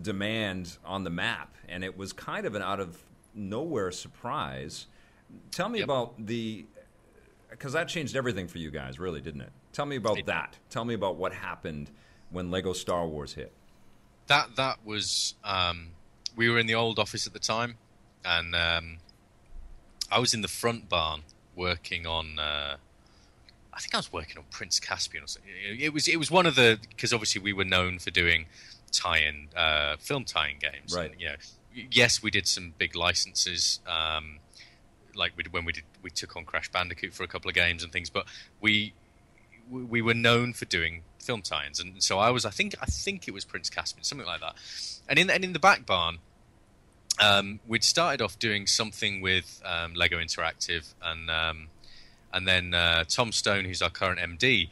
demand 0.00 0.76
on 0.84 1.04
the 1.04 1.10
map, 1.10 1.54
and 1.68 1.84
it 1.84 1.96
was 1.96 2.12
kind 2.12 2.46
of 2.46 2.54
an 2.54 2.62
out 2.62 2.80
of 2.80 2.98
nowhere 3.34 3.90
surprise. 3.90 4.86
Tell 5.50 5.68
me 5.68 5.78
yep. 5.78 5.86
about 5.86 6.26
the, 6.26 6.66
because 7.50 7.72
that 7.72 7.88
changed 7.88 8.16
everything 8.16 8.48
for 8.48 8.58
you 8.58 8.70
guys, 8.70 8.98
really, 8.98 9.20
didn't 9.20 9.42
it? 9.42 9.52
Tell 9.72 9.86
me 9.86 9.96
about 9.96 10.18
it, 10.18 10.26
that. 10.26 10.56
Tell 10.68 10.84
me 10.84 10.94
about 10.94 11.16
what 11.16 11.32
happened 11.32 11.90
when 12.30 12.50
Lego 12.50 12.72
Star 12.72 13.06
Wars 13.06 13.34
hit. 13.34 13.52
That 14.26 14.56
that 14.56 14.78
was 14.84 15.34
um, 15.44 15.88
we 16.36 16.48
were 16.48 16.58
in 16.58 16.66
the 16.66 16.74
old 16.74 16.98
office 16.98 17.26
at 17.26 17.32
the 17.32 17.38
time, 17.38 17.76
and 18.24 18.54
um, 18.54 18.98
I 20.10 20.18
was 20.18 20.34
in 20.34 20.42
the 20.42 20.48
front 20.48 20.88
barn 20.88 21.22
working 21.56 22.06
on. 22.06 22.38
Uh, 22.38 22.76
I 23.72 23.80
think 23.80 23.94
I 23.94 23.98
was 23.98 24.12
working 24.12 24.38
on 24.38 24.44
Prince 24.50 24.78
Caspian 24.78 25.24
or 25.24 25.26
something. 25.26 25.50
It 25.78 25.92
was 25.92 26.06
it 26.08 26.18
was 26.18 26.30
one 26.30 26.46
of 26.46 26.54
the 26.54 26.78
because 26.90 27.12
obviously 27.12 27.40
we 27.40 27.52
were 27.52 27.64
known 27.64 27.98
for 27.98 28.10
doing 28.10 28.46
tie-in 28.92 29.48
uh, 29.56 29.96
film 29.98 30.24
tie-in 30.24 30.58
games. 30.58 30.94
Right. 30.94 31.10
And, 31.10 31.20
you 31.20 31.28
know, 31.28 31.34
yes, 31.90 32.22
we 32.22 32.30
did 32.30 32.46
some 32.46 32.74
big 32.78 32.94
licenses. 32.96 33.80
Um, 33.86 34.38
like 35.14 35.32
we 35.36 35.44
when 35.50 35.64
we 35.64 35.72
did, 35.72 35.84
we 36.02 36.10
took 36.10 36.36
on 36.36 36.44
Crash 36.44 36.70
Bandicoot 36.70 37.12
for 37.12 37.22
a 37.22 37.28
couple 37.28 37.48
of 37.48 37.54
games 37.54 37.82
and 37.82 37.92
things. 37.92 38.10
But 38.10 38.26
we 38.60 38.94
we 39.70 40.02
were 40.02 40.14
known 40.14 40.52
for 40.52 40.64
doing 40.64 41.02
film 41.18 41.42
tie-ins, 41.42 41.80
and 41.80 42.02
so 42.02 42.18
I 42.18 42.30
was. 42.30 42.44
I 42.44 42.50
think 42.50 42.74
I 42.80 42.86
think 42.86 43.28
it 43.28 43.34
was 43.34 43.44
Prince 43.44 43.70
Caspian, 43.70 44.04
something 44.04 44.26
like 44.26 44.40
that. 44.40 44.54
And 45.08 45.18
in 45.18 45.30
and 45.30 45.44
in 45.44 45.52
the 45.52 45.58
back 45.58 45.86
barn, 45.86 46.18
um, 47.20 47.60
we'd 47.66 47.84
started 47.84 48.22
off 48.22 48.38
doing 48.38 48.66
something 48.66 49.20
with 49.20 49.60
um, 49.64 49.94
Lego 49.94 50.18
Interactive 50.18 50.94
and 51.02 51.30
um, 51.30 51.68
and 52.32 52.46
then 52.46 52.74
uh, 52.74 53.04
Tom 53.08 53.32
Stone, 53.32 53.64
who's 53.64 53.82
our 53.82 53.90
current 53.90 54.20
MD, 54.20 54.68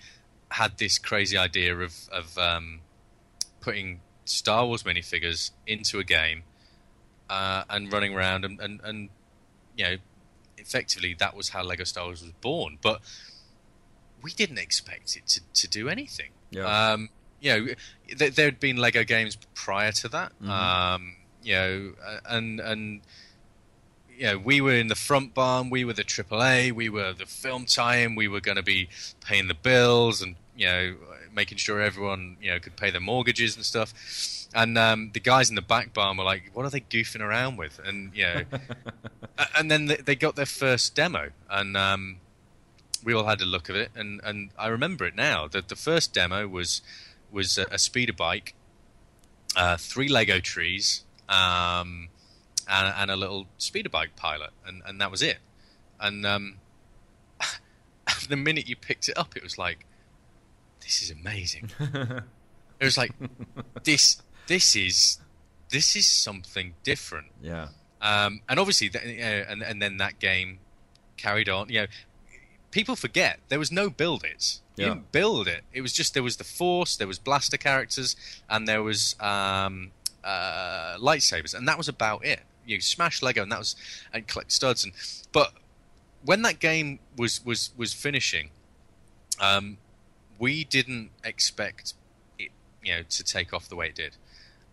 had 0.50 0.78
this 0.78 0.98
crazy 0.98 1.37
idea 1.37 1.76
of, 1.76 2.09
of 2.11 2.38
um, 2.38 2.81
putting 3.61 4.00
Star 4.29 4.67
Wars 4.67 4.83
minifigures 4.83 5.51
into 5.67 5.99
a 5.99 6.05
game 6.05 6.43
uh, 7.31 7.64
and 7.69 7.93
running 7.93 8.14
around 8.14 8.45
and, 8.45 8.61
and, 8.61 8.81
and, 8.83 9.09
you 9.77 9.85
know, 9.85 9.97
effectively 10.57 11.14
that 11.19 11.37
was 11.37 11.51
how 11.51 11.62
Lego 11.62 11.85
Star 11.85 12.05
Wars 12.05 12.23
was 12.23 12.33
born. 12.41 12.79
But 12.81 13.01
we 14.23 14.31
didn't 14.33 14.59
expect 14.59 15.17
it 15.17 15.27
to, 15.29 15.41
to 15.55 15.69
do 15.69 15.88
anything. 15.88 16.31
Yeah. 16.51 16.93
Um, 16.93 17.11
you 17.41 17.53
know, 17.53 17.67
th- 18.17 18.35
there 18.35 18.47
had 18.47 18.61
been 18.61 18.77
Lego 18.77 19.05
games 19.05 19.37
prior 19.55 19.93
to 19.93 20.09
that. 20.09 20.33
Mm-hmm. 20.43 20.51
Um, 20.51 21.17
you 21.43 21.55
know, 21.55 21.93
and 22.29 22.61
and 22.61 23.01
you 24.17 24.25
know, 24.25 24.38
we 24.38 24.61
were 24.61 24.75
in 24.75 24.88
the 24.88 24.97
front 24.97 25.33
barn, 25.35 25.71
we 25.71 25.85
were 25.85 25.93
the 25.93 26.03
AAA, 26.03 26.73
we 26.73 26.88
were 26.88 27.12
the 27.12 27.27
film 27.27 27.64
tie-in, 27.64 28.17
we 28.17 28.27
were 28.27 28.41
going 28.41 28.57
to 28.57 28.64
be 28.64 28.88
paying 29.25 29.47
the 29.47 29.55
bills 29.55 30.21
and 30.21 30.35
you 30.57 30.67
know 30.67 30.97
making 31.35 31.59
sure 31.59 31.81
everyone 31.81 32.37
you 32.41 32.51
know 32.51 32.59
could 32.59 32.77
pay 32.77 32.91
their 32.91 33.01
mortgages 33.01 33.57
and 33.57 33.64
stuff. 33.64 33.95
And 34.55 34.79
um, 34.79 35.11
the 35.12 35.21
guys 35.21 35.51
in 35.51 35.57
the 35.57 35.62
back 35.62 35.93
barn 35.93 36.17
were 36.17 36.25
like, 36.25 36.51
"What 36.55 36.64
are 36.64 36.71
they 36.71 36.81
goofing 36.81 37.21
around 37.21 37.57
with?" 37.57 37.81
And 37.85 38.14
you 38.14 38.25
know, 38.25 38.43
and 39.57 39.71
then 39.71 39.87
they, 39.87 40.17
got 40.17 40.37
their 40.37 40.47
first 40.47 40.95
demo, 40.95 41.31
and 41.51 41.77
um, 41.77 42.17
we 43.05 43.14
all 43.14 43.25
had 43.25 43.41
a 43.41 43.47
look 43.47 43.69
at 43.71 43.77
it, 43.77 43.91
and, 43.95 44.21
and 44.25 44.51
I 44.59 44.69
remember 44.69 45.05
it 45.07 45.14
now. 45.14 45.49
That 45.49 45.69
the 45.69 45.77
first 45.77 46.12
demo 46.12 46.49
was 46.49 46.83
was 47.31 47.59
a, 47.59 47.67
a 47.71 47.79
speeder 47.79 48.12
bike, 48.12 48.55
uh, 49.57 49.77
three 49.77 50.09
Lego 50.09 50.41
trees, 50.41 51.05
um, 51.29 52.09
and, 52.69 52.95
and, 52.97 53.11
a 53.11 53.17
little 53.17 53.47
speeder 53.59 53.91
bike 53.91 54.17
pilot, 54.17 54.51
and, 54.67 54.83
and 54.87 55.01
that 55.01 55.11
was 55.11 55.23
it. 55.23 55.38
And 56.01 56.25
um, 56.25 56.57
the 58.29 58.37
minute 58.37 58.69
you 58.69 58.77
picked 58.77 59.09
it 59.09 59.19
up, 59.19 59.37
it 59.37 59.43
was 59.43 59.59
like, 59.59 59.85
this 60.81 61.03
is 61.03 61.11
amazing. 61.11 61.71
it 61.81 62.85
was 62.85 62.99
like, 62.99 63.12
this 63.85 64.23
this 64.47 64.77
is 64.77 65.19
this 65.71 65.97
is 65.97 66.07
something 66.07 66.75
different. 66.83 67.29
Yeah. 67.43 67.69
Um, 68.01 68.41
and 68.49 68.59
obviously, 68.59 68.91
you 69.05 69.19
know, 69.19 69.45
and 69.49 69.62
and 69.62 69.83
then 69.83 69.99
that 69.99 70.19
game 70.19 70.59
carried 71.17 71.49
on. 71.49 71.69
You 71.69 71.83
know, 71.83 71.87
people 72.71 72.97
forget 72.97 73.41
there 73.49 73.59
was 73.59 73.71
no 73.71 73.91
build 73.91 74.25
it. 74.25 74.61
You 74.77 74.85
yeah. 74.85 74.88
didn't 74.91 75.12
build 75.12 75.49
it. 75.49 75.62
It 75.73 75.83
was 75.83 75.93
just 75.93 76.14
there 76.14 76.23
was 76.23 76.37
the 76.37 76.45
force, 76.45 76.97
there 76.97 77.09
was 77.09 77.19
blaster 77.19 77.57
characters, 77.57 78.17
and 78.49 78.69
there 78.69 78.83
was 78.83 79.17
um, 79.21 79.91
uh, 80.25 80.97
lightsabers, 80.99 81.55
and 81.55 81.67
that 81.69 81.77
was 81.77 81.88
about 81.88 82.25
it. 82.25 82.41
You 82.64 82.81
smash 82.81 83.23
Lego, 83.23 83.43
and 83.43 83.51
that 83.51 83.59
was 83.59 83.77
and 84.12 84.27
collect 84.27 84.53
studs, 84.53 84.85
and 84.85 84.93
but 85.33 85.53
when 86.25 86.43
that 86.43 86.61
game 86.61 87.01
was 87.17 87.45
was 87.45 87.71
was 87.77 87.93
finishing, 87.93 88.51
um, 89.41 89.79
we 90.38 90.64
didn't 90.64 91.11
expect 91.24 91.94
it, 92.38 92.51
you 92.83 92.92
know, 92.92 93.03
to 93.09 93.24
take 93.24 93.53
off 93.53 93.68
the 93.68 93.77
way 93.77 93.88
it 93.88 93.94
did. 93.94 94.16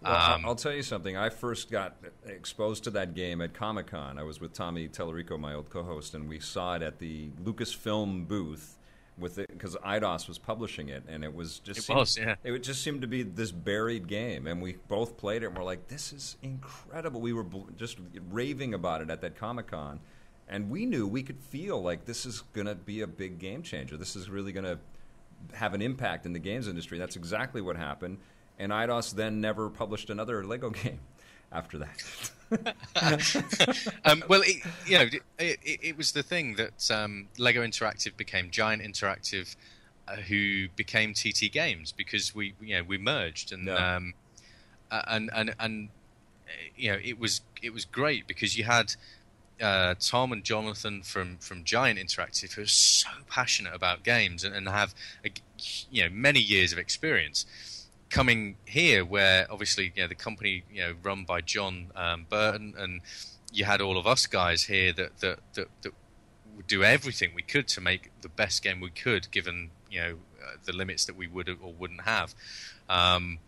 Well, 0.01 0.13
um, 0.13 0.45
I'll 0.45 0.55
tell 0.55 0.73
you 0.73 0.83
something. 0.83 1.17
I 1.17 1.29
first 1.29 1.71
got 1.71 1.95
exposed 2.25 2.83
to 2.83 2.91
that 2.91 3.15
game 3.15 3.41
at 3.41 3.53
Comic 3.53 3.87
Con. 3.87 4.19
I 4.19 4.23
was 4.23 4.39
with 4.39 4.53
Tommy 4.53 4.87
Tallarico, 4.87 5.39
my 5.39 5.53
old 5.53 5.69
co-host, 5.69 6.13
and 6.13 6.29
we 6.29 6.39
saw 6.39 6.75
it 6.75 6.81
at 6.81 6.99
the 6.99 7.29
Lucasfilm 7.43 8.27
booth 8.27 8.77
with 9.17 9.37
it 9.39 9.47
because 9.47 9.75
Eidos 9.77 10.27
was 10.27 10.37
publishing 10.37 10.89
it, 10.89 11.03
and 11.07 11.23
it 11.23 11.33
was 11.33 11.59
just 11.59 11.79
it 11.79 11.83
seemed, 11.83 11.99
was 11.99 12.17
yeah. 12.17 12.35
It 12.43 12.59
just 12.59 12.83
seemed 12.83 13.01
to 13.01 13.07
be 13.07 13.23
this 13.23 13.51
buried 13.51 14.07
game, 14.07 14.45
and 14.45 14.61
we 14.61 14.73
both 14.87 15.17
played 15.17 15.43
it, 15.43 15.47
and 15.47 15.57
we're 15.57 15.63
like, 15.63 15.87
"This 15.87 16.11
is 16.11 16.37
incredible." 16.43 17.21
We 17.21 17.33
were 17.33 17.45
just 17.77 17.97
raving 18.29 18.73
about 18.73 19.01
it 19.01 19.09
at 19.09 19.21
that 19.21 19.37
Comic 19.37 19.67
Con, 19.67 20.01
and 20.47 20.69
we 20.69 20.85
knew 20.85 21.07
we 21.07 21.23
could 21.23 21.39
feel 21.39 21.81
like 21.81 22.05
this 22.05 22.25
is 22.25 22.41
going 22.53 22.67
to 22.67 22.75
be 22.75 23.01
a 23.01 23.07
big 23.07 23.39
game 23.39 23.63
changer. 23.63 23.97
This 23.97 24.15
is 24.15 24.29
really 24.29 24.51
going 24.51 24.65
to 24.65 24.79
have 25.53 25.73
an 25.73 25.81
impact 25.81 26.25
in 26.25 26.33
the 26.33 26.39
games 26.39 26.67
industry. 26.67 26.97
That's 26.97 27.15
exactly 27.15 27.61
what 27.61 27.75
happened. 27.77 28.17
And 28.57 28.71
Eidos 28.71 29.13
then 29.13 29.41
never 29.41 29.69
published 29.69 30.09
another 30.09 30.43
Lego 30.45 30.69
game 30.83 30.99
after 31.51 31.77
that. 31.79 32.31
um, 34.05 34.23
well, 34.27 34.41
it, 34.43 34.63
you 34.85 34.97
know, 34.97 35.05
it, 35.39 35.59
it, 35.63 35.79
it, 35.81 35.97
was 35.97 36.11
the 36.11 36.23
thing 36.23 36.55
that 36.55 36.91
um, 36.91 37.27
Lego 37.37 37.63
Interactive 37.63 38.15
became 38.15 38.51
Giant 38.51 38.81
Interactive, 38.81 39.55
uh, 40.07 40.17
who 40.17 40.67
became 40.75 41.13
TT 41.13 41.51
Games 41.51 41.91
because 41.91 42.35
we, 42.35 42.53
you 42.61 42.77
know, 42.77 42.83
we 42.83 42.97
merged 42.97 43.51
and 43.51 43.67
yeah. 43.67 43.95
um, 43.95 44.13
uh, 44.91 45.01
and 45.07 45.29
and 45.33 45.55
and 45.59 45.89
you 46.75 46.91
know, 46.91 46.99
it 47.03 47.19
was 47.19 47.41
it 47.61 47.73
was 47.73 47.85
great 47.85 48.27
because 48.27 48.57
you 48.57 48.63
had 48.63 48.95
uh, 49.61 49.95
Tom 49.99 50.31
and 50.31 50.43
Jonathan 50.43 51.01
from, 51.01 51.37
from 51.37 51.63
Giant 51.63 51.99
Interactive, 51.99 52.53
who 52.53 52.63
are 52.63 52.67
so 52.67 53.09
passionate 53.29 53.73
about 53.73 54.03
games 54.03 54.43
and, 54.43 54.55
and 54.55 54.67
have 54.67 54.93
a, 55.23 55.31
you 55.89 56.03
know 56.03 56.09
many 56.09 56.39
years 56.39 56.73
of 56.73 56.77
experience, 56.77 57.45
coming 58.09 58.57
here 58.65 59.03
where 59.03 59.47
obviously 59.51 59.91
you 59.95 60.03
know 60.03 60.07
the 60.07 60.15
company 60.15 60.63
you 60.71 60.81
know 60.81 60.93
run 61.03 61.23
by 61.23 61.41
Jon 61.41 61.87
um, 61.95 62.25
Burton 62.29 62.73
and 62.77 63.01
you 63.51 63.65
had 63.65 63.81
all 63.81 63.97
of 63.97 64.05
us 64.05 64.25
guys 64.25 64.63
here 64.63 64.91
that 64.93 65.19
that, 65.19 65.39
that 65.53 65.67
that 65.81 65.93
would 66.55 66.67
do 66.67 66.83
everything 66.83 67.31
we 67.35 67.41
could 67.41 67.67
to 67.67 67.81
make 67.81 68.11
the 68.21 68.29
best 68.29 68.63
game 68.63 68.79
we 68.79 68.89
could, 68.89 69.29
given 69.31 69.71
you 69.89 69.99
know 69.99 70.17
uh, 70.43 70.51
the 70.65 70.73
limits 70.73 71.05
that 71.05 71.15
we 71.15 71.27
would 71.27 71.49
or 71.49 71.73
wouldn't 71.73 72.01
have. 72.01 72.33
Um, 72.89 73.39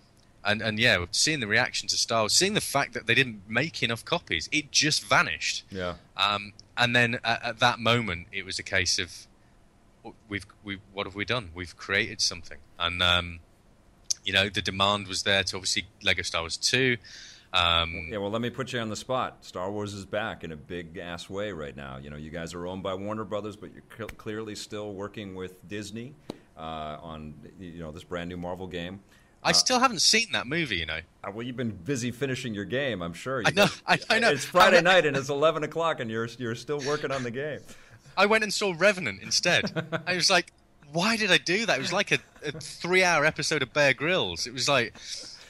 and 0.48 0.62
and 0.62 0.80
yeah, 0.80 1.06
seeing 1.12 1.42
the 1.42 1.48
reaction 1.48 1.88
to 1.90 1.98
Star 1.98 2.22
Wars, 2.22 2.34
seeing 2.34 2.54
the 2.54 2.62
fact 2.62 2.94
that 2.94 3.06
they 3.06 3.14
didn't 3.14 3.42
make 3.48 3.84
enough 3.84 4.04
copies, 4.04 4.50
it 4.52 4.72
just 4.72 5.06
vanished. 5.06 5.66
Yeah. 5.70 5.96
Um, 6.16 6.54
and 6.78 6.96
then 6.96 7.20
at, 7.24 7.44
at, 7.44 7.60
that 7.60 7.80
moment, 7.80 8.28
it 8.32 8.46
was 8.46 8.58
a 8.58 8.64
case 8.64 8.98
of 8.98 9.28
we've 10.30 10.46
we 10.64 10.80
what 10.94 11.06
have 11.06 11.16
we 11.16 11.26
done? 11.26 11.50
We've 11.54 11.76
created 11.76 12.22
something, 12.22 12.60
and 12.80 13.04
um, 13.04 13.40
you 14.24 14.34
know 14.34 14.50
the 14.50 14.62
demand 14.62 15.08
was 15.08 15.24
there 15.24 15.44
to 15.44 15.58
obviously 15.58 15.86
Lego 16.02 16.24
Star 16.24 16.42
Wars 16.42 16.58
two. 16.58 16.98
Um, 17.54 18.10
yeah, 18.12 18.18
well, 18.18 18.30
let 18.30 18.42
me 18.42 18.50
put 18.50 18.74
you 18.74 18.80
on 18.80 18.90
the 18.90 18.96
spot. 18.96 19.46
Star 19.46 19.72
Wars 19.72 19.94
is 19.94 20.06
back 20.06 20.44
in 20.44 20.52
a 20.52 20.58
big 20.58 20.98
ass 20.98 21.30
way 21.30 21.52
right 21.52 21.76
now. 21.76 21.98
You 21.98 22.10
know, 22.10 22.18
you 22.18 22.30
guys 22.30 22.54
are 22.54 22.68
owned 22.68 22.84
by 22.84 22.94
Warner 22.94 23.24
Brothers, 23.24 23.56
but 23.56 23.72
you're 23.74 24.08
clearly 24.08 24.56
still 24.56 24.94
working 24.94 25.36
with 25.36 25.68
Disney 25.68 26.14
uh, 26.58 26.98
on 27.02 27.34
you 27.60 27.80
know 27.80 27.92
this 27.92 28.04
brand 28.04 28.30
new 28.30 28.38
Marvel 28.38 28.68
game. 28.68 29.02
I 29.44 29.52
uh, 29.52 29.54
still 29.54 29.80
haven't 29.80 30.02
seen 30.02 30.32
that 30.34 30.48
movie, 30.48 30.78
you 30.78 30.86
know. 30.86 31.00
Uh, 31.24 31.32
well, 31.32 31.46
you've 31.46 31.58
been 31.58 31.72
busy 31.72 32.12
finishing 32.12 32.54
your 32.54 32.66
game, 32.66 33.02
I'm 33.02 33.14
sure. 33.14 33.42
You 33.42 33.48
I 33.48 33.52
know, 33.52 33.68
I, 33.86 34.00
I, 34.10 34.20
know. 34.20 34.32
It's 34.32 34.46
Friday 34.46 34.82
night 34.84 35.06
and 35.06 35.16
it's 35.16 35.30
11 35.30 35.64
o'clock, 35.64 36.00
and 36.00 36.10
you're 36.10 36.28
you're 36.38 36.56
still 36.56 36.80
working 36.80 37.12
on 37.12 37.24
the 37.24 37.32
game. 37.32 37.60
I 38.18 38.26
went 38.26 38.44
and 38.44 38.54
saw 38.54 38.74
Revenant 38.78 39.22
instead. 39.22 39.72
I 40.08 40.16
was 40.16 40.30
like, 40.30 40.52
why 40.92 41.18
did 41.18 41.32
I 41.32 41.38
do 41.38 41.66
that? 41.66 41.78
It 41.78 41.82
was 41.82 41.94
like 41.94 42.12
a, 42.12 42.20
a 42.44 42.52
three-hour 42.52 43.26
episode 43.26 43.62
of 43.62 43.74
Bear 43.74 43.94
Grylls. 43.94 44.48
It 44.48 44.54
was 44.54 44.68
like 44.68 44.96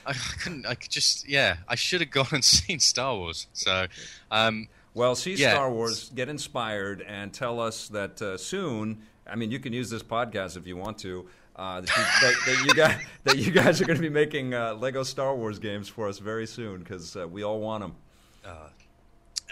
I, 0.06 0.12
couldn't. 0.12 0.66
I 0.66 0.74
could 0.74 0.90
just 0.90 1.28
yeah. 1.28 1.56
I 1.66 1.74
should 1.74 2.00
have 2.00 2.10
gone 2.10 2.28
and 2.32 2.44
seen 2.44 2.80
Star 2.80 3.16
Wars. 3.16 3.46
So, 3.52 3.86
um, 4.30 4.68
well, 4.94 5.14
see 5.14 5.34
yeah. 5.34 5.52
Star 5.52 5.70
Wars, 5.70 6.10
get 6.14 6.28
inspired, 6.28 7.02
and 7.02 7.32
tell 7.32 7.60
us 7.60 7.88
that 7.88 8.20
uh, 8.20 8.36
soon. 8.36 9.02
I 9.26 9.36
mean, 9.36 9.50
you 9.50 9.58
can 9.58 9.74
use 9.74 9.90
this 9.90 10.02
podcast 10.02 10.56
if 10.56 10.66
you 10.66 10.76
want 10.76 10.98
to 10.98 11.28
uh, 11.58 11.80
that, 11.80 11.88
you, 11.88 12.04
that, 12.20 12.34
that, 12.46 12.66
you 12.66 12.74
guys, 12.74 13.02
that, 13.24 13.36
you 13.38 13.50
guys, 13.50 13.80
are 13.80 13.84
going 13.84 13.96
to 13.96 14.02
be 14.02 14.08
making 14.08 14.54
uh, 14.54 14.74
Lego 14.74 15.02
Star 15.02 15.34
Wars 15.34 15.58
games 15.58 15.88
for 15.88 16.08
us 16.08 16.18
very 16.18 16.46
soon 16.46 16.78
because 16.78 17.16
uh, 17.16 17.26
we 17.26 17.42
all 17.42 17.60
want 17.60 17.82
them. 17.82 17.96
Uh, 18.44 18.68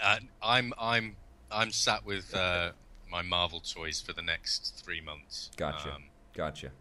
uh, 0.01 0.17
I'm 0.41 0.73
I'm 0.79 1.17
I'm 1.51 1.71
sat 1.71 2.05
with 2.05 2.33
uh, 2.33 2.71
my 3.11 3.21
Marvel 3.21 3.59
toys 3.59 3.99
for 3.99 4.13
the 4.13 4.21
next 4.21 4.81
three 4.85 5.01
months. 5.01 5.51
Gotcha. 5.57 5.93
Um, 5.93 6.03
gotcha. 6.33 6.71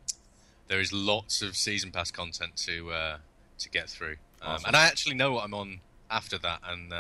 There 0.69 0.81
is 0.81 0.93
lots 0.93 1.43
of 1.43 1.57
season 1.57 1.91
pass 1.91 2.11
content 2.13 2.57
to 2.59 3.17
to 3.59 3.71
get 3.71 3.89
through, 3.89 4.17
um, 4.43 4.53
awesome. 4.53 4.67
and 4.69 4.77
I 4.77 4.87
actually 4.87 5.17
know 5.17 5.33
what 5.33 5.45
I'm 5.45 5.55
on 5.55 5.81
after 6.11 6.39
that, 6.39 6.61
and 6.69 6.93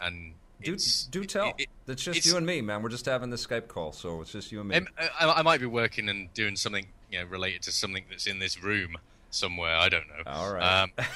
and 0.00 0.34
do 0.62 0.76
do 1.10 1.24
tell. 1.24 1.48
It, 1.58 1.62
it, 1.62 1.68
it's 1.88 2.02
just 2.02 2.18
it's, 2.18 2.26
you 2.26 2.36
and 2.36 2.46
me, 2.46 2.60
man. 2.60 2.82
We're 2.82 2.88
just 2.88 3.06
having 3.06 3.30
this 3.30 3.46
Skype 3.46 3.68
call, 3.68 3.92
so 3.92 4.20
it's 4.22 4.32
just 4.32 4.50
you 4.50 4.60
and 4.60 4.68
me. 4.68 4.80
I, 4.98 5.30
I, 5.30 5.42
might 5.42 5.60
be 5.60 5.66
working 5.66 6.08
and 6.08 6.32
doing 6.34 6.56
something, 6.56 6.86
you 7.10 7.18
know, 7.18 7.26
related 7.26 7.62
to 7.62 7.72
something 7.72 8.04
that's 8.10 8.26
in 8.26 8.38
this 8.38 8.62
room 8.62 8.96
somewhere. 9.30 9.74
I 9.74 9.88
don't 9.88 10.06
know. 10.08 10.30
All 10.30 10.52
right. 10.52 10.82
Um, 10.82 10.92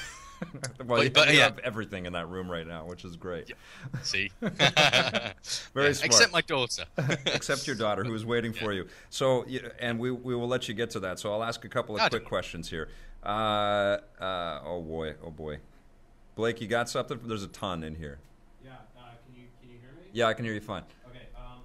well, 0.85 0.87
but, 0.87 1.03
you, 1.03 1.09
but, 1.11 1.27
you 1.29 1.37
yeah. 1.37 1.43
have 1.45 1.59
everything 1.59 2.05
in 2.05 2.13
that 2.13 2.27
room 2.29 2.51
right 2.51 2.67
now, 2.67 2.85
which 2.85 3.05
is 3.05 3.15
great. 3.15 3.49
Yeah. 3.49 4.01
See, 4.01 4.31
very 4.41 4.53
yeah, 4.59 5.33
smart. 5.73 6.05
Except 6.05 6.33
my 6.33 6.41
daughter. 6.41 6.85
except 7.27 7.67
your 7.67 7.75
daughter, 7.75 8.03
who 8.03 8.13
is 8.13 8.25
waiting 8.25 8.53
for 8.53 8.73
you. 8.73 8.87
So, 9.09 9.45
and 9.79 9.99
we 9.99 10.11
we 10.11 10.35
will 10.35 10.47
let 10.47 10.67
you 10.67 10.73
get 10.73 10.89
to 10.91 10.99
that. 11.01 11.19
So, 11.19 11.31
I'll 11.33 11.43
ask 11.43 11.63
a 11.65 11.69
couple 11.69 11.95
of 11.95 12.01
I 12.01 12.09
quick 12.09 12.25
questions 12.25 12.69
here. 12.69 12.89
Uh, 13.23 13.99
uh, 14.19 14.59
oh 14.65 14.81
boy, 14.81 15.15
oh 15.25 15.29
boy, 15.31 15.59
Blake, 16.35 16.59
you 16.59 16.67
got 16.67 16.89
something? 16.89 17.19
There's 17.23 17.43
a 17.43 17.47
ton 17.47 17.83
in 17.83 17.95
here. 17.95 18.19
Yeah, 18.63 18.71
Uh, 18.97 19.01
can 19.25 19.41
you 19.41 19.47
can 19.61 19.69
you 19.69 19.77
hear 19.79 19.91
me? 19.91 20.09
Yeah, 20.11 20.27
I 20.27 20.33
can 20.33 20.43
hear 20.43 20.53
you 20.53 20.59
fine. 20.61 20.83
Okay. 21.07 21.27
Um, 21.37 21.61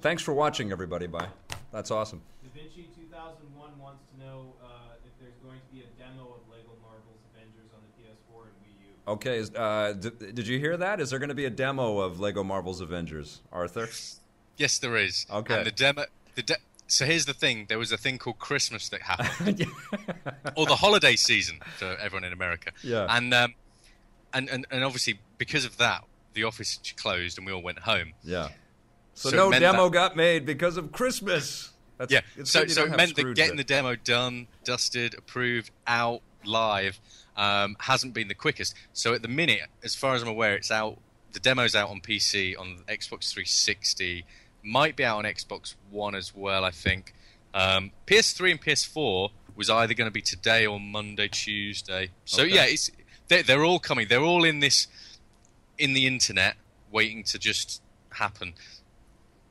Thanks 0.00 0.22
for 0.22 0.32
watching, 0.32 0.70
everybody. 0.70 1.08
Bye. 1.08 1.26
That's 1.72 1.90
awesome. 1.90 2.22
Da 2.44 2.50
Vinci 2.54 2.86
2001 2.94 3.66
wants 3.82 4.04
to 4.12 4.24
know 4.24 4.54
uh, 4.62 4.94
if 5.02 5.10
there's 5.18 5.34
going 5.42 5.58
to 5.58 5.68
be 5.74 5.82
a 5.82 5.90
demo 5.98 6.38
of 6.38 6.42
Lego 6.46 6.70
Marvel's 6.86 7.18
Avengers 7.34 7.66
on 7.74 7.82
the 7.82 7.90
PS4 7.98 8.46
and 8.46 8.54
Wii 8.62 8.78
U. 8.86 8.93
Okay. 9.06 9.38
Is, 9.38 9.54
uh, 9.54 9.94
d- 9.98 10.32
did 10.32 10.46
you 10.46 10.58
hear 10.58 10.76
that? 10.76 11.00
Is 11.00 11.10
there 11.10 11.18
going 11.18 11.28
to 11.28 11.34
be 11.34 11.44
a 11.44 11.50
demo 11.50 11.98
of 12.00 12.20
Lego 12.20 12.42
Marvel's 12.42 12.80
Avengers, 12.80 13.40
Arthur? 13.52 13.88
Yes, 14.56 14.78
there 14.78 14.96
is. 14.96 15.26
Okay. 15.30 15.58
And 15.58 15.66
the 15.66 15.70
demo. 15.70 16.04
The 16.34 16.42
de- 16.42 16.56
so 16.86 17.04
here's 17.04 17.26
the 17.26 17.34
thing: 17.34 17.66
there 17.68 17.78
was 17.78 17.92
a 17.92 17.96
thing 17.96 18.18
called 18.18 18.38
Christmas 18.38 18.88
that 18.90 19.02
happened, 19.02 19.66
or 20.56 20.66
the 20.66 20.76
holiday 20.76 21.16
season 21.16 21.60
for 21.76 21.96
everyone 22.00 22.24
in 22.24 22.32
America. 22.32 22.72
Yeah. 22.82 23.06
And 23.08 23.32
um, 23.34 23.54
and, 24.32 24.48
and 24.48 24.66
and 24.70 24.84
obviously 24.84 25.20
because 25.38 25.64
of 25.64 25.76
that, 25.78 26.04
the 26.34 26.44
office 26.44 26.78
closed 26.96 27.38
and 27.38 27.46
we 27.46 27.52
all 27.52 27.62
went 27.62 27.80
home. 27.80 28.12
Yeah. 28.22 28.48
So, 29.14 29.30
so 29.30 29.36
no 29.36 29.58
demo 29.58 29.84
that, 29.84 29.92
got 29.92 30.16
made 30.16 30.44
because 30.44 30.76
of 30.76 30.92
Christmas. 30.92 31.70
That's, 31.98 32.12
yeah. 32.12 32.20
So, 32.42 32.66
so 32.66 32.84
it 32.84 32.96
meant 32.96 33.14
that 33.14 33.34
getting 33.36 33.56
the 33.56 33.64
demo 33.64 33.94
done, 33.94 34.48
dusted, 34.64 35.14
approved, 35.14 35.70
out 35.86 36.20
live 36.44 37.00
um, 37.36 37.76
hasn't 37.80 38.14
been 38.14 38.28
the 38.28 38.34
quickest. 38.34 38.74
So 38.92 39.14
at 39.14 39.22
the 39.22 39.28
minute, 39.28 39.60
as 39.82 39.94
far 39.94 40.14
as 40.14 40.22
I'm 40.22 40.28
aware, 40.28 40.54
it's 40.54 40.70
out. 40.70 40.98
The 41.32 41.40
demo's 41.40 41.74
out 41.74 41.90
on 41.90 42.00
PC, 42.00 42.58
on 42.58 42.84
Xbox 42.88 43.32
360, 43.32 44.24
might 44.62 44.94
be 44.96 45.04
out 45.04 45.18
on 45.18 45.24
Xbox 45.24 45.74
One 45.90 46.14
as 46.14 46.34
well. 46.34 46.64
I 46.64 46.70
think. 46.70 47.14
Um, 47.52 47.92
PS3 48.06 48.52
and 48.52 48.60
PS4 48.60 49.30
was 49.54 49.70
either 49.70 49.94
going 49.94 50.08
to 50.08 50.12
be 50.12 50.20
today 50.20 50.66
or 50.66 50.80
Monday, 50.80 51.28
Tuesday. 51.28 52.10
So 52.24 52.42
okay. 52.42 52.54
yeah, 52.54 52.64
it's 52.64 52.90
they're, 53.28 53.42
they're 53.42 53.64
all 53.64 53.78
coming. 53.78 54.08
They're 54.08 54.22
all 54.22 54.44
in 54.44 54.60
this 54.60 54.88
in 55.78 55.92
the 55.92 56.06
internet 56.06 56.56
waiting 56.90 57.24
to 57.24 57.38
just 57.38 57.82
happen. 58.10 58.54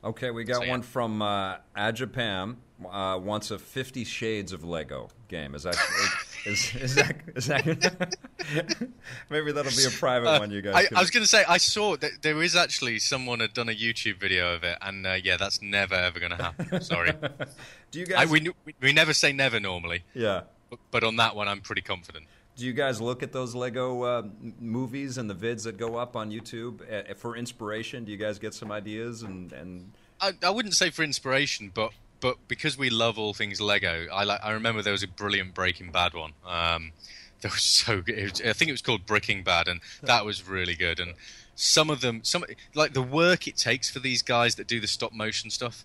Okay, 0.02 0.30
we 0.30 0.44
got 0.44 0.56
So, 0.56 0.64
yeah. 0.64 0.70
one 0.70 0.82
from 0.82 1.22
uh, 1.22 1.56
Ajapam. 1.76 2.56
Uh, 2.84 3.18
wants 3.22 3.50
a 3.52 3.58
Fifty 3.58 4.02
Shades 4.04 4.52
of 4.52 4.64
Lego 4.64 5.08
game. 5.28 5.54
Is 5.54 5.62
that 5.62 5.76
is, 6.46 6.74
is 6.74 6.94
that 6.96 7.16
is 7.36 7.46
that? 7.46 8.16
maybe 9.30 9.52
that'll 9.52 9.70
be 9.70 9.84
a 9.84 9.90
private 9.98 10.28
Uh, 10.28 10.38
one. 10.40 10.50
You 10.50 10.60
guys. 10.60 10.88
I, 10.92 10.96
I 10.96 11.00
was 11.00 11.10
going 11.10 11.22
to 11.22 11.28
say 11.28 11.44
I 11.48 11.58
saw 11.58 11.96
that 11.96 12.22
there 12.22 12.42
is 12.42 12.56
actually 12.56 12.98
someone 12.98 13.38
had 13.40 13.54
done 13.54 13.68
a 13.68 13.74
YouTube 13.74 14.18
video 14.18 14.54
of 14.54 14.64
it, 14.64 14.76
and 14.82 15.06
uh, 15.06 15.16
yeah, 15.22 15.36
that's 15.36 15.62
never 15.62 15.94
ever 15.94 16.18
going 16.18 16.32
to 16.36 16.42
happen. 16.42 16.80
Sorry, 16.80 17.12
Do 17.92 18.00
you 18.00 18.06
I, 18.08 18.24
guys? 18.24 18.30
we, 18.30 18.40
we 18.64 18.74
we 18.80 18.92
never 18.92 19.14
say 19.14 19.32
never 19.32 19.60
normally, 19.60 20.02
yeah. 20.12 20.42
but, 20.68 20.80
but 20.90 21.04
on 21.04 21.14
that 21.16 21.36
one, 21.36 21.46
I'm 21.46 21.60
pretty 21.60 21.82
confident. 21.82 22.26
Do 22.56 22.64
you 22.66 22.72
guys 22.72 23.00
look 23.00 23.22
at 23.22 23.32
those 23.32 23.54
Lego 23.54 24.02
uh, 24.02 24.22
movies 24.60 25.16
and 25.18 25.30
the 25.30 25.34
vids 25.34 25.62
that 25.64 25.76
go 25.76 25.96
up 25.96 26.16
on 26.16 26.30
YouTube 26.30 26.80
uh, 27.10 27.14
for 27.14 27.36
inspiration? 27.36 28.04
Do 28.04 28.12
you 28.12 28.18
guys 28.18 28.38
get 28.40 28.52
some 28.52 28.70
ideas 28.72 29.22
and 29.22 29.52
and 29.52 29.92
I, 30.20 30.32
I 30.42 30.50
wouldn't 30.50 30.74
say 30.74 30.90
for 30.90 31.02
inspiration, 31.02 31.70
but 31.74 31.90
but 32.24 32.38
because 32.48 32.78
we 32.78 32.88
love 32.88 33.18
all 33.18 33.34
things 33.34 33.60
Lego, 33.60 34.06
I 34.10 34.24
like. 34.24 34.40
I 34.42 34.52
remember 34.52 34.80
there 34.80 34.94
was 34.94 35.02
a 35.02 35.08
brilliant 35.08 35.52
Breaking 35.52 35.90
Bad 35.90 36.14
one. 36.14 36.32
Um, 36.46 36.92
that 37.42 37.52
was 37.52 37.60
so 37.60 38.00
good. 38.00 38.18
It 38.18 38.30
was, 38.30 38.40
I 38.40 38.54
think 38.54 38.70
it 38.70 38.72
was 38.72 38.80
called 38.80 39.04
Bricking 39.04 39.42
Bad, 39.44 39.68
and 39.68 39.82
that 40.02 40.24
was 40.24 40.48
really 40.48 40.74
good. 40.74 40.98
And 40.98 41.12
some 41.54 41.90
of 41.90 42.00
them, 42.00 42.24
some 42.24 42.46
like 42.74 42.94
the 42.94 43.02
work 43.02 43.46
it 43.46 43.58
takes 43.58 43.90
for 43.90 43.98
these 43.98 44.22
guys 44.22 44.54
that 44.54 44.66
do 44.66 44.80
the 44.80 44.86
stop 44.86 45.12
motion 45.12 45.50
stuff. 45.50 45.84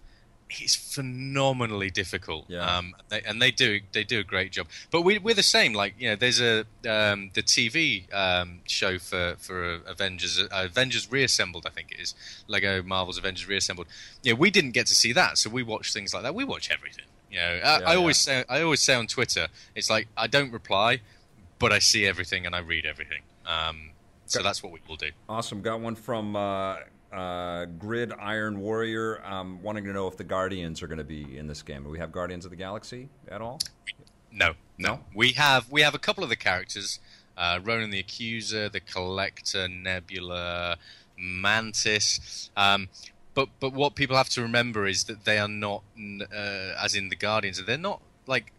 It's 0.51 0.75
phenomenally 0.75 1.89
difficult, 1.91 2.45
Yeah. 2.49 2.65
um, 2.77 2.95
they, 3.09 3.21
and 3.21 3.39
they 3.41 3.51
do 3.51 3.81
they 3.91 4.03
do 4.03 4.19
a 4.19 4.23
great 4.23 4.51
job. 4.51 4.67
But 4.89 5.01
we, 5.03 5.17
we're 5.19 5.35
the 5.35 5.43
same. 5.43 5.73
Like 5.73 5.93
you 5.99 6.09
know, 6.09 6.15
there's 6.15 6.41
a 6.41 6.61
um, 6.89 7.29
the 7.33 7.43
TV 7.43 8.11
um, 8.13 8.61
show 8.65 8.97
for 8.97 9.35
for 9.39 9.63
uh, 9.63 9.91
Avengers 9.91 10.39
uh, 10.39 10.47
Avengers 10.51 11.11
Reassembled. 11.11 11.65
I 11.67 11.69
think 11.69 11.91
it 11.91 11.99
is 11.99 12.15
Lego 12.47 12.81
Marvel's 12.81 13.17
Avengers 13.17 13.47
Reassembled. 13.47 13.87
Yeah, 14.23 14.33
we 14.33 14.49
didn't 14.49 14.71
get 14.71 14.87
to 14.87 14.95
see 14.95 15.13
that, 15.13 15.37
so 15.37 15.49
we 15.49 15.61
watch 15.63 15.93
things 15.93 16.13
like 16.13 16.23
that. 16.23 16.33
We 16.33 16.43
watch 16.43 16.69
everything. 16.71 17.05
You 17.31 17.37
know, 17.39 17.43
I, 17.63 17.79
Yeah, 17.79 17.89
I 17.91 17.95
always 17.95 18.25
yeah. 18.27 18.41
say 18.41 18.45
I 18.49 18.61
always 18.61 18.79
say 18.81 18.95
on 18.95 19.05
Twitter, 19.07 19.47
it's 19.75 19.89
like 19.89 20.07
I 20.17 20.25
don't 20.27 20.51
reply, 20.51 21.01
but 21.59 21.71
I 21.71 21.79
see 21.79 22.05
everything 22.07 22.45
and 22.47 22.55
I 22.55 22.59
read 22.59 22.85
everything. 22.85 23.21
Um, 23.45 23.91
so 24.25 24.41
that's 24.43 24.61
what 24.63 24.71
we 24.71 24.79
will 24.87 24.95
do. 24.95 25.09
Awesome. 25.27 25.61
Got 25.61 25.79
one 25.79 25.95
from 25.95 26.35
uh, 26.35 26.77
uh, 27.11 27.65
Grid 27.65 28.11
Iron 28.19 28.59
Warrior 28.59 29.21
um, 29.25 29.61
wanting 29.63 29.83
to 29.85 29.93
know 29.93 30.07
if 30.07 30.17
the 30.17 30.23
Guardians 30.23 30.81
are 30.83 30.87
going 30.87 30.99
to 30.99 31.03
be 31.03 31.37
in 31.37 31.47
this 31.47 31.61
game. 31.63 31.83
Do 31.83 31.89
we 31.89 31.99
have 31.99 32.11
Guardians 32.11 32.45
of 32.45 32.51
the 32.51 32.57
Galaxy 32.57 33.09
at 33.27 33.41
all? 33.41 33.59
No, 34.31 34.53
No? 34.77 34.99
We 35.15 35.31
have 35.33 35.71
we 35.71 35.81
have 35.81 35.95
a 35.95 35.99
couple 35.99 36.23
of 36.23 36.29
the 36.29 36.35
characters: 36.35 36.99
uh, 37.37 37.59
Ronan 37.63 37.89
the 37.89 37.99
Accuser, 37.99 38.69
the 38.69 38.79
Collector, 38.79 39.67
Nebula, 39.67 40.77
Mantis. 41.17 42.49
Um, 42.55 42.89
but 43.33 43.49
but 43.59 43.73
what 43.73 43.95
people 43.95 44.15
have 44.17 44.29
to 44.29 44.41
remember 44.41 44.85
is 44.87 45.05
that 45.05 45.25
they 45.25 45.39
are 45.39 45.47
not, 45.47 45.83
uh, 45.97 46.75
as 46.83 46.95
in 46.95 47.09
the 47.09 47.15
Guardians, 47.15 47.63
they're 47.65 47.77
not 47.77 48.01
like 48.27 48.51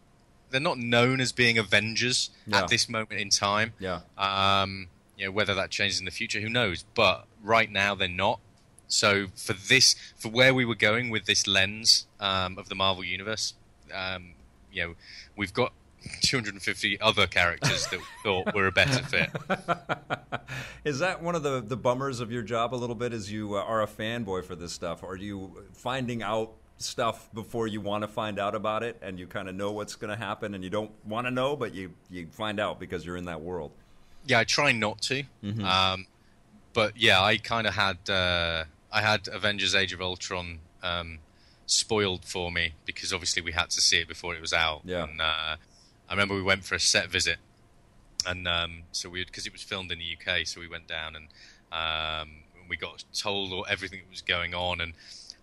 they're 0.50 0.60
not 0.60 0.78
known 0.78 1.20
as 1.20 1.30
being 1.32 1.58
Avengers 1.58 2.30
Yeah. 2.46 2.62
at 2.64 2.68
this 2.68 2.88
moment 2.88 3.20
in 3.20 3.28
time. 3.30 3.72
Yeah. 3.78 4.00
Um, 4.18 4.88
you 5.16 5.26
know, 5.26 5.30
whether 5.32 5.54
that 5.54 5.70
changes 5.70 6.00
in 6.00 6.04
the 6.06 6.10
future, 6.10 6.40
who 6.40 6.48
knows? 6.48 6.84
But 6.94 7.26
right 7.42 7.70
now, 7.70 7.94
they're 7.94 8.08
not. 8.08 8.40
So 8.88 9.26
for 9.36 9.52
this, 9.52 9.94
for 10.16 10.28
where 10.28 10.52
we 10.52 10.64
were 10.64 10.74
going 10.74 11.10
with 11.10 11.26
this 11.26 11.46
lens 11.46 12.06
um, 12.18 12.58
of 12.58 12.68
the 12.68 12.74
Marvel 12.74 13.04
universe, 13.04 13.54
um, 13.94 14.32
you 14.72 14.82
know, 14.82 14.94
we've 15.36 15.54
got 15.54 15.72
250 16.22 17.00
other 17.00 17.26
characters 17.26 17.86
that 17.88 17.98
we 17.98 18.04
thought 18.22 18.54
were 18.54 18.66
a 18.66 18.72
better 18.72 19.02
fit. 19.04 19.30
Is 20.84 20.98
that 21.00 21.22
one 21.22 21.34
of 21.34 21.42
the, 21.42 21.60
the 21.60 21.76
bummers 21.76 22.20
of 22.20 22.32
your 22.32 22.42
job 22.42 22.74
a 22.74 22.76
little 22.76 22.94
bit? 22.94 23.12
Is 23.12 23.30
you 23.30 23.56
uh, 23.56 23.62
are 23.62 23.82
a 23.82 23.86
fanboy 23.86 24.44
for 24.44 24.56
this 24.56 24.72
stuff? 24.72 25.04
Are 25.04 25.16
you 25.16 25.64
finding 25.72 26.22
out 26.22 26.52
stuff 26.78 27.28
before 27.34 27.66
you 27.66 27.80
want 27.80 28.02
to 28.02 28.08
find 28.08 28.38
out 28.38 28.54
about 28.54 28.82
it, 28.82 28.96
and 29.02 29.18
you 29.18 29.26
kind 29.26 29.48
of 29.48 29.54
know 29.54 29.70
what's 29.70 29.96
going 29.96 30.10
to 30.10 30.16
happen, 30.16 30.54
and 30.54 30.64
you 30.64 30.70
don't 30.70 30.90
want 31.04 31.26
to 31.26 31.30
know, 31.30 31.54
but 31.54 31.74
you 31.74 31.92
you 32.10 32.26
find 32.30 32.58
out 32.58 32.80
because 32.80 33.04
you're 33.04 33.18
in 33.18 33.26
that 33.26 33.40
world? 33.42 33.70
Yeah, 34.26 34.38
I 34.38 34.44
try 34.44 34.72
not 34.72 35.00
to. 35.02 35.22
Um, 35.64 36.06
but 36.72 36.96
yeah, 36.96 37.20
I 37.22 37.36
kind 37.36 37.66
of 37.66 37.74
had 37.74 37.98
uh, 38.08 38.64
I 38.92 39.00
had 39.02 39.28
Avengers: 39.28 39.74
Age 39.74 39.92
of 39.92 40.00
Ultron 40.00 40.60
um, 40.82 41.18
spoiled 41.66 42.24
for 42.24 42.50
me 42.50 42.74
because 42.84 43.12
obviously 43.12 43.42
we 43.42 43.52
had 43.52 43.70
to 43.70 43.80
see 43.80 43.98
it 44.00 44.08
before 44.08 44.34
it 44.34 44.40
was 44.40 44.52
out. 44.52 44.82
Yeah. 44.84 45.04
And 45.04 45.20
uh, 45.20 45.56
I 46.08 46.12
remember 46.12 46.34
we 46.34 46.42
went 46.42 46.64
for 46.64 46.74
a 46.74 46.80
set 46.80 47.08
visit, 47.08 47.38
and 48.26 48.46
um, 48.48 48.82
so 48.92 49.08
we 49.08 49.24
because 49.24 49.46
it 49.46 49.52
was 49.52 49.62
filmed 49.62 49.92
in 49.92 49.98
the 49.98 50.16
UK, 50.16 50.46
so 50.46 50.60
we 50.60 50.68
went 50.68 50.86
down 50.86 51.16
and 51.16 51.28
um, 51.72 52.28
we 52.68 52.76
got 52.76 53.04
told 53.14 53.52
all, 53.52 53.66
everything 53.68 54.00
that 54.00 54.10
was 54.10 54.22
going 54.22 54.54
on 54.54 54.80
and. 54.80 54.94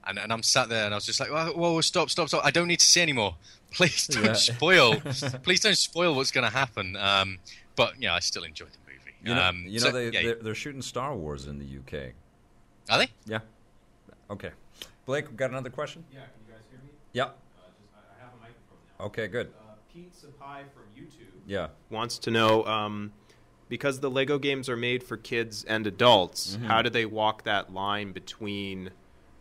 And, 0.10 0.18
and 0.18 0.32
I'm 0.32 0.42
sat 0.42 0.70
there 0.70 0.86
and 0.86 0.94
I 0.94 0.96
was 0.96 1.06
just 1.06 1.20
like, 1.20 1.30
whoa, 1.30 1.52
whoa, 1.52 1.82
stop, 1.82 2.10
stop, 2.10 2.30
stop. 2.30 2.46
I 2.46 2.50
don't 2.50 2.70
need 2.70 2.80
to 2.80 2.86
see 2.86 3.02
anymore. 3.02 3.36
Please 3.74 4.08
don't 4.08 4.24
Yeah. 4.24 4.34
spoil. 4.36 5.02
Please 5.44 5.60
don't 5.60 5.76
spoil 5.78 6.16
what's 6.16 6.32
going 6.32 6.46
to 6.50 6.58
happen. 6.58 6.96
Um, 6.96 7.40
but 7.76 8.00
yeah, 8.02 8.14
I 8.14 8.20
still 8.22 8.46
enjoyed 8.46 8.70
the 8.72 8.78
movie. 8.87 8.87
You 9.24 9.34
know, 9.36 9.42
um, 9.44 9.64
you 9.66 9.80
know 9.80 9.88
so, 9.88 9.92
they 9.92 10.10
yeah, 10.12 10.22
they're, 10.24 10.36
they're 10.36 10.56
shooting 10.56 10.82
Star 10.82 11.16
Wars 11.16 11.48
in 11.48 11.60
the 11.60 11.66
UK. 11.66 12.14
are 12.90 13.00
they? 13.00 13.10
Yeah. 13.26 13.40
Okay. 14.30 14.52
Blake, 15.06 15.36
got 15.36 15.50
another 15.50 15.70
question? 15.70 16.04
Yeah, 16.12 16.20
can 16.20 16.30
you 16.48 16.54
guys 16.54 16.64
hear 16.70 16.80
me? 16.84 16.90
Yeah. 17.14 17.24
Uh, 17.24 17.28
just, 17.80 17.94
I, 17.96 18.00
I 18.20 18.24
have 18.24 18.34
a 18.34 18.38
microphone 18.42 18.78
now. 19.00 19.06
Okay. 19.06 19.28
Good. 19.28 19.48
Uh, 19.48 19.74
Pizza 19.94 20.28
Pie 20.28 20.64
from 20.74 20.84
YouTube 21.02 21.32
Yeah. 21.46 21.68
wants 21.90 22.20
to 22.20 22.32
know 22.32 22.64
um, 22.66 23.14
because 23.70 24.00
the 24.02 24.10
Lego 24.10 24.38
games 24.38 24.70
are 24.70 24.78
made 24.78 25.04
for 25.04 25.18
kids 25.18 25.64
and 25.64 25.88
adults, 25.88 26.56
Mm-hmm. 26.56 26.66
how 26.68 26.82
do 26.82 26.90
they 26.90 27.06
walk 27.06 27.44
that 27.44 27.74
line 27.74 28.12
between, 28.12 28.92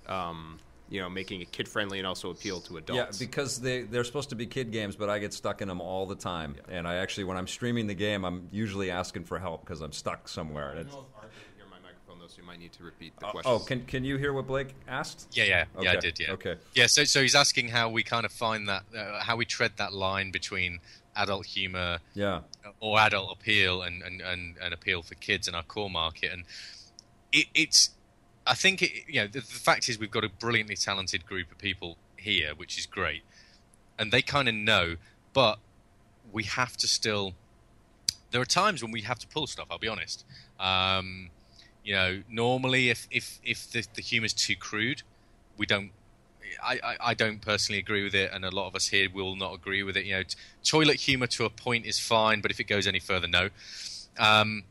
um, 0.07 0.59
you 0.89 1.01
know, 1.01 1.09
making 1.09 1.41
it 1.41 1.53
kid 1.53 1.69
friendly 1.69 1.99
and 1.99 2.07
also 2.07 2.31
appeal 2.31 2.61
to 2.63 2.77
adults? 2.77 3.21
Yeah, 3.21 3.27
because 3.27 3.61
they 3.61 3.83
they're 3.83 4.05
supposed 4.05 4.31
to 4.31 4.37
be 4.37 4.47
kid 4.47 4.73
games, 4.73 4.97
but 4.97 5.11
I 5.11 5.19
get 5.19 5.33
stuck 5.33 5.63
in 5.63 5.69
them 5.69 5.81
all 5.81 6.07
the 6.07 6.15
time. 6.15 6.57
And 6.69 6.87
I 6.87 6.97
actually, 6.97 7.25
when 7.25 7.37
I'm 7.37 7.47
streaming 7.47 7.87
the 7.87 7.95
game, 7.95 8.25
I'm 8.25 8.49
usually 8.53 8.91
asking 8.91 9.25
for 9.25 9.39
help 9.39 9.65
because 9.65 9.81
I'm 9.81 9.93
stuck 9.93 10.29
somewhere. 10.29 10.71
And 10.71 10.81
it's, 10.81 10.93
know 10.93 11.07
if 11.09 11.23
Art 11.23 11.31
can 11.33 11.57
hear 11.57 11.67
my 11.71 11.79
microphone 11.83 12.19
though, 12.21 12.29
so 12.29 12.41
you 12.41 12.47
might 12.47 12.59
need 12.59 12.73
to 12.73 12.85
repeat 12.85 13.19
the 13.19 13.27
oh, 13.27 13.31
question. 13.31 13.53
oh, 13.53 13.59
can 13.59 13.85
can 13.85 14.05
you 14.05 14.17
hear 14.17 14.33
what 14.33 14.47
Blake 14.47 14.75
asked? 14.89 15.29
Yeah, 15.33 15.45
yeah, 15.45 15.65
yeah. 15.81 15.93
I 15.93 15.97
did. 15.97 16.19
Yeah. 16.21 16.33
okay. 16.33 16.57
Yeah. 16.75 16.87
So, 16.87 17.05
so 17.05 17.23
he's 17.23 17.35
asking 17.35 17.69
how 17.69 17.91
we 17.91 18.03
kind 18.03 18.25
of 18.25 18.33
find 18.33 18.69
that, 18.69 18.85
uh, 18.97 19.21
how 19.21 19.37
we 19.37 19.45
tread 19.45 19.73
that 19.77 19.93
line 19.93 20.31
between 20.31 20.81
adult 21.17 21.47
humor 21.47 21.99
Yeah. 22.15 22.41
or 22.81 22.99
adult 23.01 23.33
appeal 23.33 23.83
and, 23.83 24.03
and, 24.03 24.21
and, 24.21 24.57
and 24.63 24.75
appeal 24.75 25.03
for 25.03 25.15
kids 25.15 25.49
in 25.49 25.55
our 25.55 25.63
core 25.63 25.91
market. 25.91 26.33
And 26.33 26.45
it, 27.33 27.47
it's, 27.55 27.91
I 28.47 28.55
think, 28.55 28.83
it, 28.83 28.93
you 29.09 29.21
know, 29.21 29.27
the, 29.27 29.41
the 29.41 29.47
fact 29.47 29.89
is 29.89 29.99
we've 29.99 30.11
got 30.11 30.25
a 30.25 30.29
brilliantly 30.29 30.77
talented 30.77 31.27
group 31.27 31.51
of 31.51 31.59
people 31.59 31.97
here, 32.17 32.53
which 32.55 32.79
is 32.79 32.87
great. 32.87 33.23
And 33.99 34.13
they 34.13 34.23
kind 34.23 34.49
of 34.49 34.55
know, 34.55 34.97
but 35.33 35.59
we 36.33 36.45
have 36.45 36.77
to 36.79 36.87
still, 36.87 37.35
there 38.31 38.41
are 38.41 38.47
times 38.47 38.83
when 38.83 38.93
we 38.93 39.03
have 39.03 39.19
to 39.19 39.27
pull 39.27 39.47
stuff, 39.47 39.67
I'll 39.71 39.79
be 39.79 39.89
honest. 39.89 40.25
Um, 40.61 41.31
you 41.85 41.95
know, 41.95 42.23
normally 42.29 42.91
if, 42.91 43.09
if, 43.11 43.41
if 43.45 43.71
the, 43.71 43.87
the 43.95 44.03
humor's 44.03 44.33
too 44.33 44.57
crude, 44.57 45.03
we 45.57 45.67
don't 45.67 45.91
I, 46.63 46.79
I, 46.83 46.97
I 47.01 47.15
don't 47.15 47.41
personally 47.41 47.79
agree 47.79 48.05
with 48.05 48.15
it, 48.15 48.31
and 48.33 48.45
a 48.45 48.51
lot 48.51 48.67
of 48.67 48.75
us 48.75 48.89
here 48.89 49.09
will 49.13 49.37
not 49.37 49.55
agree 49.55 49.83
with 49.83 49.97
it. 49.97 50.05
You 50.05 50.17
know, 50.17 50.23
t- 50.23 50.37
toilet 50.65 50.97
humor 50.97 51.27
to 51.29 51.45
a 51.45 51.51
point 51.51 51.87
is 51.87 51.99
fine, 51.99 52.41
but 52.41 52.51
if 52.51 52.61
it 52.61 52.65
goes 52.65 52.87
any 52.87 53.01
further, 53.01 53.27
no. 53.27 53.51
Um, 54.19 54.65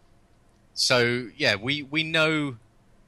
so 0.73 1.27
yeah, 1.37 1.55
we, 1.55 1.83
we 1.83 2.03
know 2.03 2.57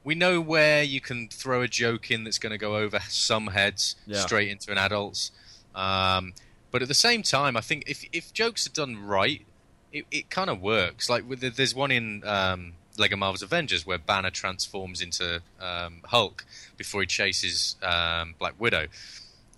we 0.04 0.14
know 0.14 0.40
where 0.40 0.82
you 0.82 1.00
can 1.00 1.28
throw 1.28 1.62
a 1.62 1.68
joke 1.68 2.10
in 2.10 2.24
that's 2.24 2.38
going 2.38 2.52
to 2.52 2.58
go 2.58 2.76
over 2.76 3.00
some 3.08 3.48
heads 3.48 3.96
Yeah. 4.06 4.20
straight 4.20 4.48
into 4.48 4.70
an 4.72 4.78
adult's. 4.78 5.30
Um, 5.74 6.34
but 6.70 6.82
at 6.82 6.88
the 6.88 6.94
same 6.94 7.22
time, 7.22 7.56
I 7.56 7.60
think 7.60 7.84
if 7.86 8.04
if 8.12 8.32
jokes 8.32 8.66
are 8.66 8.70
done 8.72 8.96
right, 9.04 9.44
it, 9.92 10.04
it 10.10 10.30
kind 10.30 10.50
of 10.50 10.60
works. 10.60 11.08
Like 11.08 11.28
with 11.28 11.40
the, 11.40 11.50
there's 11.50 11.74
one 11.74 11.90
in 11.90 12.22
um, 12.26 12.72
Lego 12.98 13.16
Marvel's 13.16 13.42
Avengers 13.42 13.86
where 13.86 13.98
Banner 13.98 14.30
transforms 14.30 15.00
into 15.00 15.40
um, 15.60 16.00
Hulk 16.04 16.44
before 16.76 17.00
he 17.02 17.06
chases 17.06 17.76
um, 17.82 18.34
Black 18.38 18.54
Widow, 18.60 18.86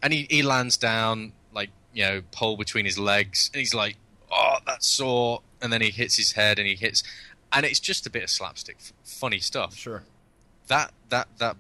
and 0.03 0.13
he, 0.13 0.27
he 0.31 0.43
lands 0.43 0.77
down 0.77 1.33
like 1.53 1.71
you 1.93 2.05
know 2.05 2.23
pole 2.33 2.57
between 2.57 2.85
his 2.85 2.99
legs, 2.99 3.51
and 3.53 3.59
he's 3.61 3.75
like, 3.75 3.97
"Oh, 4.31 4.59
that's 4.67 4.87
sore," 4.87 5.43
and 5.61 5.73
then 5.73 5.81
he 5.81 5.91
hits 5.91 6.17
his 6.17 6.33
head, 6.33 6.59
and 6.61 6.69
he 6.69 6.75
hits, 6.77 7.03
and 7.53 7.67
it's 7.67 7.81
just 7.81 8.07
a 8.07 8.11
bit 8.11 8.23
of 8.23 8.31
slapstick, 8.31 8.77
f- 8.79 8.93
funny 9.05 9.41
stuff 9.41 9.75
Sure. 9.75 10.05
That 10.71 10.93
that 11.11 11.29
that 11.39 11.57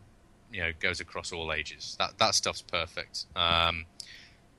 you 0.53 0.63
know 0.63 0.73
goes 0.81 1.01
across 1.01 1.31
all 1.33 1.53
ages. 1.53 1.95
That 1.99 2.19
that 2.19 2.35
stuff's 2.35 2.63
perfect. 2.63 3.27
Um, 3.37 3.85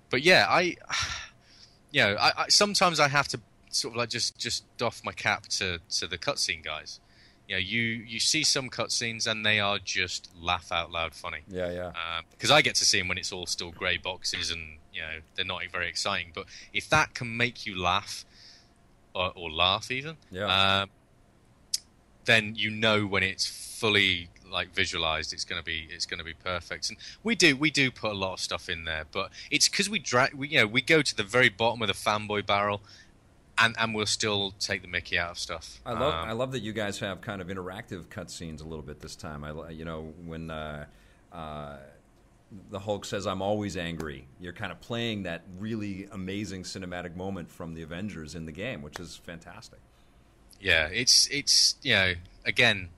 but 0.10 0.22
yeah, 0.22 0.46
I 0.48 0.76
you 1.92 2.02
know 2.04 2.16
I, 2.20 2.44
I 2.44 2.46
sometimes 2.50 3.00
I 3.00 3.08
have 3.08 3.28
to 3.30 3.40
sort 3.72 3.94
of 3.96 3.98
like 3.98 4.10
just 4.10 4.38
just 4.38 4.64
doff 4.78 5.02
my 5.04 5.12
cap 5.14 5.48
to 5.48 5.80
to 5.98 6.08
the 6.08 6.18
cutscene 6.18 6.64
guys. 6.64 7.00
You 7.48 7.56
know, 7.56 7.60
you 7.60 7.82
you 7.82 8.20
see 8.20 8.44
some 8.44 8.70
cutscenes 8.70 9.28
and 9.30 9.46
they 9.46 9.60
are 9.60 9.78
just 9.80 10.30
laugh 10.40 10.72
out 10.72 10.92
loud 10.92 11.14
funny. 11.14 11.40
Yeah. 11.50 11.72
Yeah. 11.72 12.22
Because 12.32 12.52
I 12.52 12.62
get 12.62 12.76
to 12.76 12.86
see 12.86 13.00
them 13.00 13.10
when 13.10 13.18
it's 13.18 13.34
all 13.34 13.46
still 13.46 13.72
grey 13.72 13.98
boxes 13.98 14.52
and 14.52 14.78
you 14.94 15.02
know 15.02 15.20
they're 15.36 15.44
not 15.46 15.62
very 15.72 15.90
exciting. 15.90 16.32
But 16.34 16.46
if 16.74 16.90
that 16.90 17.14
can 17.14 17.36
make 17.36 17.66
you 17.66 17.78
laugh 17.82 18.24
or, 19.14 19.34
or 19.36 19.52
laugh 19.52 19.92
even, 19.92 20.16
Yeah. 20.32 20.82
um, 20.84 20.90
then 22.26 22.54
you 22.56 22.70
know 22.70 23.06
when 23.06 23.24
it's 23.24 23.46
fully 23.46 24.30
like 24.52 24.74
visualized, 24.74 25.34
it's 25.34 25.46
going 25.46 25.60
to 25.60 25.66
be 25.66 25.88
it's 25.90 26.06
going 26.06 26.20
to 26.20 26.24
be 26.24 26.34
perfect. 26.34 26.90
And 26.90 26.98
we 27.24 27.36
do 27.36 27.56
we 27.56 27.72
do 27.72 27.92
put 27.92 28.12
a 28.12 28.16
lot 28.16 28.34
of 28.34 28.40
stuff 28.40 28.70
in 28.70 28.86
there, 28.86 29.06
but 29.12 29.32
it's 29.50 29.68
because 29.68 29.90
we 29.90 30.00
drag 30.00 30.34
we 30.34 30.50
you 30.50 30.60
know 30.60 30.68
we 30.68 30.82
go 30.82 31.02
to 31.02 31.16
the 31.16 31.24
very 31.24 31.50
bottom 31.50 31.82
of 31.82 31.88
the 31.88 31.94
fanboy 31.94 32.46
barrel. 32.46 32.82
And, 33.58 33.76
and 33.78 33.94
we'll 33.94 34.08
still 34.08 34.56
take 34.60 34.82
the 34.82 34.88
Mickey 34.88 35.20
out 35.20 35.32
of 35.32 35.38
stuff. 35.38 35.82
I 35.86 35.92
love 35.92 36.14
Um, 36.16 36.30
I 36.30 36.32
love 36.32 36.52
that 36.54 36.62
you 36.62 36.74
guys 36.74 36.98
have 37.00 37.22
kind 37.22 37.42
of 37.42 37.48
interactive 37.48 38.06
cutscenes 38.06 38.60
a 38.62 38.64
little 38.64 38.82
bit 38.82 39.02
this 39.02 39.16
time. 39.16 39.44
I 39.44 39.70
you 39.70 39.86
know 39.86 40.14
when 40.26 40.50
uh, 40.50 40.86
uh, 41.32 41.78
the 42.70 42.80
Hulk 42.80 43.06
says 43.06 43.28
I'm 43.28 43.42
always 43.42 43.78
angry, 43.78 44.26
you're 44.40 44.54
kind 44.54 44.72
of 44.72 44.82
playing 44.82 45.24
that 45.24 45.44
really 45.60 46.08
amazing 46.12 46.64
cinematic 46.64 47.16
moment 47.16 47.52
from 47.52 47.76
the 47.76 47.84
Avengers 47.84 48.34
in 48.34 48.46
the 48.46 48.52
game, 48.52 48.82
which 48.82 49.00
is 49.00 49.16
fantastic. 49.18 49.80
Yeah, 50.60 50.88
it's 50.88 51.28
it's 51.28 51.76
you 51.82 51.94
know 51.94 52.14
again, 52.46 52.90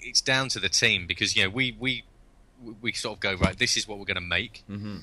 it's 0.00 0.20
down 0.20 0.48
to 0.50 0.60
the 0.60 0.68
team 0.68 1.06
because 1.06 1.36
you 1.36 1.44
know 1.44 1.50
we 1.50 1.76
we 1.78 2.04
we 2.80 2.92
sort 2.92 3.16
of 3.16 3.20
go 3.20 3.34
right. 3.34 3.58
This 3.58 3.76
is 3.76 3.86
what 3.86 3.98
we're 3.98 4.04
going 4.04 4.14
to 4.16 4.20
make, 4.20 4.62
Mm-hmm. 4.70 4.98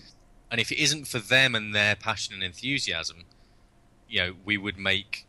and 0.51 0.59
if 0.61 0.71
it 0.71 0.79
isn't 0.81 1.07
for 1.07 1.19
them 1.19 1.55
and 1.55 1.73
their 1.73 1.95
passion 1.95 2.33
and 2.33 2.43
enthusiasm, 2.43 3.23
you 4.09 4.19
know, 4.21 4.33
we 4.43 4.57
would 4.57 4.77
make. 4.77 5.25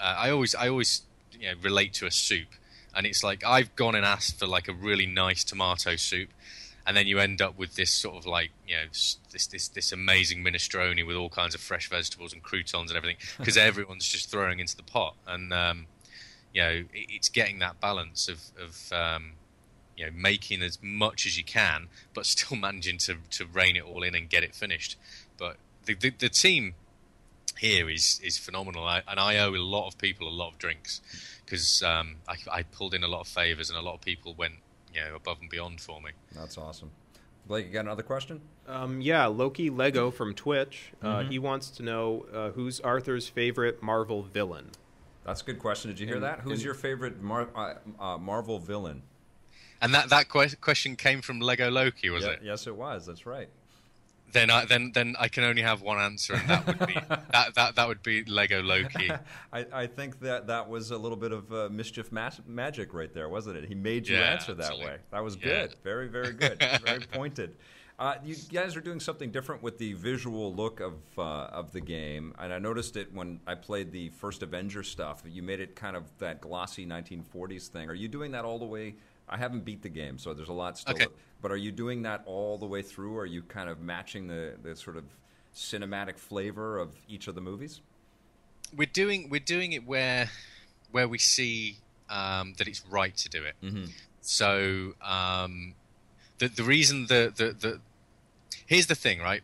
Uh, 0.00 0.14
I 0.18 0.30
always 0.30 0.54
I 0.54 0.68
always 0.68 1.02
you 1.32 1.48
know 1.48 1.54
relate 1.62 1.92
to 1.94 2.06
a 2.06 2.10
soup, 2.10 2.48
and 2.94 3.06
it's 3.06 3.22
like 3.24 3.44
I've 3.44 3.74
gone 3.76 3.94
and 3.94 4.04
asked 4.04 4.38
for 4.38 4.46
like 4.46 4.68
a 4.68 4.72
really 4.72 5.06
nice 5.06 5.44
tomato 5.44 5.96
soup. 5.96 6.30
And 6.86 6.96
then 6.96 7.06
you 7.06 7.18
end 7.18 7.42
up 7.42 7.58
with 7.58 7.74
this 7.76 7.90
sort 7.90 8.16
of 8.16 8.24
like 8.24 8.50
you 8.66 8.74
know 8.76 8.82
this 8.90 9.46
this 9.46 9.68
this 9.68 9.92
amazing 9.92 10.42
minestrone 10.42 11.06
with 11.06 11.16
all 11.16 11.28
kinds 11.28 11.54
of 11.54 11.60
fresh 11.60 11.88
vegetables 11.90 12.32
and 12.32 12.42
croutons 12.42 12.90
and 12.90 12.96
everything 12.96 13.18
because 13.36 13.56
everyone's 13.70 14.08
just 14.08 14.30
throwing 14.30 14.58
into 14.58 14.74
the 14.74 14.82
pot 14.82 15.14
and 15.26 15.52
um, 15.52 15.86
you 16.58 16.64
know, 16.64 16.84
it's 16.92 17.28
getting 17.28 17.60
that 17.60 17.80
balance 17.80 18.28
of, 18.28 18.40
of 18.60 18.92
um, 18.92 19.34
you 19.96 20.04
know, 20.04 20.10
making 20.12 20.60
as 20.60 20.76
much 20.82 21.24
as 21.24 21.38
you 21.38 21.44
can, 21.44 21.86
but 22.14 22.26
still 22.26 22.56
managing 22.66 22.98
to, 22.98 23.14
to 23.30 23.46
rein 23.46 23.76
it 23.76 23.84
all 23.84 24.02
in 24.02 24.16
and 24.16 24.28
get 24.28 24.42
it 24.42 24.56
finished. 24.56 24.96
But 25.36 25.56
the, 25.84 25.94
the, 25.94 26.10
the 26.10 26.28
team 26.28 26.74
here 27.58 27.88
is, 27.88 28.20
is 28.24 28.38
phenomenal, 28.38 28.84
I, 28.84 29.02
and 29.06 29.20
I 29.20 29.38
owe 29.38 29.54
a 29.54 29.56
lot 29.56 29.86
of 29.86 29.98
people 29.98 30.28
a 30.28 30.30
lot 30.30 30.48
of 30.48 30.58
drinks 30.58 31.00
because 31.44 31.80
um, 31.84 32.16
I, 32.28 32.34
I 32.50 32.62
pulled 32.64 32.92
in 32.92 33.04
a 33.04 33.08
lot 33.08 33.20
of 33.20 33.28
favors 33.28 33.70
and 33.70 33.78
a 33.78 33.82
lot 33.82 33.94
of 33.94 34.00
people 34.00 34.34
went, 34.36 34.54
you 34.92 35.00
know, 35.00 35.14
above 35.14 35.38
and 35.40 35.48
beyond 35.48 35.80
for 35.80 36.00
me. 36.00 36.10
That's 36.34 36.58
awesome. 36.58 36.90
Blake, 37.46 37.66
you 37.68 37.72
got 37.72 37.84
another 37.84 38.02
question? 38.02 38.40
Um, 38.66 39.00
yeah, 39.00 39.26
Loki 39.26 39.70
Lego 39.70 40.10
from 40.10 40.34
Twitch. 40.34 40.92
Uh, 41.00 41.18
Mm-hmm. 41.18 41.30
He 41.30 41.38
wants 41.38 41.70
to 41.70 41.84
know 41.84 42.26
uh, 42.34 42.50
who's 42.50 42.80
Arthur's 42.80 43.28
favorite 43.28 43.80
Marvel 43.80 44.22
villain. 44.22 44.72
That's 45.28 45.42
a 45.42 45.44
good 45.44 45.58
question. 45.58 45.90
Did 45.90 46.00
you 46.00 46.06
hear 46.06 46.14
And- 46.16 46.24
that? 46.24 46.40
Who's 46.40 46.52
and- 46.60 46.62
your 46.62 46.74
favorite 46.74 47.20
Mar- 47.20 47.50
uh, 47.54 47.74
uh, 48.00 48.16
Marvel 48.16 48.58
villain? 48.58 49.02
And 49.82 49.94
that, 49.94 50.08
that 50.08 50.30
que- 50.30 50.56
question 50.60 50.96
came 50.96 51.20
from 51.20 51.38
Lego 51.40 51.70
Loki, 51.70 52.08
was 52.08 52.24
Yeah, 52.24 52.30
it? 52.30 52.40
Yes, 52.42 52.66
it 52.66 52.74
was. 52.74 53.04
That's 53.06 53.26
right. 53.26 53.48
Then 54.32 54.50
I 54.50 54.66
then 54.66 54.92
then 54.92 55.16
I 55.18 55.28
can 55.28 55.44
only 55.44 55.62
have 55.62 55.80
one 55.80 55.98
answer, 55.98 56.34
and 56.34 56.48
that 56.50 56.66
would 56.66 56.86
be 56.86 56.92
that, 57.08 57.54
that 57.54 57.76
that 57.76 57.88
would 57.88 58.02
be 58.02 58.24
Lego 58.24 58.60
Loki. 58.62 59.10
I, 59.52 59.66
I 59.72 59.86
think 59.86 60.20
that 60.20 60.46
that 60.48 60.68
was 60.68 60.90
a 60.90 60.98
little 60.98 61.16
bit 61.16 61.32
of 61.32 61.50
uh, 61.52 61.68
mischief 61.70 62.10
ma- 62.12 62.28
magic 62.46 62.92
right 62.92 63.12
there, 63.14 63.28
wasn't 63.30 63.56
it? 63.56 63.64
He 63.68 63.74
made 63.74 64.06
you 64.06 64.16
Yeah, 64.16 64.24
answer 64.32 64.52
that 64.54 64.64
absolutely. 64.64 64.86
way. 64.86 64.96
That 65.12 65.24
was 65.24 65.36
Yeah. 65.36 65.42
good. 65.42 65.74
Very, 65.82 66.08
very 66.08 66.32
good. 66.32 66.62
very 66.84 67.00
pointed. 67.12 67.54
Uh, 67.98 68.14
you 68.24 68.36
guys 68.52 68.76
are 68.76 68.80
doing 68.80 69.00
something 69.00 69.32
different 69.32 69.60
with 69.62 69.76
the 69.78 69.92
visual 69.94 70.54
look 70.54 70.80
of 70.80 70.94
uh, 71.18 71.46
of 71.46 71.72
the 71.72 71.80
game, 71.80 72.32
and 72.38 72.52
I 72.52 72.58
noticed 72.58 72.96
it 72.96 73.12
when 73.12 73.40
I 73.46 73.56
played 73.56 73.90
the 73.90 74.10
first 74.10 74.42
Avenger 74.42 74.84
stuff. 74.84 75.22
You 75.26 75.42
made 75.42 75.60
it 75.60 75.74
kind 75.74 75.96
of 75.96 76.04
that 76.18 76.40
glossy 76.40 76.86
1940s 76.86 77.68
thing. 77.68 77.90
Are 77.90 77.94
you 77.94 78.06
doing 78.06 78.32
that 78.32 78.44
all 78.44 78.58
the 78.58 78.64
way? 78.64 78.94
I 79.28 79.36
haven't 79.36 79.64
beat 79.64 79.82
the 79.82 79.88
game, 79.88 80.16
so 80.16 80.32
there's 80.32 80.48
a 80.48 80.52
lot 80.52 80.78
still. 80.78 80.94
Okay. 80.94 81.06
But 81.42 81.50
are 81.50 81.56
you 81.56 81.72
doing 81.72 82.02
that 82.02 82.22
all 82.24 82.56
the 82.56 82.66
way 82.66 82.82
through? 82.82 83.16
Are 83.18 83.26
you 83.26 83.42
kind 83.42 83.68
of 83.68 83.80
matching 83.80 84.26
the, 84.26 84.54
the 84.62 84.74
sort 84.74 84.96
of 84.96 85.04
cinematic 85.54 86.18
flavor 86.18 86.78
of 86.78 86.94
each 87.08 87.28
of 87.28 87.34
the 87.34 87.40
movies? 87.40 87.80
we're 88.76 88.86
doing 88.86 89.28
we're 89.30 89.40
doing 89.40 89.72
it 89.72 89.86
where 89.86 90.30
where 90.90 91.08
we 91.08 91.18
see 91.18 91.78
um, 92.10 92.54
that 92.58 92.68
it's 92.68 92.84
right 92.90 93.16
to 93.16 93.28
do 93.28 93.42
it. 93.44 93.54
Mm-hmm. 93.62 93.84
So 94.20 94.94
um, 95.02 95.74
the 96.38 96.48
the 96.48 96.62
reason 96.62 97.06
the, 97.06 97.32
the 97.34 97.52
the 97.52 97.80
here's 98.66 98.86
the 98.86 98.94
thing, 98.94 99.20
right? 99.20 99.42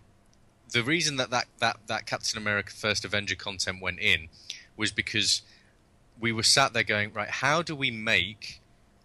The 0.73 0.83
reason 0.83 1.17
that, 1.17 1.31
that 1.31 1.47
that 1.59 1.77
that 1.87 2.07
Captain 2.07 2.39
America 2.39 2.73
First 2.73 3.05
Avenger 3.05 3.35
content 3.35 3.81
went 3.81 4.01
in 4.01 4.29
was 4.77 4.91
because 4.91 5.43
we 6.19 6.33
were 6.33 6.43
sat 6.43 6.73
there 6.73 6.85
going, 6.85 7.13
right, 7.13 7.29
how 7.29 7.63
do 7.63 7.75
we 7.75 7.91
make 7.91 8.61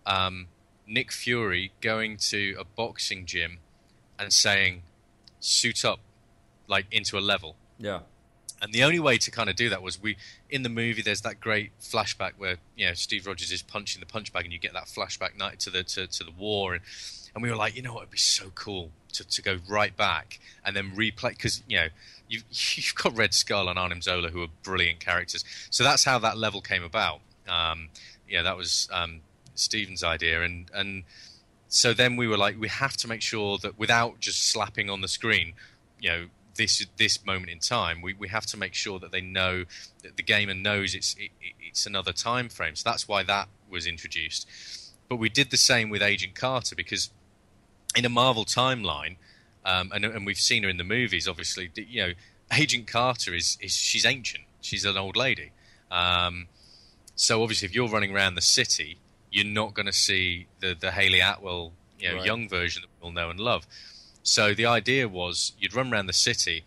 um, 0.05 0.47
Nick 0.87 1.11
Fury 1.11 1.71
going 1.81 2.17
to 2.17 2.55
a 2.59 2.63
boxing 2.63 3.25
gym 3.25 3.59
and 4.17 4.31
saying, 4.31 4.83
suit 5.39 5.83
up, 5.83 5.99
like 6.67 6.85
into 6.91 7.17
a 7.17 7.21
level? 7.21 7.55
Yeah. 7.77 7.99
And 8.61 8.73
the 8.73 8.83
only 8.83 8.99
way 8.99 9.17
to 9.17 9.31
kind 9.31 9.49
of 9.49 9.55
do 9.55 9.69
that 9.69 9.81
was 9.81 10.01
we 10.01 10.17
in 10.49 10.63
the 10.63 10.69
movie. 10.69 11.01
There's 11.01 11.21
that 11.21 11.39
great 11.39 11.71
flashback 11.79 12.33
where 12.37 12.57
you 12.75 12.87
know 12.87 12.93
Steve 12.93 13.25
Rogers 13.25 13.51
is 13.51 13.61
punching 13.61 13.99
the 13.99 14.05
punch 14.05 14.33
bag, 14.33 14.43
and 14.43 14.53
you 14.53 14.59
get 14.59 14.73
that 14.73 14.85
flashback 14.85 15.37
night 15.37 15.59
to 15.61 15.69
the 15.69 15.83
to, 15.83 16.07
to 16.07 16.23
the 16.23 16.31
war, 16.31 16.73
and 16.73 16.81
and 17.33 17.43
we 17.43 17.49
were 17.49 17.55
like, 17.55 17.75
you 17.75 17.81
know 17.81 17.93
what, 17.93 18.01
it'd 18.01 18.11
be 18.11 18.17
so 18.17 18.51
cool 18.55 18.91
to, 19.13 19.27
to 19.27 19.41
go 19.41 19.59
right 19.67 19.95
back 19.95 20.39
and 20.65 20.75
then 20.75 20.91
replay 20.91 21.29
because 21.29 21.63
you 21.67 21.77
know 21.77 21.87
you've 22.27 22.43
you've 22.75 22.95
got 22.95 23.15
Red 23.15 23.33
Skull 23.33 23.69
and 23.69 23.79
Arnim 23.79 24.01
Zola 24.01 24.29
who 24.29 24.41
are 24.43 24.49
brilliant 24.63 24.99
characters. 24.99 25.43
So 25.69 25.83
that's 25.83 26.03
how 26.03 26.19
that 26.19 26.37
level 26.37 26.61
came 26.61 26.83
about. 26.83 27.19
Um, 27.47 27.89
yeah, 28.27 28.43
that 28.43 28.57
was 28.57 28.87
um, 28.91 29.21
Steven's 29.55 30.03
idea, 30.03 30.43
and 30.43 30.69
and 30.73 31.03
so 31.67 31.93
then 31.93 32.15
we 32.15 32.27
were 32.27 32.37
like, 32.37 32.59
we 32.59 32.67
have 32.67 32.97
to 32.97 33.07
make 33.07 33.21
sure 33.21 33.57
that 33.59 33.77
without 33.77 34.19
just 34.19 34.51
slapping 34.51 34.89
on 34.89 35.01
the 35.01 35.07
screen, 35.07 35.53
you 35.99 36.09
know, 36.09 36.25
this 36.59 36.85
this 36.97 37.25
moment 37.25 37.49
in 37.49 37.57
time, 37.59 38.03
we, 38.03 38.13
we 38.13 38.27
have 38.27 38.45
to 38.47 38.57
make 38.57 38.75
sure 38.75 38.99
that 38.99 39.11
they 39.11 39.21
know 39.21 39.63
that 40.03 40.15
the 40.17 40.23
gamer 40.23 40.53
knows 40.53 40.93
it's 40.93 41.15
it, 41.17 41.31
it's 41.59 41.87
another 41.87 42.13
time 42.13 42.49
frame. 42.49 42.75
So 42.75 42.87
that's 42.87 43.07
why 43.07 43.23
that 43.23 43.47
was 43.67 43.87
introduced. 43.87 44.47
But 45.09 45.15
we 45.15 45.29
did 45.29 45.49
the 45.49 45.57
same 45.57 45.89
with 45.89 46.03
Agent 46.03 46.35
Carter 46.35 46.75
because 46.75 47.09
in 47.95 48.05
a 48.05 48.09
Marvel 48.09 48.45
timeline, 48.45 49.15
um, 49.65 49.91
and, 49.93 50.05
and 50.05 50.25
we've 50.27 50.37
seen 50.39 50.61
her 50.63 50.69
in 50.69 50.77
the 50.77 50.83
movies. 50.83 51.27
Obviously, 51.27 51.71
you 51.75 52.01
know, 52.03 52.13
Agent 52.53 52.85
Carter 52.87 53.33
is, 53.33 53.57
is 53.59 53.73
she's 53.75 54.05
ancient. 54.05 54.43
She's 54.61 54.85
an 54.85 54.97
old 54.97 55.15
lady. 55.15 55.51
Um, 55.91 56.47
so 57.15 57.41
obviously, 57.41 57.65
if 57.67 57.73
you're 57.73 57.89
running 57.89 58.13
around 58.15 58.35
the 58.35 58.41
city, 58.41 58.99
you're 59.31 59.45
not 59.61 59.73
going 59.73 59.87
to 59.87 59.93
see 59.93 60.47
the 60.59 60.75
the 60.79 60.91
Hayley 60.91 61.21
Atwell, 61.21 61.71
you 61.99 62.09
know, 62.09 62.15
Right. 62.17 62.25
young 62.25 62.47
version 62.49 62.83
that 62.83 62.89
we 63.01 63.05
all 63.07 63.11
know 63.11 63.29
and 63.29 63.39
love. 63.39 63.65
So 64.23 64.53
the 64.53 64.65
idea 64.65 65.07
was 65.07 65.53
you'd 65.59 65.75
run 65.75 65.91
around 65.91 66.07
the 66.07 66.13
city, 66.13 66.63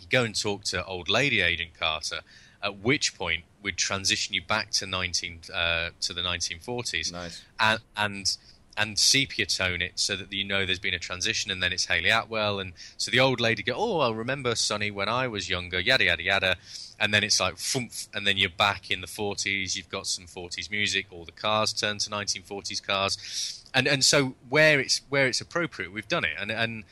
you'd 0.00 0.10
go 0.10 0.24
and 0.24 0.38
talk 0.38 0.64
to 0.64 0.84
old 0.84 1.08
lady 1.08 1.40
Agent 1.40 1.70
Carter, 1.78 2.20
at 2.62 2.78
which 2.78 3.16
point 3.16 3.44
we'd 3.62 3.76
transition 3.76 4.34
you 4.34 4.42
back 4.42 4.70
to 4.72 4.86
nineteen 4.86 5.40
uh, 5.52 5.90
to 6.02 6.12
the 6.12 6.20
1940s, 6.22 7.12
Nice. 7.12 7.42
and 7.58 7.80
and 7.96 8.36
and 8.76 8.98
sepia 8.98 9.46
tone 9.46 9.80
it 9.80 9.92
so 9.94 10.16
that 10.16 10.32
you 10.32 10.42
know 10.44 10.66
there's 10.66 10.80
been 10.80 10.94
a 10.94 10.98
transition, 10.98 11.50
and 11.50 11.62
then 11.62 11.72
it's 11.72 11.84
Hayley 11.86 12.10
Atwell, 12.10 12.58
and 12.58 12.72
so 12.96 13.10
the 13.10 13.20
old 13.20 13.40
lady 13.40 13.62
go, 13.62 13.72
oh, 13.76 14.00
I 14.00 14.10
remember 14.12 14.54
Sonny 14.56 14.90
when 14.90 15.08
I 15.08 15.28
was 15.28 15.48
younger, 15.48 15.78
yada 15.78 16.04
yada 16.04 16.22
yada, 16.22 16.56
and 16.98 17.14
then 17.14 17.22
it's 17.22 17.38
like, 17.38 17.54
fumph, 17.54 18.08
and 18.12 18.26
then 18.26 18.36
you're 18.36 18.50
back 18.50 18.90
in 18.90 19.00
the 19.00 19.06
40s. 19.06 19.76
You've 19.76 19.88
got 19.88 20.08
some 20.08 20.26
40s 20.26 20.70
music, 20.72 21.06
all 21.12 21.24
the 21.24 21.30
cars 21.32 21.72
turn 21.72 21.98
to 21.98 22.10
1940s 22.10 22.84
cars, 22.84 23.63
and 23.74 23.86
and 23.88 24.04
so 24.04 24.36
where 24.48 24.80
it's 24.80 25.02
where 25.08 25.26
it's 25.26 25.40
appropriate, 25.40 25.92
we've 25.92 26.08
done 26.08 26.24
it, 26.24 26.32
and 26.38 26.50
and 26.50 26.84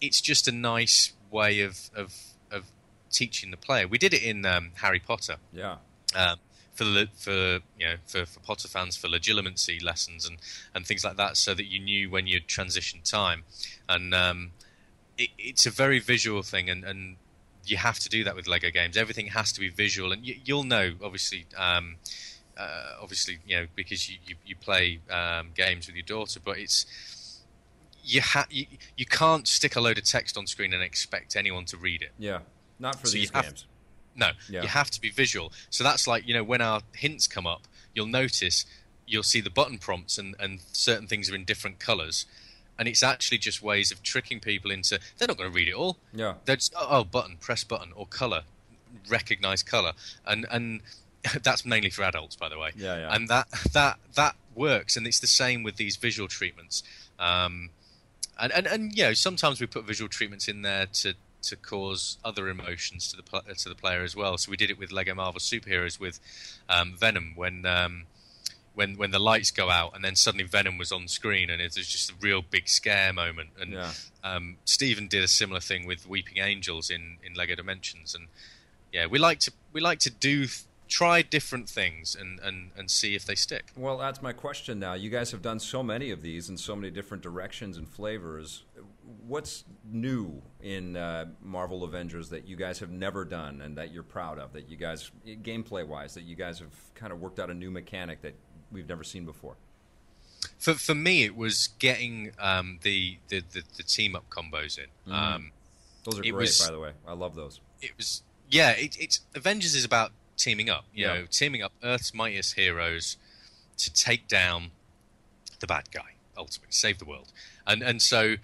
it's 0.00 0.20
just 0.20 0.48
a 0.48 0.52
nice 0.52 1.12
way 1.30 1.60
of 1.60 1.90
of 1.94 2.14
of 2.50 2.64
teaching 3.10 3.50
the 3.50 3.56
player. 3.56 3.86
We 3.86 3.98
did 3.98 4.12
it 4.14 4.22
in 4.22 4.44
um, 4.46 4.72
Harry 4.76 4.98
Potter 5.00 5.36
Yeah. 5.52 5.76
um, 6.16 6.38
for 6.74 6.84
the, 6.84 7.08
for 7.16 7.32
you 7.78 7.86
know 7.86 7.94
for, 8.06 8.26
for 8.26 8.40
Potter 8.40 8.66
fans 8.68 8.96
for 8.96 9.06
Legilimency 9.08 9.82
lessons 9.82 10.26
and, 10.26 10.38
and 10.74 10.86
things 10.86 11.04
like 11.04 11.16
that, 11.16 11.36
so 11.36 11.54
that 11.54 11.66
you 11.66 11.78
knew 11.78 12.10
when 12.10 12.26
you'd 12.26 12.48
transition 12.48 13.00
time, 13.04 13.44
and 13.88 14.12
um, 14.14 14.50
it, 15.18 15.30
it's 15.38 15.66
a 15.66 15.70
very 15.70 16.00
visual 16.00 16.42
thing, 16.42 16.68
and, 16.70 16.82
and 16.84 17.16
you 17.66 17.76
have 17.76 17.98
to 18.00 18.08
do 18.08 18.24
that 18.24 18.34
with 18.34 18.46
Lego 18.48 18.70
games. 18.70 18.96
Everything 18.96 19.28
has 19.28 19.52
to 19.52 19.60
be 19.60 19.68
visual, 19.68 20.10
and 20.12 20.26
you, 20.26 20.34
you'll 20.44 20.64
know 20.64 20.94
obviously. 21.02 21.46
Um, 21.56 21.96
uh, 22.56 22.96
obviously, 23.02 23.38
you 23.46 23.56
know 23.56 23.66
because 23.74 24.08
you, 24.10 24.18
you, 24.26 24.36
you 24.46 24.56
play 24.56 25.00
um, 25.10 25.48
games 25.54 25.86
with 25.86 25.96
your 25.96 26.04
daughter, 26.06 26.40
but 26.44 26.58
it's 26.58 26.86
you, 28.02 28.20
ha- 28.20 28.46
you 28.50 28.66
you 28.96 29.06
can't 29.06 29.48
stick 29.48 29.76
a 29.76 29.80
load 29.80 29.98
of 29.98 30.04
text 30.04 30.36
on 30.36 30.46
screen 30.46 30.72
and 30.72 30.82
expect 30.82 31.36
anyone 31.36 31.64
to 31.66 31.76
read 31.76 32.02
it. 32.02 32.12
Yeah. 32.18 32.40
Not 32.78 32.96
for 33.00 33.06
So 33.06 33.12
these 33.14 33.30
games. 33.30 33.66
No, 34.16 34.30
Yeah. 34.48 34.62
you 34.62 34.68
have 34.68 34.90
to 34.92 35.00
be 35.00 35.10
visual. 35.10 35.52
So 35.70 35.82
that's 35.82 36.06
like, 36.06 36.26
you 36.28 36.34
know, 36.34 36.44
when 36.44 36.60
our 36.60 36.82
hints 36.94 37.26
come 37.26 37.46
up, 37.46 37.62
you'll 37.94 38.06
notice 38.06 38.64
you'll 39.06 39.22
see 39.22 39.40
the 39.40 39.50
button 39.50 39.78
prompts 39.78 40.18
and, 40.18 40.34
and 40.38 40.60
certain 40.72 41.06
things 41.08 41.30
are 41.30 41.34
in 41.34 41.44
different 41.44 41.78
colors. 41.78 42.26
And 42.78 42.86
it's 42.88 43.02
actually 43.02 43.38
just 43.38 43.62
ways 43.62 43.90
of 43.92 44.02
tricking 44.02 44.40
people 44.40 44.70
into, 44.70 44.98
they're 45.18 45.28
not 45.28 45.36
going 45.36 45.50
to 45.50 45.54
read 45.54 45.68
it 45.68 45.74
all. 45.74 45.98
Yeah. 46.12 46.34
They're 46.44 46.56
just, 46.56 46.74
oh, 46.76 46.86
oh, 46.90 47.04
button, 47.04 47.36
press 47.40 47.64
button, 47.64 47.92
or 47.94 48.06
color, 48.06 48.42
recognize 49.08 49.62
color. 49.62 49.92
And, 50.26 50.46
and 50.50 50.80
that's 51.42 51.64
mainly 51.64 51.90
for 51.90 52.02
adults, 52.02 52.36
by 52.36 52.48
the 52.48 52.58
way. 52.58 52.70
Yeah, 52.76 52.96
yeah. 52.98 53.14
And 53.14 53.28
that 53.28 53.48
that 53.72 53.98
that 54.14 54.36
works, 54.54 54.96
and 54.96 55.06
it's 55.06 55.20
the 55.20 55.26
same 55.26 55.62
with 55.62 55.76
these 55.76 55.96
visual 55.96 56.28
treatments. 56.28 56.82
Um, 57.18 57.70
and, 58.38 58.52
and 58.52 58.66
and 58.66 58.96
you 58.96 59.04
know, 59.04 59.12
sometimes 59.14 59.60
we 59.60 59.66
put 59.66 59.84
visual 59.84 60.08
treatments 60.08 60.48
in 60.48 60.62
there 60.62 60.86
to 60.86 61.14
to 61.42 61.56
cause 61.56 62.16
other 62.24 62.48
emotions 62.48 63.08
to 63.12 63.16
the 63.16 63.54
to 63.54 63.68
the 63.68 63.74
player 63.74 64.02
as 64.02 64.16
well. 64.16 64.38
So 64.38 64.50
we 64.50 64.56
did 64.56 64.70
it 64.70 64.78
with 64.78 64.92
Lego 64.92 65.14
Marvel 65.14 65.40
Superheroes 65.40 65.98
with 66.00 66.20
um, 66.68 66.94
Venom 66.98 67.32
when. 67.36 67.64
Um, 67.66 68.04
when, 68.76 68.96
when 68.96 69.12
the 69.12 69.20
lights 69.20 69.52
go 69.52 69.70
out 69.70 69.94
and 69.94 70.04
then 70.04 70.16
suddenly 70.16 70.42
Venom 70.44 70.78
was 70.78 70.90
on 70.90 71.06
screen 71.06 71.48
and 71.48 71.62
it 71.62 71.76
was 71.76 71.86
just 71.86 72.10
a 72.10 72.14
real 72.20 72.42
big 72.42 72.68
scare 72.68 73.12
moment 73.12 73.50
and 73.60 73.72
Yeah. 73.74 73.92
um, 74.24 74.56
Stephen 74.64 75.06
did 75.06 75.22
a 75.22 75.28
similar 75.28 75.60
thing 75.60 75.86
with 75.86 76.08
Weeping 76.08 76.38
Angels 76.38 76.90
in, 76.90 77.18
in 77.24 77.34
Lego 77.34 77.54
Dimensions, 77.54 78.16
and 78.16 78.26
yeah, 78.92 79.06
we 79.06 79.20
like 79.20 79.38
to 79.38 79.52
we 79.72 79.80
like 79.80 80.00
to 80.00 80.10
do 80.10 80.46
try 80.94 81.22
different 81.22 81.68
things 81.68 82.14
and, 82.14 82.38
and, 82.38 82.70
and 82.76 82.88
see 82.88 83.16
if 83.16 83.24
they 83.24 83.34
stick. 83.34 83.72
Well, 83.76 83.98
that's 83.98 84.22
my 84.22 84.32
question 84.32 84.78
now. 84.78 84.94
You 84.94 85.10
guys 85.10 85.32
have 85.32 85.42
done 85.42 85.58
so 85.58 85.82
many 85.82 86.12
of 86.12 86.22
these 86.22 86.48
in 86.48 86.56
so 86.56 86.76
many 86.76 86.88
different 86.90 87.20
directions 87.20 87.76
and 87.76 87.88
flavors. 87.88 88.62
What's 89.26 89.64
new 89.84 90.40
in 90.62 90.96
uh, 90.96 91.24
Marvel 91.42 91.82
Avengers 91.82 92.28
that 92.28 92.46
you 92.46 92.54
guys 92.54 92.78
have 92.78 92.90
never 92.90 93.24
done 93.24 93.60
and 93.60 93.76
that 93.76 93.92
you're 93.92 94.04
proud 94.04 94.38
of? 94.38 94.52
That 94.52 94.68
you 94.70 94.76
guys, 94.76 95.10
gameplay 95.26 95.84
wise, 95.84 96.14
that 96.14 96.22
you 96.22 96.36
guys 96.36 96.60
have 96.60 96.74
kind 96.94 97.12
of 97.12 97.20
worked 97.20 97.40
out 97.40 97.50
a 97.50 97.54
new 97.54 97.72
mechanic 97.72 98.22
that 98.22 98.34
we've 98.70 98.88
never 98.88 99.02
seen 99.02 99.24
before? 99.24 99.56
For 100.58 100.74
for 100.74 100.94
me, 100.94 101.24
it 101.24 101.34
was 101.34 101.70
getting 101.80 102.32
um, 102.38 102.78
the, 102.82 103.18
the, 103.28 103.42
the 103.52 103.62
the 103.76 103.82
team 103.82 104.14
up 104.14 104.28
combos 104.30 104.78
in. 104.78 105.12
Um, 105.12 105.50
Those 106.04 106.18
are 106.18 106.22
great, 106.22 106.34
was- 106.34 106.64
by 106.64 106.70
the 106.72 106.78
way. 106.78 106.92
I 107.06 107.14
love 107.14 107.34
those. 107.34 107.60
it 107.82 107.92
was 107.96 108.22
yeah, 108.50 108.70
it, 108.72 108.96
it's 109.00 109.22
Avengers 109.34 109.74
is 109.74 109.84
about 109.84 110.12
teaming 110.36 110.68
up. 110.70 110.84
You 110.94 111.06
Yeah. 111.06 111.14
know, 111.14 111.26
teaming 111.30 111.62
up 111.62 111.72
Earth's 111.82 112.12
mightiest 112.14 112.54
heroes 112.54 113.16
to 113.78 113.92
take 113.92 114.28
down 114.28 114.70
the 115.60 115.66
bad 115.66 115.90
guy 115.90 116.14
ultimately, 116.36 116.72
save 116.72 116.98
the 116.98 117.04
world. 117.04 117.32
And 117.66 117.82
and 117.82 118.00
so 118.02 118.36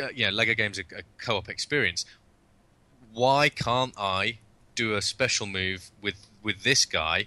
uh, 0.00 0.08
yeah, 0.14 0.30
Lego 0.30 0.54
games 0.54 0.78
are 0.78 0.84
a 0.96 1.02
co-op 1.18 1.48
experience. 1.48 2.04
Why 3.12 3.48
can't 3.48 3.94
I 3.98 4.38
do 4.74 4.94
a 4.94 5.02
special 5.02 5.46
move 5.46 5.90
with 6.00 6.26
with 6.42 6.62
this 6.62 6.84
guy 6.84 7.26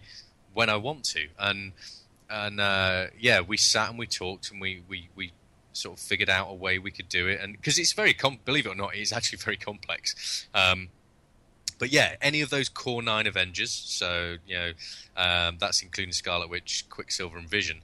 when 0.54 0.70
I 0.70 0.76
want 0.78 1.04
to? 1.06 1.28
And 1.38 1.74
and 2.30 2.60
uh, 2.60 3.08
yeah, 3.20 3.42
we 3.42 3.58
sat 3.58 3.90
and 3.90 4.00
we 4.00 4.08
talked 4.08 4.52
and 4.52 4.60
we 4.60 4.82
we 4.88 5.10
we 5.16 5.32
sort 5.74 6.00
of 6.00 6.04
figured 6.04 6.30
out 6.30 6.48
a 6.50 6.54
way 6.54 6.80
we 6.80 6.90
could 6.90 7.10
do 7.10 7.28
it 7.28 7.42
and 7.42 7.52
because 7.52 7.78
it's 7.78 7.92
very 7.92 8.14
com- 8.14 8.40
believe 8.46 8.66
it 8.66 8.70
or 8.70 8.76
not 8.76 8.96
it's 8.96 9.12
actually 9.12 9.38
very 9.38 9.58
complex 9.58 10.48
um, 10.54 10.88
but 11.78 11.92
yeah, 11.92 12.16
any 12.22 12.42
of 12.42 12.50
those 12.50 12.70
core 12.70 13.02
nine 13.02 13.28
Avengers, 13.28 13.72
so 13.72 14.38
you 14.48 14.56
know 14.56 14.72
um, 15.18 15.58
that's 15.60 15.82
including 15.82 16.14
Scarlet 16.14 16.50
Witch, 16.50 16.86
Quicksilver, 16.90 17.38
and 17.38 17.50
Vision. 17.50 17.82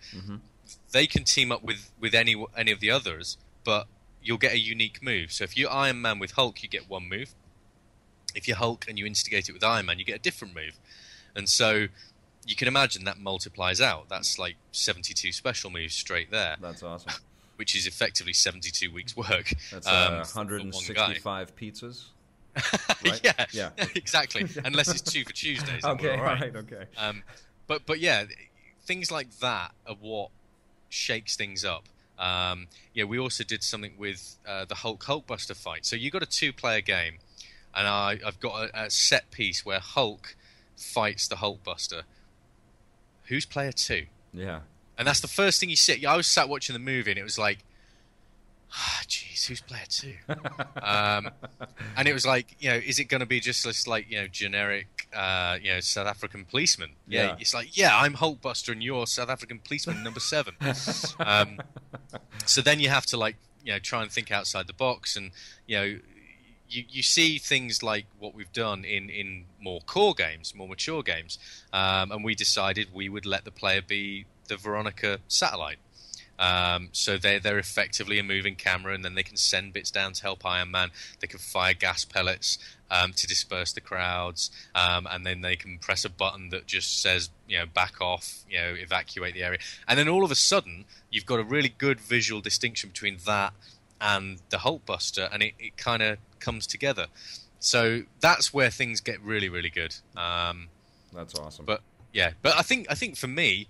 They 0.92 1.08
can 1.08 1.24
team 1.24 1.52
up 1.52 1.64
with 1.64 1.92
with 2.00 2.14
any 2.14 2.36
any 2.56 2.72
of 2.72 2.80
the 2.80 2.92
others, 2.92 3.38
but 3.64 3.88
you'll 4.24 4.38
get 4.38 4.54
a 4.54 4.60
unique 4.60 5.02
move. 5.02 5.32
So 5.32 5.44
if 5.44 5.58
you're 5.58 5.72
Iron 5.72 6.02
Man 6.02 6.20
with 6.20 6.32
Hulk, 6.32 6.64
you 6.64 6.70
get 6.70 6.90
one 6.90 7.08
move. 7.10 7.34
If 8.36 8.48
you're 8.48 8.58
Hulk 8.58 8.86
and 8.88 8.98
you 8.98 9.06
instigate 9.06 9.50
it 9.50 9.54
with 9.54 9.64
Iron 9.64 9.86
Man, 9.88 10.00
you 10.00 10.06
get 10.06 10.16
a 10.18 10.22
different 10.22 10.56
move. 10.56 10.78
And 11.36 11.50
so 11.50 11.88
you 12.46 12.56
can 12.56 12.68
imagine 12.68 13.04
that 13.06 13.20
multiplies 13.20 13.82
out. 13.82 14.10
That's 14.10 14.40
like 14.40 14.56
72 14.72 15.32
special 15.32 15.70
moves 15.70 15.94
straight 15.94 16.32
there, 16.32 16.58
That's 16.62 16.84
awesome. 16.84 17.14
which 17.56 17.76
is 17.76 17.88
effectively 17.88 18.34
72 18.34 18.92
weeks 18.92 19.16
work. 19.16 19.54
That's 19.72 19.88
um, 19.88 19.94
uh, 19.94 20.24
for 20.24 20.40
one 20.40 20.48
guy. 20.48 20.62
165 20.62 21.56
pizzas. 21.56 22.04
right? 23.06 23.22
yeah, 23.24 23.46
Yeah. 23.52 23.70
exactly. 23.96 24.46
Unless 24.64 24.90
it's 24.90 25.02
two 25.02 25.24
for 25.24 25.34
Tuesdays. 25.34 25.84
Okay, 25.86 26.16
all 26.16 26.24
right. 26.24 26.56
okay. 26.56 26.86
Um, 26.98 27.24
but 27.68 27.86
but 27.86 28.00
yeah, 28.00 28.26
things 28.86 29.12
like 29.12 29.32
that 29.40 29.72
are 29.88 29.96
what 29.96 30.30
shakes 30.90 31.36
things 31.36 31.64
up. 31.64 31.86
Um, 32.20 32.68
yeah, 32.94 33.06
we 33.06 33.18
also 33.18 33.44
did 33.44 33.64
something 33.64 33.94
with 33.98 34.36
uh, 34.48 34.66
the 34.66 34.76
Hulk 34.76 35.04
Hulkbuster 35.04 35.56
fight. 35.56 35.86
So 35.86 35.96
you 35.96 36.12
got 36.12 36.22
a 36.22 36.28
two-player 36.28 36.82
game, 36.82 37.18
and 37.74 37.88
I, 37.88 38.20
I've 38.26 38.40
got 38.40 38.70
a, 38.70 38.84
a 38.86 38.90
set 38.92 39.32
piece 39.32 39.66
where 39.66 39.80
Hulk 39.80 40.36
fights 40.78 41.28
the 41.28 41.38
Hulkbuster. 41.38 42.04
Who's 43.26 43.46
player 43.46 43.72
two? 43.72 44.06
Yeah. 44.34 44.60
And 44.98 45.08
that's 45.08 45.22
the 45.22 45.28
first 45.28 45.60
thing 45.60 45.70
you 45.70 45.76
see. 45.76 46.06
I 46.06 46.16
was 46.16 46.28
sat 46.28 46.48
watching 46.48 46.74
the 46.74 46.80
movie, 46.80 47.12
and 47.12 47.20
it 47.20 47.24
was 47.24 47.40
like, 47.40 47.60
ah, 48.74 49.02
jeez, 49.08 49.46
who's 49.48 49.62
player 49.62 49.84
two? 49.90 50.14
um, 50.82 51.30
and 51.98 52.08
it 52.08 52.14
was 52.14 52.26
like, 52.26 52.56
you 52.60 52.70
know, 52.70 52.76
is 52.76 53.00
it 53.00 53.06
going 53.06 53.20
to 53.20 53.26
be 53.26 53.40
just 53.40 53.64
this 53.64 53.88
like, 53.88 54.10
you 54.10 54.18
know, 54.22 54.28
generic, 54.28 55.08
uh, 55.16 55.58
you 55.62 55.74
know, 55.74 55.80
South 55.80 56.08
African 56.08 56.46
policeman? 56.46 56.92
Yeah, 57.08 57.24
Yeah. 57.24 57.36
it's 57.40 57.54
like, 57.54 57.78
yeah, 57.78 57.98
I'm 57.98 58.14
Hulkbuster, 58.16 58.72
and 58.72 58.82
you're 58.84 59.08
South 59.08 59.30
African 59.30 59.60
policeman 59.60 60.04
number 60.04 60.20
seven. 60.20 60.56
um, 61.20 61.60
so 62.46 62.62
then 62.62 62.80
you 62.80 62.90
have 62.90 63.06
to 63.08 63.18
like, 63.18 63.36
you 63.64 63.74
know, 63.74 63.80
try 63.80 64.02
and 64.02 64.12
think 64.12 64.32
outside 64.32 64.68
the 64.68 64.74
box, 64.74 65.16
and 65.16 65.32
you 65.68 65.78
know. 65.78 66.00
You, 66.74 66.86
you 66.88 67.04
see 67.04 67.38
things 67.38 67.84
like 67.84 68.06
what 68.18 68.34
we've 68.34 68.54
done 68.54 68.86
in, 68.86 69.10
in 69.10 69.44
more 69.60 69.82
core 69.82 70.14
games, 70.14 70.56
more 70.56 70.70
mature 70.70 71.04
games, 71.04 71.38
um, 71.74 72.14
and 72.14 72.24
we 72.24 72.34
decided 72.34 72.94
we 72.94 73.10
would 73.10 73.26
let 73.26 73.44
the 73.44 73.52
player 73.52 73.82
be 73.86 74.26
the 74.48 74.56
Veronica 74.56 75.20
satellite. 75.28 75.80
Um, 76.42 76.90
so 76.92 77.18
they're, 77.18 77.40
they're 77.40 77.60
effectively 77.60 78.18
a 78.18 78.24
moving 78.24 78.56
camera, 78.56 78.94
and 78.96 79.06
then 79.06 79.14
they 79.16 79.24
can 79.24 79.38
send 79.38 79.74
bits 79.74 79.92
down 79.92 80.14
to 80.14 80.22
help 80.24 80.46
Iron 80.46 80.72
Man. 80.72 80.90
They 81.20 81.28
can 81.28 81.40
fire 81.40 81.76
gas 81.76 82.04
pellets 82.04 82.58
um, 82.90 83.14
to 83.14 83.28
disperse 83.28 83.72
the 83.72 83.82
crowds, 83.82 84.50
um, 84.74 85.08
and 85.10 85.26
then 85.26 85.42
they 85.42 85.56
can 85.56 85.78
press 85.78 86.04
a 86.04 86.10
button 86.10 86.50
that 86.50 86.66
just 86.66 87.00
says, 87.02 87.30
you 87.48 87.60
know, 87.60 87.66
back 87.68 88.02
off, 88.02 88.40
you 88.50 88.58
know, 88.58 88.74
evacuate 88.74 89.36
the 89.36 89.44
area. 89.44 89.60
And 89.88 90.00
then 90.00 90.10
all 90.10 90.24
of 90.24 90.32
a 90.32 90.36
sudden, 90.36 90.86
you've 91.12 91.28
got 91.28 91.40
a 91.40 91.44
really 91.44 91.74
good 91.78 92.02
visual 92.02 92.42
distinction 92.42 92.90
between 92.90 93.18
that 93.26 93.54
and 94.02 94.40
the 94.50 94.58
Hulkbuster, 94.58 95.30
and 95.32 95.44
it, 95.44 95.54
it 95.60 95.78
kind 95.78 96.02
of 96.02 96.18
comes 96.40 96.66
together. 96.66 97.06
So 97.60 98.02
that's 98.20 98.52
where 98.52 98.72
things 98.72 99.00
get 99.00 99.22
really, 99.22 99.48
really 99.48 99.70
good. 99.70 99.96
Um, 100.18 100.70
That's 101.14 101.38
awesome. 101.38 101.66
but 101.66 101.82
yeah, 102.12 102.32
but 102.42 102.58
I 102.58 102.64
think 102.64 102.88
I 102.90 102.96
think 102.96 103.16
for 103.16 103.28
me, 103.28 103.68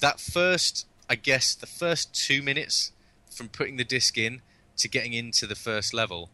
that 0.00 0.18
first, 0.18 0.86
I 1.08 1.14
guess, 1.16 1.54
the 1.54 1.66
first 1.66 2.14
two 2.14 2.42
minutes 2.42 2.92
from 3.30 3.48
putting 3.48 3.76
the 3.76 3.84
disc 3.84 4.16
in 4.16 4.42
to 4.76 4.88
getting 4.88 5.12
into 5.12 5.46
the 5.46 5.54
first 5.54 5.92
level, 5.94 6.30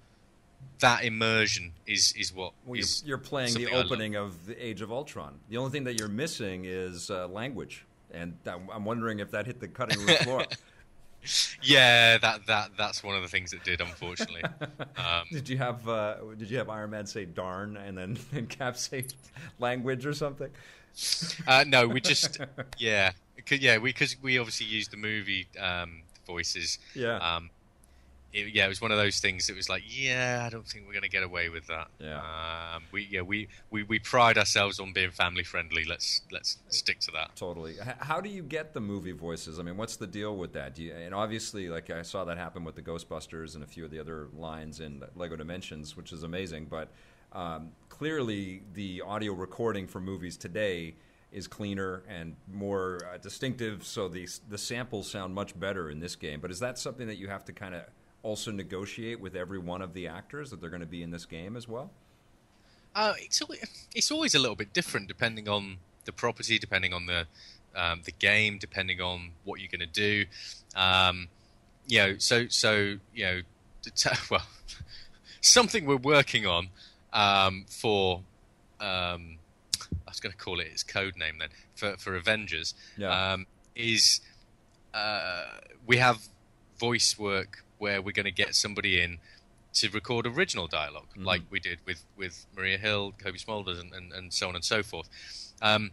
that 0.80 1.04
immersion 1.04 1.72
is 1.86 2.12
is 2.16 2.32
what 2.32 2.52
Well, 2.64 2.76
you're, 2.76 2.84
is 2.84 3.02
you're 3.06 3.18
playing 3.18 3.54
the 3.54 3.64
something 3.64 3.74
I 3.74 3.76
love. 3.78 3.86
opening 3.86 4.16
of 4.16 4.46
the 4.46 4.64
Age 4.64 4.80
of 4.82 4.92
Ultron. 4.92 5.38
The 5.48 5.56
only 5.56 5.70
thing 5.70 5.84
that 5.84 5.98
you're 5.98 6.08
missing 6.08 6.64
is 6.66 7.10
uh, 7.10 7.26
language, 7.28 7.84
and 8.12 8.36
I'm 8.46 8.68
I'm 8.70 8.84
wondering 8.84 9.20
if 9.20 9.30
that 9.32 9.46
hit 9.46 9.60
the 9.60 9.68
cutting 9.68 9.98
room 9.98 10.16
floor. 10.18 10.44
Yeah, 11.62 12.16
that 12.16 12.46
that 12.46 12.70
that's 12.78 13.04
one 13.04 13.14
of 13.14 13.20
the 13.20 13.28
things 13.28 13.52
it 13.52 13.62
did, 13.62 13.82
unfortunately. 13.82 14.42
um, 14.96 15.26
did 15.30 15.50
you 15.50 15.58
have 15.58 15.86
uh, 15.86 16.14
Did 16.38 16.50
you 16.50 16.56
have 16.56 16.70
Iron 16.70 16.88
Man 16.90 17.04
say 17.04 17.26
"darn" 17.26 17.76
and 17.76 17.98
then 17.98 18.18
and 18.32 18.48
Cap 18.48 18.78
say 18.78 19.04
language 19.58 20.06
or 20.06 20.14
something? 20.14 20.48
uh, 21.46 21.64
no, 21.66 21.86
we 21.86 22.00
just 22.00 22.40
yeah, 22.78 23.12
'cause- 23.50 23.58
yeah, 23.60 23.78
we 23.78 23.90
because 23.92 24.16
we 24.22 24.38
obviously 24.38 24.66
used 24.66 24.90
the 24.92 24.96
movie 24.96 25.46
um, 25.58 26.02
voices. 26.26 26.78
Yeah. 26.94 27.16
Um, 27.16 27.50
it, 28.32 28.54
yeah, 28.54 28.64
it 28.66 28.68
was 28.68 28.80
one 28.80 28.92
of 28.92 28.96
those 28.96 29.18
things 29.18 29.48
that 29.48 29.56
was 29.56 29.68
like, 29.68 29.82
yeah, 29.88 30.44
I 30.46 30.50
don't 30.50 30.64
think 30.64 30.86
we're 30.86 30.92
going 30.92 31.02
to 31.02 31.08
get 31.08 31.24
away 31.24 31.48
with 31.48 31.66
that. 31.66 31.88
Yeah. 31.98 32.18
Um, 32.76 32.84
we 32.92 33.08
yeah 33.10 33.22
we, 33.22 33.48
we, 33.72 33.82
we 33.82 33.98
pride 33.98 34.38
ourselves 34.38 34.78
on 34.78 34.92
being 34.92 35.10
family 35.10 35.42
friendly. 35.42 35.84
Let's 35.84 36.22
let's 36.30 36.58
stick 36.68 37.00
to 37.00 37.10
that. 37.10 37.34
Totally. 37.34 37.74
How 37.98 38.20
do 38.20 38.28
you 38.28 38.44
get 38.44 38.72
the 38.72 38.80
movie 38.80 39.10
voices? 39.10 39.58
I 39.58 39.64
mean, 39.64 39.76
what's 39.76 39.96
the 39.96 40.06
deal 40.06 40.36
with 40.36 40.52
that? 40.52 40.76
Do 40.76 40.84
you, 40.84 40.92
and 40.94 41.12
obviously, 41.12 41.68
like 41.68 41.90
I 41.90 42.02
saw 42.02 42.24
that 42.24 42.38
happen 42.38 42.62
with 42.62 42.76
the 42.76 42.82
Ghostbusters 42.82 43.56
and 43.56 43.64
a 43.64 43.66
few 43.66 43.84
of 43.84 43.90
the 43.90 43.98
other 43.98 44.28
lines 44.32 44.78
in 44.78 45.02
Lego 45.16 45.34
Dimensions, 45.34 45.96
which 45.96 46.12
is 46.12 46.22
amazing. 46.22 46.66
But 46.66 46.88
um, 47.32 47.70
clearly, 47.88 48.62
the 48.74 49.02
audio 49.04 49.32
recording 49.32 49.88
for 49.88 50.00
movies 50.00 50.36
today 50.36 50.94
is 51.32 51.46
cleaner 51.46 52.02
and 52.08 52.34
more 52.52 53.00
uh, 53.12 53.18
distinctive, 53.18 53.84
so 53.84 54.08
the 54.08 54.28
the 54.48 54.58
samples 54.58 55.10
sound 55.10 55.34
much 55.34 55.58
better 55.58 55.90
in 55.90 56.00
this 56.00 56.16
game. 56.16 56.40
But 56.40 56.50
is 56.50 56.60
that 56.60 56.78
something 56.78 57.06
that 57.06 57.18
you 57.18 57.28
have 57.28 57.44
to 57.46 57.52
kind 57.52 57.74
of 57.74 57.82
also 58.22 58.50
negotiate 58.50 59.20
with 59.20 59.36
every 59.36 59.58
one 59.58 59.82
of 59.82 59.94
the 59.94 60.08
actors 60.08 60.50
that 60.50 60.60
they're 60.60 60.70
going 60.70 60.80
to 60.80 60.86
be 60.86 61.02
in 61.02 61.10
this 61.10 61.26
game 61.26 61.56
as 61.56 61.68
well? 61.68 61.90
Uh, 62.94 63.14
it's 63.18 63.40
always, 63.40 63.88
it's 63.94 64.10
always 64.10 64.34
a 64.34 64.38
little 64.38 64.56
bit 64.56 64.72
different 64.72 65.06
depending 65.06 65.48
on 65.48 65.78
the 66.04 66.12
property, 66.12 66.58
depending 66.58 66.92
on 66.92 67.06
the 67.06 67.26
um, 67.76 68.02
the 68.04 68.12
game, 68.12 68.58
depending 68.58 69.00
on 69.00 69.30
what 69.44 69.60
you're 69.60 69.70
going 69.70 69.80
to 69.80 69.86
do. 69.86 70.24
Um, 70.74 71.28
you 71.86 71.98
know, 71.98 72.18
so 72.18 72.48
so 72.48 72.96
you 73.14 73.24
know, 73.24 73.40
well, 74.30 74.46
something 75.40 75.86
we're 75.86 75.96
working 75.96 76.46
on 76.46 76.68
um, 77.12 77.66
for. 77.68 78.22
Um, 78.80 79.36
I 80.10 80.12
was 80.12 80.20
going 80.20 80.32
to 80.32 80.38
call 80.38 80.58
it 80.58 80.66
its 80.66 80.82
code 80.82 81.16
name 81.16 81.38
then 81.38 81.50
for 81.76 81.96
for 81.96 82.16
Avengers. 82.16 82.74
Yeah. 82.96 83.32
Um, 83.32 83.46
is 83.76 84.20
uh, 84.92 85.44
we 85.86 85.98
have 85.98 86.18
voice 86.78 87.16
work 87.16 87.64
where 87.78 88.02
we're 88.02 88.12
going 88.12 88.24
to 88.24 88.32
get 88.32 88.56
somebody 88.56 89.00
in 89.00 89.18
to 89.72 89.88
record 89.90 90.26
original 90.26 90.66
dialog 90.66 91.04
like 91.16 91.42
we 91.48 91.60
did 91.60 91.78
with, 91.86 92.04
with 92.16 92.46
Maria 92.56 92.76
Hill, 92.76 93.14
Cobie 93.22 93.38
Smulders, 93.38 93.80
and, 93.80 93.92
and, 93.92 94.12
and 94.12 94.32
so 94.32 94.48
on 94.48 94.56
and 94.56 94.64
so 94.64 94.82
forth. 94.82 95.08
Um, 95.62 95.92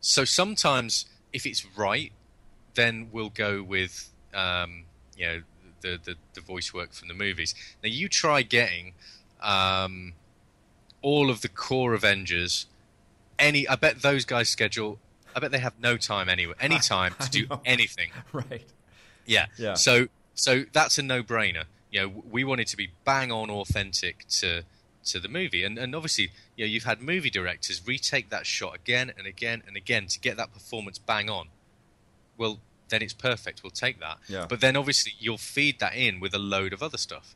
so 0.00 0.26
sometimes 0.26 1.06
if 1.32 1.46
it's 1.46 1.64
right, 1.76 2.12
then 2.74 3.08
we'll 3.10 3.30
go 3.30 3.62
with 3.62 4.10
um, 4.34 4.84
you 5.16 5.26
know 5.26 5.42
the, 5.80 5.98
the 6.04 6.14
the 6.34 6.40
voice 6.42 6.74
work 6.74 6.92
from 6.92 7.08
the 7.08 7.14
movies. 7.14 7.54
Now 7.82 7.88
you 7.88 8.08
try 8.08 8.42
getting 8.42 8.92
um, 9.40 10.12
all 11.02 11.30
of 11.30 11.40
the 11.40 11.48
core 11.48 11.94
Avengers. 11.94 12.66
Any, 13.40 13.66
I 13.66 13.74
bet 13.76 14.02
those 14.02 14.24
guys 14.24 14.48
schedule. 14.48 14.98
I 15.34 15.40
bet 15.40 15.50
they 15.50 15.58
have 15.58 15.74
no 15.80 15.96
time 15.96 16.28
anyway, 16.28 16.54
any 16.60 16.78
time 16.80 17.14
to 17.20 17.30
do 17.38 17.46
anything. 17.64 18.10
Right. 18.32 18.64
Yeah. 19.26 19.46
Yeah. 19.58 19.74
So 19.74 20.08
so 20.34 20.64
that's 20.72 20.98
a 20.98 21.02
no 21.02 21.22
brainer. 21.22 21.64
You 21.90 22.02
know, 22.02 22.22
we 22.30 22.44
wanted 22.44 22.68
to 22.68 22.76
be 22.76 22.90
bang 23.04 23.32
on 23.32 23.50
authentic 23.50 24.26
to 24.40 24.62
to 25.06 25.18
the 25.18 25.28
movie, 25.28 25.64
and 25.64 25.78
and 25.78 25.94
obviously, 25.94 26.30
you 26.56 26.64
know, 26.64 26.70
you've 26.70 26.84
had 26.84 27.00
movie 27.00 27.30
directors 27.30 27.82
retake 27.86 28.30
that 28.30 28.46
shot 28.46 28.74
again 28.74 29.12
and 29.16 29.26
again 29.26 29.62
and 29.66 29.76
again 29.76 30.06
to 30.06 30.20
get 30.20 30.36
that 30.36 30.52
performance 30.52 30.98
bang 30.98 31.28
on. 31.28 31.48
Well, 32.36 32.60
then 32.88 33.02
it's 33.02 33.12
perfect. 33.12 33.62
We'll 33.62 33.70
take 33.70 34.00
that. 34.00 34.18
Yeah. 34.28 34.46
But 34.48 34.60
then 34.60 34.76
obviously 34.76 35.12
you'll 35.18 35.38
feed 35.38 35.78
that 35.80 35.94
in 35.94 36.20
with 36.20 36.34
a 36.34 36.38
load 36.38 36.72
of 36.72 36.82
other 36.82 36.98
stuff. 36.98 37.34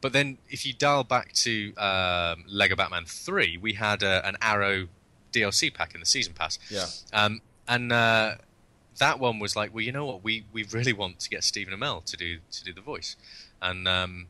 But 0.00 0.12
then 0.12 0.38
if 0.48 0.64
you 0.64 0.72
dial 0.72 1.04
back 1.04 1.32
to 1.34 1.74
um, 1.76 2.44
Lego 2.48 2.76
Batman 2.76 3.04
Three, 3.06 3.58
we 3.58 3.74
had 3.74 4.02
uh, 4.02 4.22
an 4.24 4.36
Arrow 4.40 4.88
DLC 5.32 5.72
pack 5.72 5.94
in 5.94 6.00
the 6.00 6.06
season 6.06 6.32
pass. 6.34 6.58
Yeah. 6.70 6.86
Um, 7.12 7.40
and 7.68 7.92
uh, 7.92 8.34
that 8.98 9.18
one 9.20 9.38
was 9.38 9.54
like, 9.56 9.72
well, 9.74 9.82
you 9.84 9.92
know 9.92 10.06
what? 10.06 10.22
We 10.24 10.44
we 10.52 10.64
really 10.64 10.92
want 10.92 11.20
to 11.20 11.30
get 11.30 11.44
Stephen 11.44 11.72
Amell 11.72 12.04
to 12.06 12.16
do 12.16 12.38
to 12.50 12.64
do 12.64 12.72
the 12.72 12.80
voice, 12.80 13.16
and 13.62 13.86
um, 13.88 14.26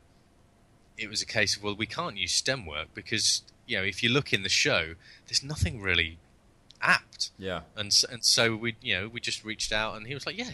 it 0.97 1.09
was 1.09 1.21
a 1.21 1.25
case 1.25 1.55
of 1.57 1.63
well, 1.63 1.75
we 1.75 1.85
can't 1.87 2.17
use 2.17 2.31
stem 2.33 2.65
work 2.65 2.87
because 2.93 3.41
you 3.67 3.77
know 3.77 3.83
if 3.83 4.03
you 4.03 4.09
look 4.09 4.31
in 4.33 4.43
the 4.43 4.49
show, 4.49 4.93
there's 5.27 5.43
nothing 5.43 5.81
really 5.81 6.17
apt, 6.81 7.29
Yeah. 7.37 7.61
and 7.75 7.87
s- 7.87 8.03
and 8.03 8.23
so 8.23 8.55
we 8.55 8.75
you 8.81 8.95
know 8.99 9.07
we 9.07 9.19
just 9.19 9.43
reached 9.43 9.71
out, 9.71 9.95
and 9.97 10.07
he 10.07 10.13
was 10.13 10.25
like, 10.25 10.37
yeah, 10.37 10.49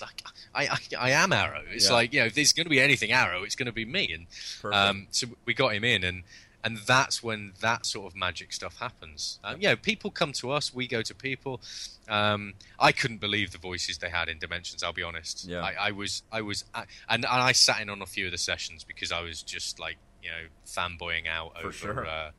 like 0.00 0.22
I 0.54 0.66
I, 0.68 0.78
I 0.98 1.10
am 1.10 1.32
Arrow. 1.32 1.62
It's 1.70 1.86
Yeah. 1.88 1.92
like 1.94 2.12
you 2.12 2.20
know 2.20 2.26
if 2.26 2.34
there's 2.34 2.52
going 2.52 2.64
to 2.66 2.70
be 2.70 2.80
anything 2.80 3.12
Arrow, 3.12 3.42
it's 3.42 3.54
going 3.56 3.66
to 3.66 3.72
be 3.72 3.84
me, 3.84 4.12
and 4.12 4.74
um, 4.74 5.06
so 5.10 5.26
we 5.44 5.54
got 5.54 5.74
him 5.74 5.84
in, 5.84 6.02
and 6.04 6.22
and 6.64 6.78
that's 6.86 7.22
when 7.22 7.52
that 7.60 7.84
sort 7.86 8.06
of 8.12 8.16
magic 8.16 8.52
stuff 8.52 8.78
happens. 8.78 9.38
Um, 9.42 9.60
you 9.60 9.68
know, 9.68 9.76
people 9.76 10.10
come 10.10 10.32
to 10.34 10.50
us, 10.52 10.72
we 10.72 10.86
go 10.86 11.02
to 11.02 11.14
people. 11.14 11.60
Um, 12.08 12.54
I 12.78 12.92
couldn't 12.92 13.20
believe 13.20 13.50
the 13.50 13.58
voices 13.58 13.98
they 13.98 14.08
had 14.10 14.28
in 14.28 14.38
Dimensions. 14.38 14.82
I'll 14.82 14.92
be 14.92 15.02
honest. 15.02 15.44
Yeah. 15.44 15.62
I, 15.62 15.88
I 15.88 15.90
was, 15.90 16.22
I 16.30 16.40
was, 16.42 16.64
and, 16.74 16.86
and 17.08 17.26
I 17.26 17.52
sat 17.52 17.80
in 17.80 17.88
on 17.90 18.00
a 18.02 18.06
few 18.06 18.26
of 18.26 18.32
the 18.32 18.38
sessions 18.38 18.84
because 18.84 19.10
I 19.10 19.22
was 19.22 19.42
just 19.42 19.80
like, 19.80 19.96
you 20.22 20.30
know, 20.30 20.46
fanboying 20.66 21.26
out 21.28 21.52
For 21.60 21.66
over 21.66 21.72
sure. 21.72 22.06
uh, 22.06 22.30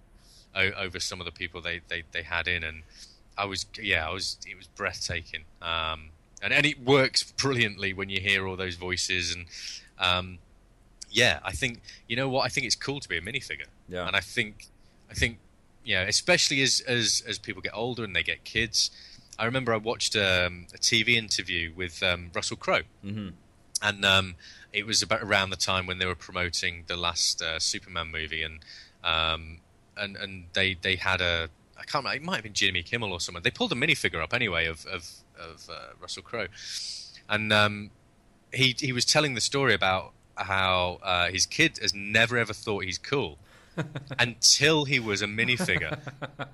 o- 0.55 0.71
over 0.84 0.99
some 0.99 1.19
of 1.19 1.26
the 1.26 1.32
people 1.34 1.61
they, 1.61 1.82
they, 1.89 2.03
they 2.13 2.24
had 2.24 2.47
in, 2.47 2.63
and 2.63 2.84
I 3.38 3.45
was, 3.45 3.65
yeah, 3.82 4.07
I 4.07 4.13
was, 4.13 4.38
it 4.49 4.55
was 4.55 4.67
breathtaking. 4.67 5.43
Um, 5.61 6.09
and 6.41 6.53
and 6.53 6.65
it 6.65 6.84
works 6.84 7.24
brilliantly 7.32 7.93
when 7.93 8.09
you 8.09 8.19
hear 8.21 8.47
all 8.47 8.55
those 8.55 8.76
voices 8.76 9.34
and. 9.36 9.45
Um, 9.99 10.39
yeah, 11.14 11.39
I 11.45 11.51
think 11.53 11.80
you 12.09 12.16
know 12.18 12.28
what 12.28 12.45
I 12.45 12.49
think 12.49 12.66
it's 12.66 12.76
cool 12.76 12.99
to 12.99 13.07
be 13.07 13.18
a 13.18 13.22
minifigure, 13.22 13.68
Yeah. 13.88 14.05
and 14.07 14.16
I 14.16 14.20
think 14.20 14.68
I 15.09 15.14
think 15.14 15.38
yeah, 15.86 16.01
especially 16.01 16.61
as 16.61 16.82
as 16.82 17.24
as 17.28 17.39
people 17.39 17.61
get 17.61 17.74
older 17.74 18.03
and 18.03 18.14
they 18.16 18.24
get 18.24 18.43
kids. 18.43 18.91
I 19.39 19.45
remember 19.45 19.74
I 19.74 19.78
watched 19.78 20.16
um, 20.16 20.68
a 20.74 20.78
TV 20.78 21.16
interview 21.16 21.72
with 21.76 22.03
um, 22.03 22.30
Russell 22.36 22.57
Crowe, 22.57 22.82
hmm 23.01 23.30
and 23.82 24.05
um, 24.05 24.36
it 24.72 24.86
was 24.86 25.01
about 25.01 25.22
around 25.22 25.49
the 25.49 25.57
time 25.57 25.88
when 25.88 25.97
they 25.97 26.05
were 26.05 26.16
promoting 26.16 26.86
the 26.88 26.95
last 26.95 27.41
uh, 27.41 27.59
Superman 27.59 28.07
movie, 28.11 28.41
and 28.43 28.59
um, 29.03 29.59
and 29.97 30.16
and 30.16 30.45
they 30.53 30.76
they 30.76 30.95
had 30.95 31.20
a 31.22 31.49
I 31.78 31.84
can't 31.84 32.05
remember, 32.05 32.16
it 32.16 32.26
might 32.26 32.36
have 32.36 32.43
been 32.43 32.53
Jimmy 32.53 32.82
Kimmel 32.84 33.11
or 33.11 33.20
someone. 33.20 33.43
They 33.43 33.51
pulled 33.51 33.72
a 33.74 33.76
minifigure 33.76 34.22
up 34.24 34.34
anyway 34.34 34.68
of 34.68 34.86
of, 34.86 35.09
of 35.38 35.70
uh, 35.70 35.93
Russell 35.99 36.24
Crowe, 36.24 36.47
and 37.28 37.51
um, 37.51 37.89
he 38.53 38.76
he 38.80 38.93
was 38.93 39.03
telling 39.05 39.34
the 39.34 39.41
story 39.41 39.74
about 39.74 40.14
how 40.38 40.99
uh, 41.03 41.29
his 41.29 41.45
kid 41.45 41.77
has 41.81 41.93
never 41.93 42.38
ever 42.38 42.53
thought 42.53 42.84
he's 42.86 42.97
cool. 42.97 43.38
until 44.19 44.86
he 44.86 44.99
was 44.99 45.23
a 45.23 45.25
minifigure, 45.25 45.99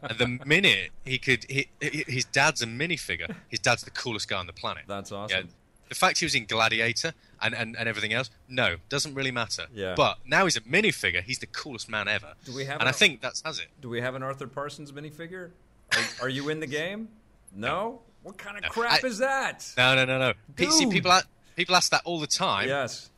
and 0.03 0.17
the 0.17 0.39
minute 0.45 0.89
he 1.03 1.17
could, 1.17 1.45
he, 1.49 1.67
his 1.81 2.23
dad's 2.23 2.61
a 2.61 2.65
minifigure. 2.65 3.35
His 3.49 3.59
dad's 3.59 3.83
the 3.83 3.91
coolest 3.91 4.29
guy 4.29 4.37
on 4.37 4.47
the 4.47 4.53
planet. 4.53 4.83
That's 4.87 5.11
Yeah, 5.11 5.17
awesome. 5.17 5.49
the 5.89 5.95
fact 5.95 6.19
he 6.19 6.25
was 6.25 6.33
in 6.33 6.45
Gladiator 6.45 7.13
and, 7.41 7.53
and, 7.53 7.75
and 7.77 7.89
everything 7.89 8.13
else, 8.13 8.29
no, 8.47 8.77
doesn't 8.87 9.15
really 9.15 9.31
matter. 9.31 9.65
Yeah. 9.73 9.95
But 9.97 10.19
now 10.25 10.45
he's 10.45 10.55
a 10.55 10.61
minifigure. 10.61 11.21
He's 11.21 11.39
the 11.39 11.47
coolest 11.47 11.89
man 11.89 12.07
ever. 12.07 12.35
Do 12.45 12.55
we 12.55 12.63
have 12.65 12.79
and 12.79 12.87
I 12.87 12.93
think 12.93 13.19
that 13.21 13.41
has 13.43 13.59
it. 13.59 13.67
Do 13.81 13.89
we 13.89 13.99
have 13.99 14.15
an 14.15 14.23
Arthur 14.23 14.47
Parsons 14.47 14.93
minifigure? 14.93 15.49
Are, 15.91 16.03
are 16.27 16.29
you 16.29 16.47
in 16.47 16.61
the 16.61 16.67
game? 16.67 17.09
No. 17.53 17.99
What 18.23 18.37
kind 18.37 18.55
of 18.57 18.63
No. 18.63 18.69
crap 18.69 19.03
I- 19.03 19.07
is 19.07 19.17
that? 19.17 19.73
No, 19.77 19.93
no, 19.95 20.05
no, 20.05 20.19
no. 20.19 20.33
Pe- 20.55 20.67
See, 20.67 20.85
people 20.89 21.11
people 21.57 21.75
ask 21.75 21.91
that 21.91 22.01
all 22.05 22.21
the 22.21 22.27
time. 22.27 22.69
Yes. 22.69 23.09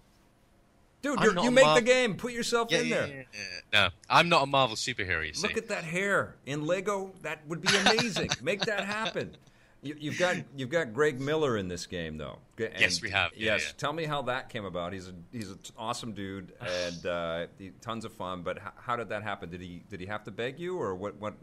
Dude, 1.02 1.20
you 1.44 1.50
make 1.52 1.66
Mar- 1.66 1.76
the 1.80 1.82
game. 1.86 2.16
Put 2.16 2.34
yourself 2.34 2.68
Yeah, 2.72 2.80
in 2.80 2.88
yeah, 2.88 2.96
there. 3.06 3.26
yeah. 3.34 3.50
No, 3.74 3.90
I'm 4.10 4.30
not 4.30 4.44
a 4.44 4.46
Marvel 4.46 4.76
superhero. 4.76 5.26
You 5.26 5.34
see. 5.34 5.48
Look 5.48 5.58
at 5.58 5.68
that 5.70 5.84
hair 5.84 6.36
in 6.46 6.66
Lego. 6.68 7.12
That 7.24 7.40
would 7.48 7.62
be 7.62 7.70
amazing. 7.86 8.30
Make 8.42 8.62
that 8.62 8.86
happen. 8.86 9.36
You, 9.84 9.96
you've 10.00 10.20
got 10.20 10.36
you've 10.56 10.70
got 10.70 10.94
Greg 10.94 11.20
Miller 11.20 11.58
in 11.58 11.68
this 11.68 11.88
game 11.88 12.18
though. 12.18 12.38
And- 12.60 12.70
Yes, 12.80 13.02
we 13.02 13.10
have. 13.10 13.32
Yes, 13.36 13.74
tell 13.80 13.94
me 13.94 14.04
how 14.06 14.22
that 14.24 14.50
came 14.50 14.64
about. 14.66 14.94
He's 14.94 15.08
a 15.08 15.14
he's 15.32 15.50
an 15.50 15.58
awesome 15.76 16.12
dude 16.14 16.54
and 16.62 17.06
uh, 17.08 17.48
he, 17.58 17.72
tons 17.82 18.06
of 18.06 18.14
fun. 18.14 18.44
But 18.44 18.60
how, 18.60 18.72
how 18.78 18.96
did 18.96 19.10
that 19.10 19.24
happen? 19.24 19.50
Did 19.50 19.62
he 19.62 19.82
did 19.90 20.00
he 20.00 20.06
have 20.06 20.24
to 20.26 20.32
beg 20.32 20.60
you 20.60 20.78
or 20.80 20.94
what? 20.94 21.16
What 21.16 21.34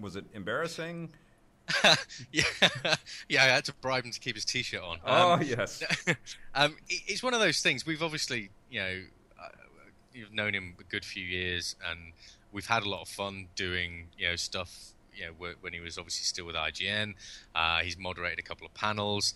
was 0.00 0.16
it 0.16 0.24
embarrassing? 0.34 1.10
yeah, 2.32 2.42
yeah. 3.28 3.42
I 3.42 3.46
had 3.46 3.64
to 3.66 3.72
bribe 3.74 4.04
him 4.04 4.10
to 4.10 4.20
keep 4.20 4.34
his 4.34 4.44
T-shirt 4.44 4.82
on. 4.82 4.98
oh 5.06 5.32
Um, 5.34 5.42
yes, 5.42 5.82
um, 6.54 6.76
it- 6.88 7.02
it's 7.06 7.22
one 7.22 7.32
of 7.32 7.40
those 7.40 7.60
things. 7.62 7.86
We've 7.86 8.02
obviously, 8.02 8.50
you 8.74 8.80
know, 8.80 9.00
uh, 9.40 9.48
you've 10.12 10.32
known 10.32 10.52
him 10.52 10.74
a 10.80 10.82
good 10.82 11.04
few 11.04 11.22
years, 11.22 11.76
and 11.88 12.12
we've 12.50 12.66
had 12.66 12.82
a 12.82 12.88
lot 12.88 13.02
of 13.02 13.08
fun 13.08 13.46
doing, 13.54 14.08
you 14.18 14.28
know, 14.28 14.36
stuff. 14.36 14.90
You 15.14 15.26
know, 15.26 15.54
when 15.60 15.72
he 15.72 15.78
was 15.78 15.96
obviously 15.96 16.24
still 16.24 16.44
with 16.44 16.56
IGN, 16.56 17.14
uh, 17.54 17.78
he's 17.82 17.96
moderated 17.96 18.40
a 18.40 18.42
couple 18.42 18.66
of 18.66 18.74
panels. 18.74 19.32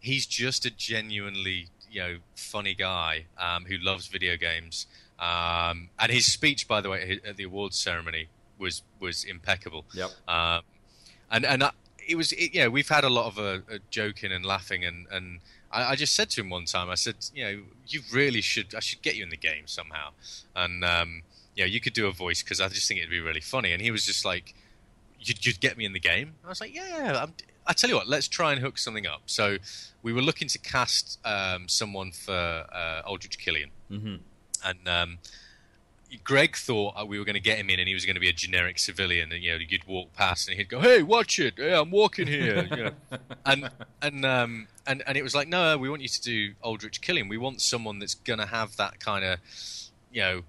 He's 0.00 0.26
just 0.26 0.66
a 0.66 0.70
genuinely, 0.70 1.68
you 1.88 2.00
know, 2.00 2.16
funny 2.34 2.74
guy 2.74 3.26
um, 3.38 3.64
who 3.66 3.76
loves 3.78 4.08
video 4.08 4.36
games. 4.36 4.88
Um, 5.20 5.90
and 6.00 6.10
his 6.10 6.26
speech, 6.26 6.66
by 6.66 6.80
the 6.80 6.90
way, 6.90 7.20
at 7.24 7.36
the 7.36 7.44
awards 7.44 7.78
ceremony 7.78 8.26
was 8.58 8.82
was 8.98 9.22
impeccable. 9.22 9.84
yep. 9.94 10.10
Um, 10.26 10.62
and 11.30 11.46
and 11.46 11.62
I, 11.62 11.70
it 12.08 12.16
was 12.16 12.32
it, 12.32 12.54
you 12.54 12.64
know 12.64 12.70
we've 12.70 12.88
had 12.88 13.04
a 13.04 13.08
lot 13.08 13.26
of 13.26 13.38
uh, 13.38 13.72
uh, 13.72 13.78
joking 13.90 14.32
and 14.32 14.44
laughing 14.44 14.84
and 14.84 15.06
and 15.12 15.38
I, 15.70 15.92
I 15.92 15.96
just 15.96 16.14
said 16.14 16.30
to 16.30 16.40
him 16.40 16.50
one 16.50 16.64
time 16.64 16.90
I 16.90 16.94
said 16.94 17.16
you 17.34 17.44
know 17.44 17.62
you 17.86 18.00
really 18.12 18.40
should 18.40 18.74
I 18.74 18.80
should 18.80 19.02
get 19.02 19.16
you 19.16 19.22
in 19.22 19.30
the 19.30 19.36
game 19.36 19.66
somehow. 19.66 20.10
And 20.54 20.84
um, 20.84 21.22
you 21.54 21.64
know 21.64 21.68
you 21.68 21.80
could 21.80 21.92
do 21.92 22.06
a 22.06 22.12
voice 22.12 22.42
because 22.42 22.60
I 22.60 22.68
just 22.68 22.86
think 22.88 22.98
it'd 22.98 23.10
be 23.10 23.20
really 23.20 23.40
funny. 23.40 23.72
And 23.72 23.82
he 23.82 23.90
was 23.90 24.04
just 24.04 24.24
like 24.24 24.54
you'd, 25.18 25.44
you'd 25.44 25.60
get 25.60 25.76
me 25.76 25.84
in 25.84 25.92
the 25.92 26.00
game? 26.00 26.34
I 26.44 26.48
was 26.48 26.60
like 26.60 26.74
yeah 26.74 27.20
I'm, 27.22 27.34
I 27.66 27.72
tell 27.72 27.90
you 27.90 27.96
what 27.96 28.08
let's 28.08 28.28
try 28.28 28.52
and 28.52 28.60
hook 28.60 28.78
something 28.78 29.06
up. 29.06 29.22
So 29.26 29.58
we 30.02 30.12
were 30.12 30.22
looking 30.22 30.48
to 30.48 30.58
cast 30.58 31.18
um, 31.24 31.68
someone 31.68 32.12
for 32.12 32.32
uh, 32.72 33.02
Aldrich 33.06 33.38
Killian. 33.38 33.70
Hmm 33.88 34.16
and 34.64 34.88
um, 34.88 35.18
Greg 36.18 36.56
thought 36.56 36.94
uh, 36.96 37.04
we 37.04 37.18
were 37.18 37.24
going 37.24 37.34
to 37.34 37.40
get 37.40 37.58
him 37.58 37.70
in, 37.70 37.78
and 37.78 37.88
he 37.88 37.94
was 37.94 38.04
going 38.04 38.14
to 38.14 38.20
be 38.20 38.28
a 38.28 38.32
generic 38.32 38.78
civilian, 38.78 39.32
and 39.32 39.42
you 39.42 39.52
know, 39.52 39.58
you'd 39.58 39.86
walk 39.86 40.12
past, 40.12 40.48
and 40.48 40.56
he'd 40.56 40.68
go, 40.68 40.80
"Hey, 40.80 41.02
watch 41.02 41.38
it! 41.38 41.54
Hey, 41.56 41.72
I'm 41.72 41.90
walking 41.90 42.26
here," 42.26 42.66
you 42.70 42.76
know. 42.76 42.90
and 43.46 43.70
and 44.02 44.24
um, 44.24 44.68
and 44.86 45.02
and 45.06 45.16
it 45.16 45.22
was 45.22 45.34
like, 45.34 45.48
no, 45.48 45.76
we 45.78 45.88
want 45.88 46.02
you 46.02 46.08
to 46.08 46.22
do 46.22 46.54
Aldrich 46.62 47.00
Killian. 47.00 47.28
We 47.28 47.38
want 47.38 47.60
someone 47.60 47.98
that's 47.98 48.14
going 48.14 48.38
to 48.38 48.46
have 48.46 48.76
that 48.76 48.98
kind 49.00 49.24
of, 49.24 49.38
you 50.12 50.22
know, 50.22 50.42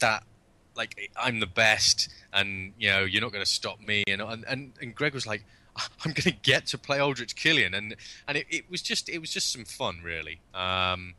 that 0.00 0.24
like 0.74 1.10
I'm 1.16 1.40
the 1.40 1.46
best, 1.46 2.08
and 2.32 2.72
you 2.78 2.90
know, 2.90 3.04
you're 3.04 3.22
not 3.22 3.32
going 3.32 3.44
to 3.44 3.50
stop 3.50 3.80
me, 3.80 4.04
and 4.08 4.20
and 4.20 4.44
and, 4.48 4.72
and 4.80 4.94
Greg 4.94 5.14
was 5.14 5.26
like. 5.26 5.44
I'm 6.06 6.12
going 6.12 6.22
to 6.22 6.30
get 6.30 6.64
to 6.68 6.78
play 6.78 6.98
Aldrich 6.98 7.36
Killian, 7.36 7.74
and 7.74 7.96
and 8.26 8.38
it, 8.38 8.46
it 8.48 8.70
was 8.70 8.80
just 8.80 9.10
it 9.10 9.18
was 9.18 9.30
just 9.30 9.52
some 9.52 9.66
fun, 9.66 10.00
really. 10.02 10.40
Um, 10.54 11.16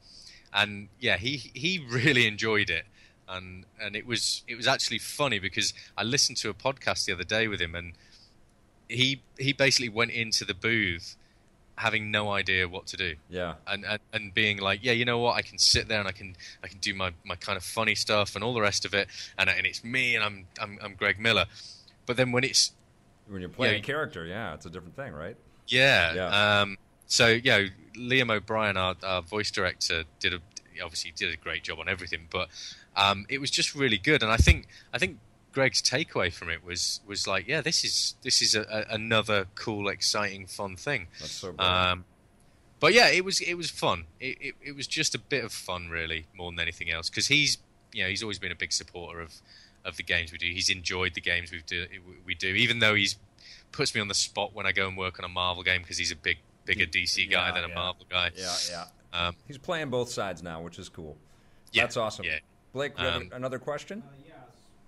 and 0.51 0.89
yeah, 0.99 1.17
he 1.17 1.51
he 1.53 1.85
really 1.87 2.25
enjoyed 2.25 2.71
it, 2.71 2.85
and 3.29 3.65
and 3.81 3.95
it 3.95 4.05
was 4.05 4.43
it 4.47 4.55
was 4.55 4.67
actually 4.67 4.99
funny 4.99 5.39
because 5.39 5.73
I 5.97 6.03
listened 6.03 6.37
to 6.39 6.49
a 6.49 6.53
podcast 6.53 7.05
the 7.05 7.13
other 7.13 7.23
day 7.23 7.47
with 7.47 7.59
him, 7.61 7.75
and 7.75 7.93
he 8.89 9.21
he 9.37 9.53
basically 9.53 9.89
went 9.89 10.11
into 10.11 10.45
the 10.45 10.53
booth 10.53 11.15
having 11.75 12.09
no 12.09 12.31
idea 12.31 12.67
what 12.67 12.87
to 12.87 12.97
do, 12.97 13.13
Yeah. 13.29 13.53
and, 13.67 13.85
and 13.85 13.99
and 14.11 14.33
being 14.33 14.57
like, 14.57 14.79
yeah, 14.83 14.93
you 14.93 15.05
know 15.05 15.19
what, 15.19 15.35
I 15.35 15.43
can 15.43 15.59
sit 15.59 15.87
there 15.87 15.99
and 15.99 16.07
I 16.07 16.11
can 16.11 16.35
I 16.63 16.67
can 16.67 16.79
do 16.79 16.95
my, 16.95 17.11
my 17.23 17.35
kind 17.35 17.55
of 17.55 17.63
funny 17.63 17.93
stuff 17.93 18.33
and 18.33 18.43
all 18.43 18.53
the 18.55 18.61
rest 18.61 18.83
of 18.85 18.93
it, 18.95 19.07
and 19.37 19.47
and 19.49 19.65
it's 19.67 19.83
me 19.83 20.15
and 20.15 20.23
I'm 20.23 20.47
I'm, 20.59 20.79
I'm 20.81 20.95
Greg 20.95 21.19
Miller, 21.19 21.45
but 22.07 22.17
then 22.17 22.31
when 22.31 22.43
it's 22.43 22.71
When 23.27 23.41
you're 23.41 23.49
playing 23.49 23.81
a 23.81 23.83
character, 23.85 24.25
yeah, 24.25 24.53
it's 24.55 24.65
a 24.65 24.69
different 24.71 24.95
thing, 24.95 25.13
right? 25.13 25.35
yeah. 25.67 26.13
Yeah. 26.15 26.61
Um, 26.61 26.77
so 27.05 27.27
yeah, 27.27 27.65
Liam 27.95 28.31
O'Brien, 28.31 28.75
our, 28.77 28.95
our 29.03 29.21
voice 29.21 29.51
director, 29.51 30.03
did 30.19 30.33
a 30.33 30.39
obviously 30.81 31.11
did 31.15 31.33
a 31.33 31.37
great 31.37 31.63
job 31.63 31.79
on 31.79 31.87
everything, 31.89 32.27
but 32.31 32.49
um, 32.95 33.25
it 33.29 33.39
was 33.39 33.51
just 33.51 33.75
really 33.75 33.97
good. 33.97 34.23
And 34.23 34.31
I 34.31 34.37
think 34.37 34.67
I 34.93 34.97
think 34.97 35.17
Greg's 35.53 35.81
takeaway 35.81 36.31
from 36.33 36.49
it 36.49 36.63
was 36.63 37.01
was 37.07 37.27
like, 37.27 37.47
yeah, 37.47 37.61
this 37.61 37.83
is 37.83 38.15
this 38.23 38.41
is 38.41 38.55
a, 38.55 38.61
a, 38.61 38.93
another 38.95 39.47
cool, 39.55 39.87
exciting, 39.89 40.45
fun 40.47 40.75
thing. 40.75 41.07
That's 41.19 41.31
so. 41.31 41.55
Um, 41.59 42.05
but 42.79 42.93
yeah, 42.93 43.07
it 43.09 43.25
was 43.25 43.41
it 43.41 43.55
was 43.55 43.69
fun. 43.71 44.05
It, 44.19 44.37
it 44.39 44.55
it 44.67 44.75
was 44.75 44.87
just 44.87 45.15
a 45.15 45.19
bit 45.19 45.43
of 45.43 45.51
fun, 45.51 45.89
really, 45.89 46.25
more 46.35 46.51
than 46.51 46.59
anything 46.59 46.91
else. 46.91 47.09
Because 47.09 47.27
he's 47.27 47.57
you 47.93 48.03
know 48.03 48.09
he's 48.09 48.21
always 48.21 48.37
been 48.39 48.51
a 48.51 48.55
big 48.55 48.71
supporter 48.71 49.19
of 49.21 49.33
of 49.85 49.97
the 49.97 50.03
games 50.03 50.31
we 50.31 50.37
do. 50.37 50.47
He's 50.47 50.69
enjoyed 50.69 51.13
the 51.15 51.21
games 51.21 51.51
we 51.51 51.61
do 51.65 51.87
we 52.25 52.35
do, 52.35 52.49
even 52.49 52.79
though 52.79 52.93
he's 52.93 53.15
puts 53.71 53.93
me 53.95 53.99
on 54.01 54.07
the 54.07 54.13
spot 54.13 54.53
when 54.53 54.65
I 54.65 54.71
go 54.71 54.87
and 54.87 54.97
work 54.97 55.19
on 55.19 55.25
a 55.25 55.29
Marvel 55.29 55.63
game 55.63 55.81
because 55.81 55.97
he's 55.97 56.11
a 56.11 56.15
big 56.15 56.37
bigger 56.65 56.85
DC 56.85 57.29
guy 57.31 57.47
Yeah, 57.47 57.53
than 57.53 57.63
a 57.63 57.67
yeah. 57.69 57.73
Marvel 57.75 58.05
guy. 58.09 58.31
yeah, 58.35 58.55
yeah. 58.69 58.85
Um, 59.13 59.35
He's 59.47 59.57
playing 59.57 59.89
both 59.89 60.09
sides 60.09 60.43
now, 60.43 60.61
which 60.61 60.79
is 60.79 60.89
cool. 60.89 61.17
Yeah, 61.71 61.83
That's 61.83 61.97
awesome. 61.97 62.25
yeah. 62.25 62.39
Blake, 62.73 62.93
you 62.97 63.05
have 63.05 63.21
Um, 63.21 63.29
another 63.33 63.59
question? 63.59 64.03
Uh, 64.05 64.11
yes. 64.27 64.35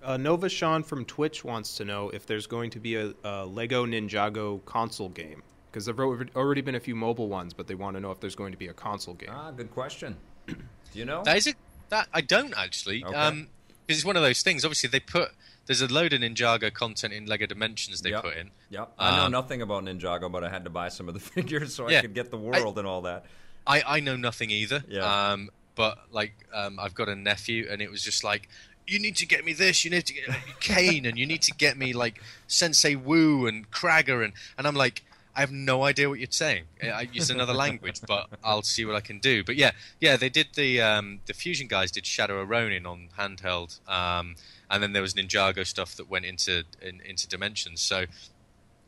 Uh, 0.03 0.17
Nova 0.17 0.49
Sean 0.49 0.83
from 0.83 1.05
Twitch 1.05 1.43
wants 1.43 1.75
to 1.77 1.85
know 1.85 2.09
if 2.09 2.25
there's 2.25 2.47
going 2.47 2.69
to 2.71 2.79
be 2.79 2.95
a, 2.95 3.13
a 3.23 3.45
Lego 3.45 3.85
Ninjago 3.85 4.63
console 4.65 5.09
game 5.09 5.43
because 5.71 5.85
there've 5.85 5.99
already 6.35 6.61
been 6.61 6.75
a 6.75 6.79
few 6.79 6.95
mobile 6.95 7.27
ones, 7.27 7.53
but 7.53 7.67
they 7.67 7.75
want 7.75 7.95
to 7.95 8.01
know 8.01 8.11
if 8.11 8.19
there's 8.19 8.35
going 8.35 8.51
to 8.51 8.57
be 8.57 8.67
a 8.67 8.73
console 8.73 9.13
game. 9.13 9.29
Ah, 9.31 9.51
good 9.51 9.71
question. 9.71 10.15
Do 10.47 10.55
you 10.93 11.05
know? 11.05 11.23
That 11.23 11.37
is 11.37 11.47
a 11.47 11.53
that 11.89 12.07
I 12.13 12.21
don't 12.21 12.53
actually. 12.57 13.03
Okay. 13.03 13.15
Um, 13.15 13.47
because 13.85 13.99
it's 13.99 14.05
one 14.05 14.15
of 14.15 14.21
those 14.21 14.41
things. 14.41 14.63
Obviously, 14.63 14.89
they 14.89 14.99
put 14.99 15.29
there's 15.65 15.81
a 15.81 15.87
load 15.87 16.13
of 16.13 16.21
Ninjago 16.21 16.71
content 16.73 17.13
in 17.13 17.25
Lego 17.25 17.45
Dimensions 17.45 18.01
they 18.01 18.11
Yep. 18.11 18.23
put 18.23 18.37
in. 18.37 18.51
Yep. 18.69 18.93
I 18.97 19.17
know 19.17 19.23
Um, 19.25 19.31
nothing 19.31 19.61
about 19.61 19.83
Ninjago, 19.83 20.31
but 20.31 20.43
I 20.43 20.49
had 20.49 20.63
to 20.63 20.69
buy 20.69 20.89
some 20.89 21.07
of 21.07 21.13
the 21.13 21.19
figures 21.35 21.75
so 21.75 21.87
I 21.87 22.01
could 22.01 22.13
get 22.15 22.31
the 22.31 22.37
world 22.37 22.77
and 22.79 22.87
all 22.87 23.01
that. 23.01 23.25
I 23.69 23.83
I 23.97 23.99
know 24.01 24.17
nothing 24.17 24.49
either. 24.51 24.83
Yeah. 24.89 25.31
Um, 25.31 25.49
but 25.75 25.97
like 26.11 26.33
um, 26.53 26.77
I've 26.79 26.93
got 26.95 27.07
a 27.07 27.15
nephew, 27.15 27.67
and 27.71 27.81
it 27.81 27.89
was 27.89 28.03
just 28.03 28.23
like. 28.23 28.49
You 28.91 28.97
need 28.97 29.17
to 29.17 29.27
get 29.27 29.45
me 29.45 29.53
this. 29.53 29.85
You 29.85 29.91
need 29.91 30.07
to 30.07 30.13
get 30.15 30.25
Kane, 30.59 31.05
and 31.05 31.15
you 31.15 31.27
need 31.27 31.43
to 31.43 31.51
get 31.51 31.77
me 31.77 31.93
like 31.93 32.23
Sensei 32.47 32.95
Wu 32.95 33.45
and 33.45 33.69
Kragger, 33.69 34.23
and 34.25 34.33
and 34.57 34.65
I'm 34.65 34.73
like, 34.73 35.03
I 35.35 35.41
have 35.41 35.51
no 35.51 35.83
idea 35.83 36.09
what 36.09 36.17
you're 36.17 36.27
saying. 36.31 36.63
I- 36.81 37.07
It's 37.13 37.29
another 37.29 37.53
language, 37.65 38.01
but 38.07 38.25
I'll 38.43 38.63
see 38.63 38.85
what 38.85 38.95
I 38.95 39.01
can 39.01 39.19
do. 39.19 39.43
But 39.43 39.57
yeah, 39.57 39.73
yeah, 40.01 40.17
they 40.17 40.29
did 40.29 40.47
the 40.55 40.81
um, 40.81 41.19
the 41.27 41.35
Fusion 41.35 41.67
guys 41.67 41.91
did 41.91 42.07
Shadow 42.07 42.39
of 42.41 42.49
Ronin 42.49 42.87
on 42.87 43.09
handheld, 43.15 43.79
um, 43.87 44.33
and 44.71 44.81
then 44.81 44.93
there 44.93 45.03
was 45.03 45.13
Ninjago 45.13 45.63
stuff 45.67 45.95
that 45.97 46.09
went 46.09 46.25
into 46.25 46.63
in, 46.81 46.99
into 47.01 47.27
Dimensions. 47.27 47.81
So 47.81 48.05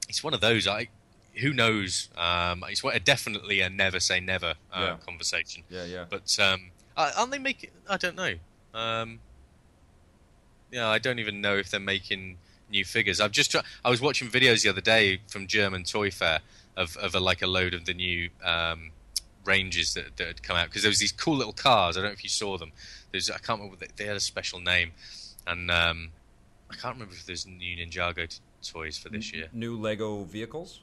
it's 0.10 0.24
one 0.24 0.34
of 0.34 0.42
those. 0.42 0.68
I 0.68 0.88
who 1.36 1.54
knows? 1.54 2.10
Um, 2.18 2.64
it's 2.68 2.84
what- 2.84 3.04
definitely 3.06 3.62
a 3.62 3.70
never 3.70 4.00
say 4.00 4.20
never 4.20 4.56
uh, 4.74 4.80
Yeah. 4.80 4.98
conversation. 5.06 5.64
Yeah, 5.70 5.86
yeah. 5.86 6.06
But 6.10 6.38
um, 6.40 6.72
aren't 6.98 7.32
they 7.32 7.40
making? 7.40 7.72
I 7.90 7.98
don't 7.98 8.16
know. 8.16 8.34
Um, 8.74 9.20
yeah, 10.72 10.88
I 10.88 11.00
don't 11.00 11.20
even 11.20 11.42
know 11.42 11.58
if 11.58 11.70
they're 11.70 11.80
making 11.80 12.38
new 12.70 12.86
figures. 12.86 13.20
I've 13.20 13.32
just 13.32 13.52
try- 13.52 13.64
I 13.84 13.90
was 13.90 14.02
watching 14.02 14.30
videos 14.30 14.64
the 14.64 14.70
other 14.70 14.82
day 14.82 15.20
from 15.28 15.48
German 15.48 15.84
Toy 15.84 16.12
Fair 16.12 16.40
of 16.78 16.96
of 16.98 17.14
a, 17.16 17.20
like 17.20 17.42
a 17.42 17.48
load 17.48 17.74
of 17.74 17.86
the 17.86 17.94
new 17.94 18.30
um, 18.44 18.92
ranges 19.44 19.94
that, 19.96 20.16
that 20.18 20.28
had 20.28 20.44
come 20.44 20.56
out 20.56 20.68
because 20.68 20.84
there 20.84 20.90
was 20.90 21.00
these 21.00 21.12
cool 21.12 21.36
little 21.36 21.54
cars. 21.54 21.98
I 21.98 22.02
don't 22.02 22.10
know 22.10 22.14
if 22.14 22.24
you 22.24 22.30
saw 22.30 22.58
them. 22.58 22.72
There's 23.12 23.30
I 23.30 23.38
can't 23.40 23.60
remember. 23.60 23.76
They, 23.78 23.88
they 23.98 24.06
had 24.06 24.16
a 24.16 24.22
special 24.22 24.60
name, 24.62 24.92
and 25.46 25.70
um, 25.70 26.10
I 26.70 26.76
can't 26.76 26.96
remember 26.96 27.14
if 27.16 27.26
there's 27.26 27.46
new 27.46 27.76
Ninjago 27.76 28.30
t- 28.30 28.38
toys 28.64 28.98
for 28.98 29.10
this 29.10 29.34
year. 29.34 29.48
New 29.52 29.78
Lego 29.78 30.24
vehicles? 30.24 30.80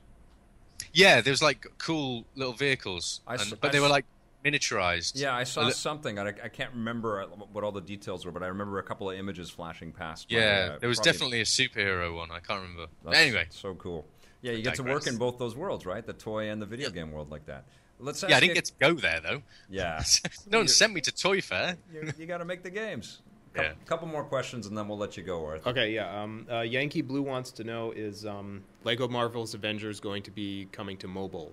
Yeah, 0.93 1.21
there 1.21 1.33
was 1.33 1.43
like 1.43 1.67
cool 1.79 2.25
little 2.35 2.53
vehicles, 2.55 3.21
s- 3.29 3.51
and- 3.51 3.61
but 3.61 3.69
I 3.69 3.73
they 3.73 3.81
were 3.81 3.89
like 3.89 4.05
miniaturized. 4.45 5.13
Yeah, 5.15 5.35
I 5.35 5.45
saw 5.45 5.63
li- 5.67 5.73
something. 5.73 6.19
I, 6.19 6.29
I 6.29 6.49
can't 6.49 6.73
remember 6.73 7.25
what 7.53 7.65
all 7.65 7.73
the 7.73 7.81
details 7.81 8.25
were, 8.25 8.31
but 8.33 8.43
I 8.43 8.47
remember 8.47 8.79
a 8.79 8.83
couple 8.83 9.11
of 9.11 9.19
images 9.19 9.51
flashing 9.51 9.93
past. 9.93 10.31
my, 10.31 10.39
Yeah, 10.39 10.45
uh, 10.75 10.79
there 10.79 10.89
was 10.89 10.99
probably- 10.99 11.13
definitely 11.13 11.41
a 11.41 11.45
superhero 11.45 12.17
one. 12.17 12.31
I 12.31 12.39
can't 12.41 12.61
remember. 12.63 12.87
That's 13.05 13.17
anyway, 13.19 13.47
so 13.51 13.75
cool. 13.75 14.07
Yeah, 14.41 14.53
you 14.53 14.63
get 14.63 14.77
to 14.77 14.83
work 14.85 15.07
in 15.07 15.17
both 15.19 15.39
those 15.39 15.57
worlds, 15.57 15.85
right? 15.85 16.07
The 16.07 16.13
toy 16.13 16.49
and 16.51 16.63
the 16.63 16.67
video 16.67 16.91
game 16.91 17.11
world, 17.11 17.31
like 17.31 17.47
that. 17.47 17.65
Let's. 17.99 18.23
Yeah, 18.23 18.37
I 18.37 18.41
didn't 18.41 18.51
you- 18.51 18.55
get 18.55 18.65
to 18.67 18.73
go 18.79 18.95
there 18.95 19.21
though. 19.21 19.43
Yeah, 19.69 20.03
no 20.47 20.59
one 20.59 20.69
sent 20.69 20.93
me 20.95 21.01
to 21.01 21.13
Toy 21.13 21.41
Fair. 21.41 21.77
you, 21.93 22.13
you 22.17 22.27
got 22.27 22.39
to 22.39 22.45
make 22.45 22.63
the 22.63 22.71
games. 22.71 23.21
Couple, 23.59 23.73
Yeah. 23.73 23.85
couple 23.87 24.09
more 24.09 24.25
questions, 24.25 24.67
and 24.67 24.77
then 24.79 24.87
we'll 24.89 24.99
let 24.99 25.17
you 25.17 25.23
go, 25.23 25.45
Arthur. 25.45 25.71
Okay, 25.71 25.93
yeah. 25.93 26.23
Um, 26.23 26.47
uh, 26.51 26.61
Yankee 26.61 27.03
Blue 27.03 27.23
wants 27.23 27.51
to 27.53 27.65
know 27.65 27.93
is 27.93 28.25
um, 28.25 28.63
Lego 28.85 29.09
Marvel's 29.09 29.55
Avengers 29.55 30.01
going 30.01 30.23
to 30.23 30.31
be 30.31 30.69
coming 30.73 30.97
to 30.99 31.09
mobile? 31.09 31.53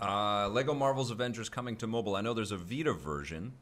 Uh, 0.00 0.48
Lego 0.48 0.74
Marvel's 0.74 1.10
Avengers 1.10 1.48
coming 1.48 1.76
to 1.76 1.86
mobile. 1.86 2.16
I 2.16 2.20
know 2.20 2.34
there's 2.34 2.52
a 2.52 2.56
Vita 2.56 2.92
version, 2.92 3.52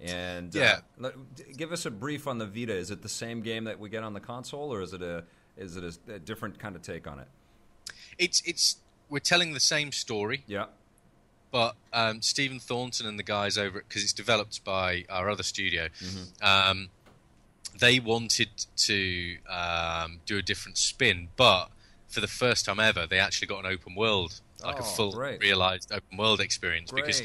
and 0.00 0.54
uh, 0.56 0.58
Yeah. 0.58 0.78
let- 0.98 1.14
give 1.56 1.72
us 1.72 1.86
a 1.86 1.90
brief 1.90 2.26
on 2.26 2.38
the 2.38 2.46
Vita. 2.46 2.74
Is 2.74 2.90
it 2.90 3.02
the 3.02 3.08
same 3.08 3.42
game 3.42 3.64
that 3.64 3.78
we 3.78 3.88
get 3.88 4.02
on 4.02 4.12
the 4.14 4.20
console, 4.20 4.72
or 4.72 4.80
is 4.82 4.92
it 4.92 5.02
a 5.02 5.24
is 5.56 5.76
it 5.76 5.84
a, 5.84 6.14
a 6.14 6.18
different 6.18 6.58
kind 6.58 6.76
of 6.76 6.82
take 6.82 7.06
on 7.06 7.18
it? 7.18 7.28
It's 8.18 8.42
it's 8.46 8.76
we're 9.08 9.18
telling 9.20 9.52
the 9.54 9.60
same 9.60 9.90
story, 9.92 10.44
Yeah, 10.46 10.66
but 11.50 11.74
um, 11.92 12.20
Stephen 12.22 12.58
Thornton 12.60 13.06
and 13.06 13.18
the 13.18 13.22
guys 13.22 13.56
over 13.56 13.78
because 13.80 14.02
it's 14.02 14.12
developed 14.12 14.64
by 14.64 15.04
our 15.08 15.30
other 15.30 15.42
studio. 15.42 15.88
Mm-hmm. 16.00 16.44
Um, 16.44 16.88
they 17.78 18.00
wanted 18.00 18.48
to 18.76 19.36
um, 19.48 20.20
do 20.26 20.38
a 20.38 20.42
different 20.42 20.78
spin, 20.78 21.28
but 21.36 21.68
for 22.08 22.20
the 22.20 22.26
first 22.26 22.64
time 22.64 22.80
ever, 22.80 23.06
they 23.06 23.18
actually 23.18 23.48
got 23.48 23.64
an 23.64 23.70
open 23.70 23.94
world, 23.94 24.40
like 24.64 24.76
a 24.76 24.82
Oh, 24.82 24.84
full 24.84 25.12
great. 25.12 25.40
realized 25.40 25.92
open 25.92 26.16
world 26.18 26.40
experience 26.40 26.90
because 26.90 27.22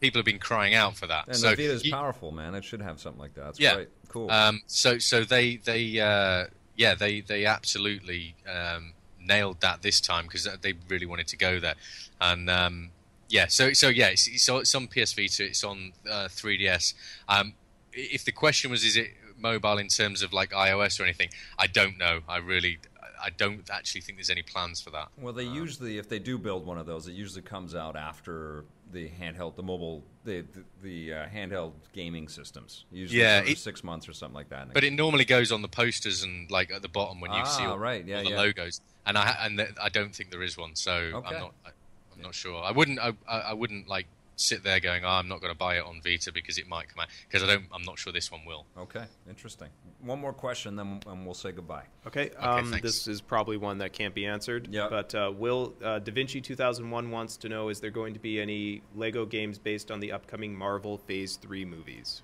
people 0.00 0.18
have 0.18 0.26
been 0.26 0.38
crying 0.38 0.74
out 0.74 0.96
for 0.96 1.06
that. 1.06 1.26
and 1.28 1.36
so 1.36 1.54
the 1.54 1.80
you- 1.84 1.92
powerful, 1.92 2.30
man. 2.32 2.54
It 2.54 2.64
should 2.64 2.82
have 2.82 3.00
something 3.00 3.20
like 3.20 3.34
that. 3.34 3.44
That's 3.44 3.60
Yeah. 3.60 3.74
great. 3.76 3.88
Cool. 4.08 4.30
Um, 4.30 4.62
so 4.66 4.98
so 4.98 5.22
they 5.24 5.56
they 5.56 5.98
uh, 6.00 6.46
yeah 6.76 6.94
they 6.94 7.20
they 7.20 7.44
absolutely 7.46 8.34
um, 8.50 8.94
nailed 9.20 9.60
that 9.60 9.82
this 9.82 10.00
time 10.00 10.24
because 10.24 10.48
they 10.62 10.74
really 10.88 11.06
wanted 11.06 11.28
to 11.28 11.36
go 11.36 11.60
there, 11.60 11.74
and 12.20 12.48
um, 12.48 12.90
yeah 13.28 13.46
so 13.48 13.72
so 13.74 13.88
yeah 13.88 14.06
it's, 14.08 14.26
it's, 14.26 14.48
it's 14.48 14.74
on 14.74 14.86
PS 14.86 15.12
Vita 15.12 15.44
it's 15.44 15.62
on 15.62 15.92
uh, 16.10 16.28
3DS. 16.28 16.94
Um, 17.28 17.52
if 17.92 18.24
the 18.24 18.32
question 18.32 18.70
was 18.70 18.82
is 18.84 18.96
it 18.96 19.08
mobile 19.40 19.78
in 19.78 19.88
terms 19.88 20.22
of 20.22 20.32
like 20.32 20.50
iOS 20.50 21.00
or 21.00 21.04
anything, 21.04 21.30
I 21.58 21.66
don't 21.66 21.98
know. 21.98 22.20
I 22.28 22.38
really 22.38 22.78
I 23.20 23.30
don't 23.30 23.68
actually 23.70 24.02
think 24.02 24.18
there's 24.18 24.30
any 24.30 24.42
plans 24.42 24.80
for 24.80 24.90
that. 24.90 25.08
Well, 25.18 25.32
they 25.32 25.42
usually, 25.44 25.98
if 25.98 26.08
they 26.08 26.20
do 26.20 26.38
build 26.38 26.64
one 26.64 26.78
of 26.78 26.86
those, 26.86 27.08
it 27.08 27.14
usually 27.14 27.42
comes 27.42 27.74
out 27.74 27.96
after 27.96 28.64
the 28.92 29.08
handheld, 29.08 29.56
the 29.56 29.62
mobile, 29.62 30.04
the 30.24 30.44
the, 30.52 30.64
the 30.82 31.12
uh, 31.14 31.26
handheld 31.26 31.72
gaming 31.92 32.28
systems. 32.28 32.84
Usually, 32.92 33.20
Yeah, 33.20 33.40
it- 33.40 33.58
six 33.58 33.82
months 33.82 34.08
or 34.08 34.12
something 34.12 34.36
like 34.36 34.50
that. 34.50 34.72
But 34.72 34.84
it 34.84 34.92
normally 34.92 35.24
goes 35.24 35.50
on 35.50 35.62
the 35.62 35.68
posters 35.68 36.22
and 36.22 36.48
like 36.50 36.70
at 36.70 36.82
the 36.82 36.88
bottom 36.88 37.20
when 37.20 37.32
you 37.32 37.44
see 37.44 37.64
Ah, 37.64 37.70
all, 37.70 37.78
right, 37.78 38.04
yeah, 38.06 38.18
all 38.18 38.24
the 38.24 38.30
yeah. 38.30 38.36
logos. 38.38 38.80
And 39.04 39.18
I 39.18 39.36
and 39.40 39.58
th- 39.58 39.70
I 39.82 39.88
don't 39.88 40.14
think 40.14 40.30
there 40.30 40.42
is 40.42 40.56
one, 40.56 40.76
so 40.76 40.92
Okay. 40.92 41.34
I'm 41.34 41.40
not 41.40 41.54
I, 41.66 41.70
I'm 42.14 42.22
not 42.22 42.34
sure. 42.36 42.62
I 42.62 42.70
wouldn't 42.70 43.00
I, 43.00 43.14
I 43.28 43.38
I 43.40 43.52
wouldn't 43.52 43.88
like 43.88 44.06
sit 44.38 44.62
there 44.62 44.80
going, 44.80 45.04
oh, 45.04 45.08
I'm 45.08 45.28
not 45.28 45.40
going 45.40 45.52
to 45.52 45.58
buy 45.58 45.76
it 45.76 45.84
on 45.84 46.00
Vita 46.02 46.32
because 46.32 46.58
it 46.58 46.68
might 46.68 46.88
come 46.88 47.00
out 47.00 47.08
because 47.28 47.42
I 47.42 47.52
don't. 47.52 47.66
I'm 47.72 47.82
not 47.82 47.98
sure 47.98 48.12
this 48.12 48.30
one 48.30 48.44
will. 48.46 48.66
okay, 48.78 49.04
interesting. 49.28 49.68
One 50.00 50.20
more 50.20 50.32
question, 50.32 50.76
then 50.76 51.00
and 51.06 51.24
we'll 51.24 51.34
say 51.34 51.52
goodbye. 51.52 51.84
Okay, 52.06 52.30
um, 52.38 52.74
this 52.82 53.08
is 53.08 53.20
probably 53.20 53.56
one 53.56 53.78
that 53.78 53.92
can't 53.92 54.14
be 54.14 54.26
answered. 54.26 54.68
Yeah. 54.70 54.86
But 54.88 55.14
uh, 55.14 55.32
Will 55.36 55.74
uh, 55.82 55.98
Da 55.98 56.12
Vinci 56.12 56.40
2001 56.40 57.10
wants 57.10 57.36
to 57.38 57.48
know: 57.48 57.68
Is 57.68 57.80
there 57.80 57.90
going 57.90 58.14
to 58.14 58.20
be 58.20 58.40
any 58.40 58.82
Lego 58.94 59.26
games 59.26 59.58
based 59.58 59.90
on 59.90 60.00
the 60.00 60.12
upcoming 60.12 60.56
Marvel 60.56 60.98
Phase 60.98 61.36
Three 61.36 61.64
movies? 61.64 62.22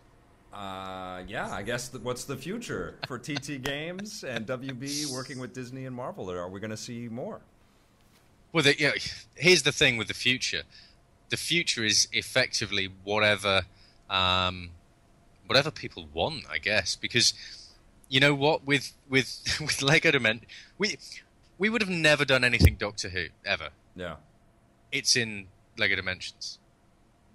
Uh, 0.52 1.22
yeah, 1.26 1.50
I 1.50 1.62
guess 1.62 1.88
the, 1.88 1.98
what's 1.98 2.24
the 2.24 2.36
future 2.36 2.94
for 3.08 3.18
TT 3.18 3.60
Games 3.60 4.22
and 4.22 4.46
WB 4.46 5.12
working 5.12 5.40
with 5.40 5.52
Disney 5.52 5.84
and 5.84 5.96
Marvel? 5.96 6.30
Are 6.30 6.48
we 6.48 6.60
going 6.60 6.70
to 6.70 6.76
see 6.76 7.08
more? 7.08 7.40
Well, 8.52 8.62
the, 8.62 8.78
you 8.78 8.86
know, 8.86 8.92
here's 9.34 9.64
the 9.64 9.72
thing 9.72 9.96
with 9.96 10.06
the 10.06 10.14
future. 10.14 10.62
The 11.30 11.36
future 11.36 11.84
is 11.84 12.08
effectively 12.12 12.88
whatever, 13.02 13.62
um, 14.10 14.70
whatever 15.46 15.70
people 15.70 16.06
want, 16.12 16.44
I 16.50 16.58
guess. 16.58 16.96
Because 16.96 17.34
you 18.08 18.20
know 18.20 18.34
what, 18.34 18.66
with 18.66 18.92
with 19.08 19.42
with 19.60 19.82
Lego 19.82 20.10
Dimension, 20.10 20.46
we 20.78 20.98
we 21.58 21.68
would 21.68 21.82
have 21.82 21.90
never 21.90 22.24
done 22.24 22.44
anything 22.44 22.76
Doctor 22.76 23.08
Who 23.08 23.26
ever. 23.44 23.70
Yeah, 23.96 24.16
It's 24.92 25.16
in 25.16 25.46
Lego 25.78 25.96
Dimensions. 25.96 26.58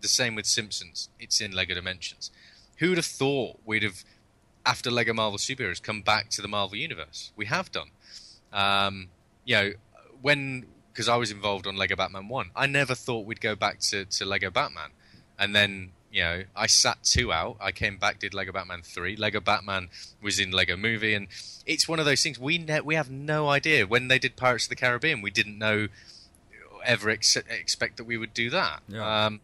The 0.02 0.08
same 0.08 0.36
with 0.36 0.46
Simpsons. 0.46 1.10
It's 1.20 1.42
in 1.42 1.52
Lego 1.52 1.74
Dimensions. 1.76 2.32
Who 2.78 2.90
would 2.90 2.98
have 2.98 3.06
thought 3.06 3.60
we'd 3.66 3.84
have, 3.84 4.04
after 4.66 4.90
Lego 4.90 5.14
Marvel 5.14 5.38
Superheroes, 5.38 5.82
come 5.82 6.02
back 6.02 6.30
to 6.30 6.42
the 6.42 6.48
Marvel 6.48 6.78
Universe? 6.78 7.32
We 7.36 7.48
have 7.48 7.72
done. 7.72 7.90
Um, 8.54 9.10
you 9.46 9.56
know, 9.56 9.72
when 10.22 10.66
because 10.92 11.08
I 11.10 11.16
was 11.16 11.32
involved 11.32 11.68
on 11.68 11.76
Lego 11.76 11.96
Batman 11.96 12.28
One, 12.28 12.52
I 12.56 12.68
never 12.68 12.96
thought 12.96 13.26
we'd 13.26 13.42
go 13.42 13.56
back 13.56 13.80
to, 13.80 14.06
to 14.06 14.26
Lego 14.26 14.50
Batman, 14.50 14.90
and 15.38 15.56
then 15.56 15.92
you 16.12 16.24
know 16.24 16.44
I 16.56 16.68
sat 16.68 17.04
two 17.04 17.32
out. 17.32 17.58
I 17.60 17.72
came 17.72 17.98
back, 17.98 18.20
did 18.20 18.34
Lego 18.34 18.52
Batman 18.52 18.82
Three. 18.84 19.16
Lego 19.16 19.40
Batman 19.40 19.90
was 20.22 20.40
in 20.40 20.52
Lego 20.52 20.76
Movie, 20.76 21.14
and 21.14 21.28
it's 21.66 21.88
one 21.88 22.00
of 22.00 22.06
those 22.06 22.24
things 22.24 22.40
we 22.40 22.58
ne- 22.58 22.82
we 22.82 22.96
have 22.96 23.10
no 23.10 23.48
idea. 23.50 23.86
When 23.86 24.08
they 24.08 24.20
did 24.20 24.36
Pirates 24.36 24.66
of 24.66 24.70
the 24.70 24.76
Caribbean, 24.76 25.22
we 25.22 25.32
didn't 25.32 25.58
know 25.58 25.88
ever 26.84 27.10
ex- 27.10 27.36
expect 27.36 27.98
that 27.98 28.06
we 28.06 28.18
would 28.18 28.34
do 28.34 28.50
that. 28.50 28.82
Yeah. 28.88 29.26
Um, 29.26 29.42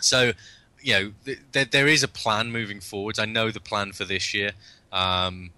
so, 0.00 0.32
you 0.80 0.92
know, 0.92 1.12
th- 1.24 1.38
there 1.52 1.64
there 1.64 1.86
is 1.86 2.02
a 2.02 2.08
plan 2.08 2.50
moving 2.50 2.80
forwards. 2.80 3.18
I 3.18 3.24
know 3.24 3.50
the 3.50 3.60
plan 3.60 3.92
for 3.92 4.04
this 4.04 4.34
year. 4.34 4.52
Um, 4.92 5.50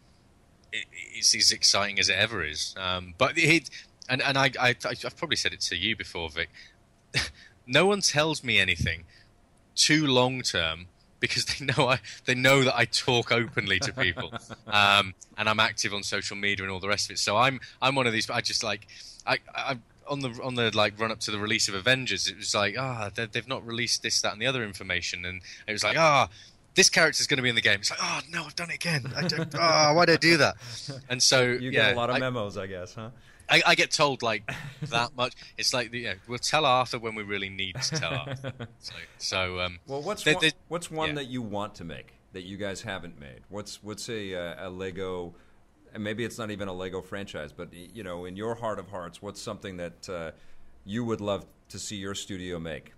it, 0.72 0.86
it's 1.14 1.34
as 1.34 1.52
exciting 1.52 1.98
as 1.98 2.08
it 2.08 2.16
ever 2.16 2.44
is. 2.44 2.74
Um, 2.78 3.14
but 3.18 3.32
it, 3.36 3.70
and 4.08 4.22
and 4.22 4.38
I, 4.38 4.50
I 4.60 4.74
I've 4.84 5.16
probably 5.16 5.36
said 5.36 5.52
it 5.52 5.60
to 5.62 5.76
you 5.76 5.96
before, 5.96 6.28
Vic. 6.28 6.50
no 7.66 7.86
one 7.86 8.00
tells 8.00 8.42
me 8.42 8.58
anything 8.58 9.04
too 9.74 10.06
long 10.06 10.42
term 10.42 10.86
because 11.20 11.44
they 11.44 11.64
know 11.64 11.88
I 11.88 12.00
they 12.24 12.34
know 12.34 12.64
that 12.64 12.76
I 12.76 12.84
talk 12.84 13.32
openly 13.32 13.78
to 13.80 13.92
people, 13.92 14.32
um, 14.66 15.14
and 15.36 15.48
I'm 15.48 15.60
active 15.60 15.92
on 15.94 16.02
social 16.02 16.36
media 16.36 16.64
and 16.64 16.72
all 16.72 16.80
the 16.80 16.88
rest 16.88 17.10
of 17.10 17.14
it. 17.14 17.18
So 17.18 17.36
I'm 17.36 17.60
I'm 17.80 17.94
one 17.94 18.06
of 18.06 18.12
these. 18.12 18.28
I 18.30 18.40
just 18.40 18.62
like 18.62 18.86
I. 19.26 19.38
I 19.54 19.78
on 20.08 20.20
the 20.20 20.30
on 20.42 20.54
the 20.54 20.74
like 20.74 20.98
run 20.98 21.12
up 21.12 21.20
to 21.20 21.30
the 21.30 21.38
release 21.38 21.68
of 21.68 21.74
Avengers, 21.74 22.28
it 22.28 22.38
was 22.38 22.54
like 22.54 22.76
ah 22.78 23.10
oh, 23.14 23.26
they've 23.30 23.46
not 23.46 23.66
released 23.66 24.02
this 24.02 24.22
that 24.22 24.32
and 24.32 24.40
the 24.40 24.46
other 24.46 24.64
information, 24.64 25.26
and 25.26 25.42
it 25.66 25.72
was 25.72 25.84
like 25.84 25.98
ah 25.98 26.28
oh, 26.30 26.34
this 26.74 26.88
character's 26.88 27.26
going 27.26 27.36
to 27.36 27.42
be 27.42 27.50
in 27.50 27.54
the 27.54 27.60
game. 27.60 27.80
It's 27.80 27.90
like 27.90 28.00
oh 28.02 28.20
no 28.30 28.44
I've 28.44 28.56
done 28.56 28.70
it 28.70 28.76
again. 28.76 29.12
I 29.14 29.28
don't, 29.28 29.54
oh 29.54 29.92
why 29.92 30.06
did 30.06 30.14
I 30.14 30.16
do 30.16 30.36
that? 30.38 30.56
And 31.10 31.22
so 31.22 31.42
you 31.42 31.70
yeah, 31.70 31.88
get 31.88 31.92
a 31.92 31.96
lot 31.96 32.08
of 32.08 32.16
I, 32.16 32.20
memos, 32.20 32.56
I 32.56 32.66
guess, 32.66 32.94
huh? 32.94 33.10
I, 33.48 33.62
I, 33.66 33.74
get 33.74 33.90
told 33.90 34.22
like 34.22 34.50
that 34.82 35.16
much. 35.16 35.34
It's 35.56 35.72
like 35.72 35.92
you 35.92 36.04
know, 36.04 36.14
we'll 36.26 36.38
tell 36.38 36.64
Arthur 36.64 36.98
when 36.98 37.14
we 37.14 37.22
really 37.22 37.48
need 37.48 37.76
to 37.80 37.96
tell 37.96 38.14
Arthur. 38.14 38.52
So, 38.80 38.94
so 39.18 39.60
um, 39.60 39.78
well, 39.86 40.02
what's 40.02 40.24
they, 40.24 40.34
one, 40.34 40.42
they, 40.42 40.52
what's 40.68 40.90
one 40.90 41.08
yeah. 41.10 41.14
that 41.16 41.26
you 41.26 41.42
want 41.42 41.74
to 41.76 41.84
make 41.84 42.14
that 42.32 42.42
you 42.42 42.56
guys 42.56 42.82
haven't 42.82 43.18
made? 43.18 43.40
What's 43.48 43.82
what's 43.82 44.08
a 44.08 44.32
a 44.32 44.68
Lego? 44.68 45.34
And 45.94 46.04
maybe 46.04 46.24
it's 46.24 46.38
not 46.38 46.50
even 46.50 46.68
a 46.68 46.72
Lego 46.72 47.00
franchise, 47.00 47.52
but 47.52 47.72
you 47.72 48.02
know, 48.02 48.26
in 48.26 48.36
your 48.36 48.54
heart 48.54 48.78
of 48.78 48.88
hearts, 48.88 49.22
what's 49.22 49.40
something 49.40 49.78
that 49.78 50.08
uh, 50.08 50.30
you 50.84 51.04
would 51.04 51.20
love 51.20 51.46
to 51.70 51.78
see 51.78 51.96
your 51.96 52.14
studio 52.14 52.58
make? 52.58 52.92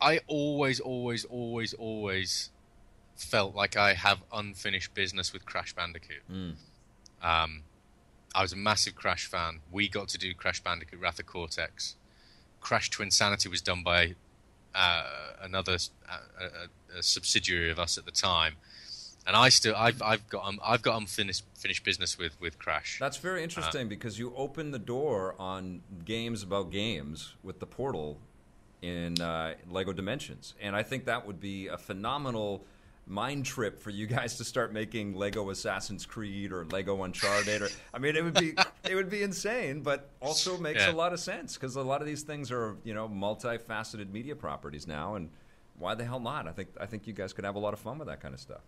I 0.00 0.20
always, 0.26 0.78
always, 0.80 1.24
always, 1.24 1.72
always 1.74 2.50
felt 3.16 3.54
like 3.54 3.76
I 3.76 3.94
have 3.94 4.18
unfinished 4.32 4.94
business 4.94 5.32
with 5.32 5.46
Crash 5.46 5.74
Bandicoot. 5.74 6.22
Mm. 6.30 6.54
Um, 7.22 7.62
I 8.36 8.42
was 8.42 8.52
a 8.52 8.56
massive 8.56 8.94
Crash 8.94 9.26
fan. 9.26 9.60
We 9.72 9.88
got 9.88 10.08
to 10.08 10.18
do 10.18 10.34
Crash 10.34 10.62
Bandicoot 10.62 11.00
Wrath 11.00 11.18
of 11.18 11.24
Cortex. 11.24 11.96
Crash 12.60 12.90
Twinsanity 12.90 13.46
was 13.46 13.62
done 13.62 13.82
by 13.82 14.14
uh, 14.74 15.04
another 15.40 15.78
uh, 16.06 16.18
a, 16.38 16.98
a, 16.98 17.02
subsidiary 17.02 17.70
of 17.70 17.78
us 17.78 17.96
at 17.96 18.04
the 18.04 18.10
time, 18.10 18.56
and 19.26 19.34
I 19.34 19.48
still 19.48 19.74
I've, 19.74 20.02
I've 20.02 20.28
got 20.28 20.46
um, 20.46 20.60
I've 20.62 20.82
got 20.82 21.00
unfinished 21.00 21.44
finished 21.56 21.82
business 21.82 22.18
with, 22.18 22.38
with 22.38 22.58
Crash. 22.58 22.98
That's 23.00 23.16
very 23.16 23.42
interesting 23.42 23.86
uh, 23.86 23.88
because 23.88 24.18
you 24.18 24.34
open 24.36 24.70
the 24.70 24.78
door 24.78 25.34
on 25.38 25.80
games 26.04 26.42
about 26.42 26.70
games 26.70 27.32
with 27.42 27.58
the 27.58 27.66
portal 27.66 28.18
in 28.82 29.18
uh, 29.18 29.54
Lego 29.70 29.94
Dimensions, 29.94 30.52
and 30.60 30.76
I 30.76 30.82
think 30.82 31.06
that 31.06 31.26
would 31.26 31.40
be 31.40 31.68
a 31.68 31.78
phenomenal 31.78 32.66
mind 33.08 33.44
trip 33.46 33.78
for 33.80 33.90
you 33.90 34.06
guys 34.06 34.36
to 34.36 34.44
start 34.44 34.72
making 34.72 35.14
Lego 35.14 35.50
Assassin's 35.50 36.04
Creed 36.04 36.50
or 36.52 36.64
Lego 36.66 37.00
Uncharted 37.04 37.62
or 37.62 37.68
I 37.94 37.98
mean 37.98 38.16
it 38.16 38.24
would 38.24 38.34
be 38.34 38.54
it 38.88 38.94
would 38.96 39.08
be 39.10 39.22
insane 39.22 39.82
but 39.82 40.10
also 40.20 40.58
makes 40.58 40.80
Yeah. 40.80 40.90
a 40.90 40.92
lot 40.92 41.12
of 41.12 41.20
sense 41.20 41.54
because 41.54 41.76
a 41.76 41.82
lot 41.82 42.00
of 42.00 42.06
these 42.08 42.22
things 42.22 42.50
are 42.50 42.76
you 42.82 42.94
know 42.94 43.08
multifaceted 43.08 44.10
media 44.10 44.34
properties 44.34 44.86
now 44.88 45.14
and 45.14 45.30
why 45.78 45.94
the 45.94 46.04
hell 46.04 46.18
not 46.18 46.48
I 46.48 46.52
think 46.52 46.70
I 46.80 46.86
think 46.86 47.06
you 47.06 47.12
guys 47.12 47.32
could 47.32 47.44
have 47.44 47.54
a 47.54 47.60
lot 47.60 47.72
of 47.74 47.78
fun 47.78 47.98
with 47.98 48.08
that 48.08 48.20
kind 48.20 48.34
of 48.34 48.40
stuff 48.40 48.62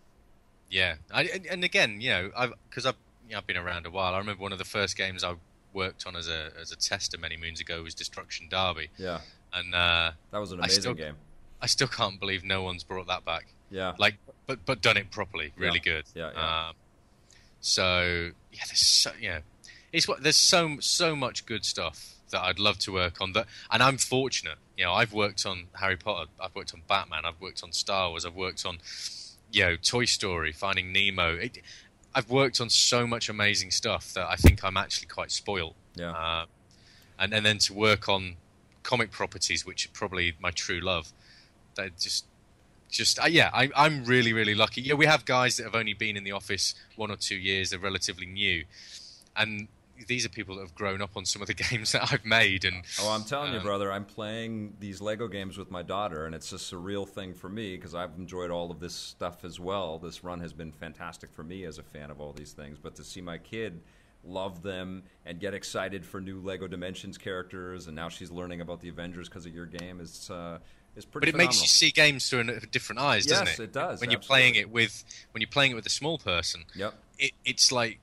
Yeah, 0.69 0.95
I, 1.11 1.23
and- 1.51 1.63
again, 1.65 1.99
you 1.99 2.09
know, 2.11 2.31
I've 2.37 2.53
because 2.69 2.85
I've 2.85 2.95
you 3.27 3.33
know, 3.33 3.39
I've 3.39 3.47
been 3.47 3.57
around 3.57 3.85
a 3.85 3.91
while. 3.91 4.13
I 4.15 4.19
remember 4.19 4.41
one 4.41 4.53
of 4.53 4.57
the 4.59 4.65
first 4.65 4.95
games 4.97 5.23
I 5.23 5.35
worked 5.73 6.07
on 6.07 6.15
as 6.15 6.27
a 6.29 6.51
as 6.61 6.71
a 6.71 6.75
tester 6.77 7.17
many 7.17 7.35
moons 7.37 7.59
ago 7.59 7.83
was 7.83 7.93
Destruction 7.93 8.47
Derby, 8.49 8.89
yeah 8.97 9.19
and 9.53 9.75
uh, 9.75 10.11
that 10.31 10.37
was 10.37 10.51
an 10.53 10.59
I 10.61 10.63
amazing 10.65 10.81
still- 10.81 10.93
game 10.93 11.15
I 11.61 11.67
still 11.67 11.87
can't 11.89 12.19
believe 12.21 12.45
no 12.45 12.63
one's 12.63 12.83
brought 12.85 13.07
that 13.07 13.25
back. 13.25 13.47
Yeah 13.71 13.93
Like, 13.97 14.17
but 14.47 14.65
but 14.65 14.81
done 14.81 14.97
it 14.97 15.11
properly, 15.11 15.53
really 15.57 15.81
Yeah. 15.85 15.93
good. 15.93 16.05
Yeah, 16.15 16.31
yeah. 16.33 16.67
Um, 16.69 16.75
so 17.61 18.31
yeah, 18.51 18.63
there's 18.67 18.85
so 18.85 19.11
yeah, 19.19 19.39
it's 19.91 20.07
what 20.07 20.23
there's 20.23 20.37
so 20.37 20.77
so 20.79 21.15
much 21.15 21.45
good 21.45 21.65
stuff 21.65 22.15
that 22.31 22.41
I'd 22.41 22.59
love 22.59 22.77
to 22.79 22.91
work 22.91 23.21
on. 23.21 23.33
That 23.33 23.47
and 23.71 23.81
I'm 23.83 23.97
fortunate. 23.97 24.57
You 24.77 24.85
know, 24.85 24.93
I've 24.93 25.13
worked 25.13 25.45
on 25.45 25.67
Harry 25.73 25.97
Potter, 25.97 26.29
I've 26.39 26.55
worked 26.55 26.73
on 26.73 26.81
Batman, 26.87 27.25
I've 27.25 27.41
worked 27.41 27.63
on 27.63 27.71
Star 27.73 28.09
Wars, 28.09 28.25
I've 28.25 28.35
worked 28.35 28.65
on 28.65 28.79
you 29.51 29.63
know 29.65 29.75
Toy 29.75 30.05
Story, 30.05 30.51
Finding 30.53 30.91
Nemo. 30.93 31.35
It, 31.35 31.57
I've 32.15 32.29
worked 32.29 32.59
on 32.61 32.69
so 32.69 33.05
much 33.05 33.29
amazing 33.29 33.71
stuff 33.71 34.13
that 34.13 34.27
I 34.27 34.35
think 34.35 34.63
I'm 34.63 34.77
actually 34.77 35.07
quite 35.07 35.31
spoiled. 35.31 35.75
yeah 35.95 36.11
Uh, 36.11 36.45
and 37.19 37.33
and 37.33 37.45
then 37.45 37.57
to 37.59 37.73
work 37.73 38.07
on 38.07 38.37
comic 38.83 39.11
properties, 39.11 39.65
which 39.65 39.85
are 39.85 39.89
probably 39.93 40.33
my 40.39 40.51
true 40.51 40.79
love. 40.79 41.11
That 41.75 41.99
just, 41.99 42.25
just 42.89 43.19
uh, 43.19 43.27
yeah, 43.27 43.49
I, 43.53 43.69
I'm 43.75 44.03
really 44.05 44.33
really 44.33 44.55
lucky. 44.55 44.81
Yeah, 44.81 44.95
we 44.95 45.05
have 45.05 45.25
guys 45.25 45.57
that 45.57 45.63
have 45.63 45.75
only 45.75 45.93
been 45.93 46.17
in 46.17 46.23
the 46.23 46.31
office 46.31 46.73
one 46.95 47.11
or 47.11 47.15
two 47.15 47.35
years. 47.37 47.69
They're 47.69 47.79
relatively 47.79 48.25
new, 48.25 48.65
and 49.35 49.67
these 50.07 50.25
are 50.25 50.29
people 50.29 50.55
that 50.55 50.61
have 50.61 50.73
grown 50.75 51.01
up 51.01 51.17
on 51.17 51.25
some 51.25 51.41
of 51.41 51.47
the 51.49 51.53
games 51.69 51.91
that 51.91 52.11
I've 52.13 52.23
made. 52.25 52.63
And 52.63 52.83
Oh, 53.01 53.11
I'm 53.11 53.23
telling 53.25 53.51
you, 53.51 53.57
Um, 53.59 53.63
brother, 53.65 53.91
I'm 53.91 54.05
playing 54.05 54.75
these 54.79 55.01
Lego 55.01 55.27
games 55.27 55.57
with 55.57 55.69
my 55.71 55.83
daughter, 55.83 56.25
and 56.25 56.33
it's 56.33 56.51
a 56.53 56.55
surreal 56.55 57.07
thing 57.07 57.33
for 57.33 57.49
me 57.49 57.75
because 57.75 57.93
I've 57.93 58.15
enjoyed 58.17 58.49
all 58.49 58.71
of 58.71 58.79
this 58.79 58.95
stuff 58.95 59.43
as 59.43 59.59
well. 59.59 59.99
This 59.99 60.23
run 60.23 60.39
has 60.39 60.53
been 60.53 60.71
fantastic 60.71 61.31
for 61.33 61.43
me 61.43 61.65
as 61.65 61.77
a 61.79 61.83
fan 61.83 62.11
of 62.11 62.21
all 62.21 62.31
these 62.31 62.53
things, 62.53 62.77
but 62.81 62.95
to 62.95 63.03
see 63.03 63.19
my 63.21 63.37
kid 63.37 63.81
love 64.23 64.61
them 64.63 65.03
and 65.25 65.39
get 65.39 65.53
excited 65.53 66.05
for 66.05 66.19
new 66.19 66.39
Lego 66.41 66.67
Dimensions 66.67 67.17
characters, 67.17 67.87
and 67.87 67.95
now 67.95 68.07
she's 68.09 68.31
learning 68.31 68.61
about 68.61 68.79
the 68.81 68.89
Avengers 68.89 69.27
because 69.29 69.45
of 69.45 69.53
your 69.53 69.65
game 69.65 69.99
is 70.01 70.29
uh, 70.29 70.59
is 70.95 71.05
pretty. 71.05 71.31
but 71.31 71.35
it 71.35 71.37
makes 71.37 71.61
you 71.61 71.67
see 71.67 71.91
games 71.91 72.29
through 72.29 72.43
different 72.71 72.99
eyes, 72.99 73.25
doesn't 73.25 73.47
Yes, 73.47 73.59
it? 73.59 73.63
it 73.63 73.73
does, 73.73 74.01
When 74.01 74.11
you're 74.11 74.19
playing 74.19 74.55
it 74.55 74.69
with 74.69 75.03
when 75.31 75.41
you're 75.41 75.47
playing 75.49 75.71
it 75.71 75.75
with 75.75 75.85
a 75.85 75.89
small 75.91 76.17
person, 76.17 76.65
Yep. 76.75 76.93
it, 77.17 77.31
it's 77.45 77.71
like 77.71 77.99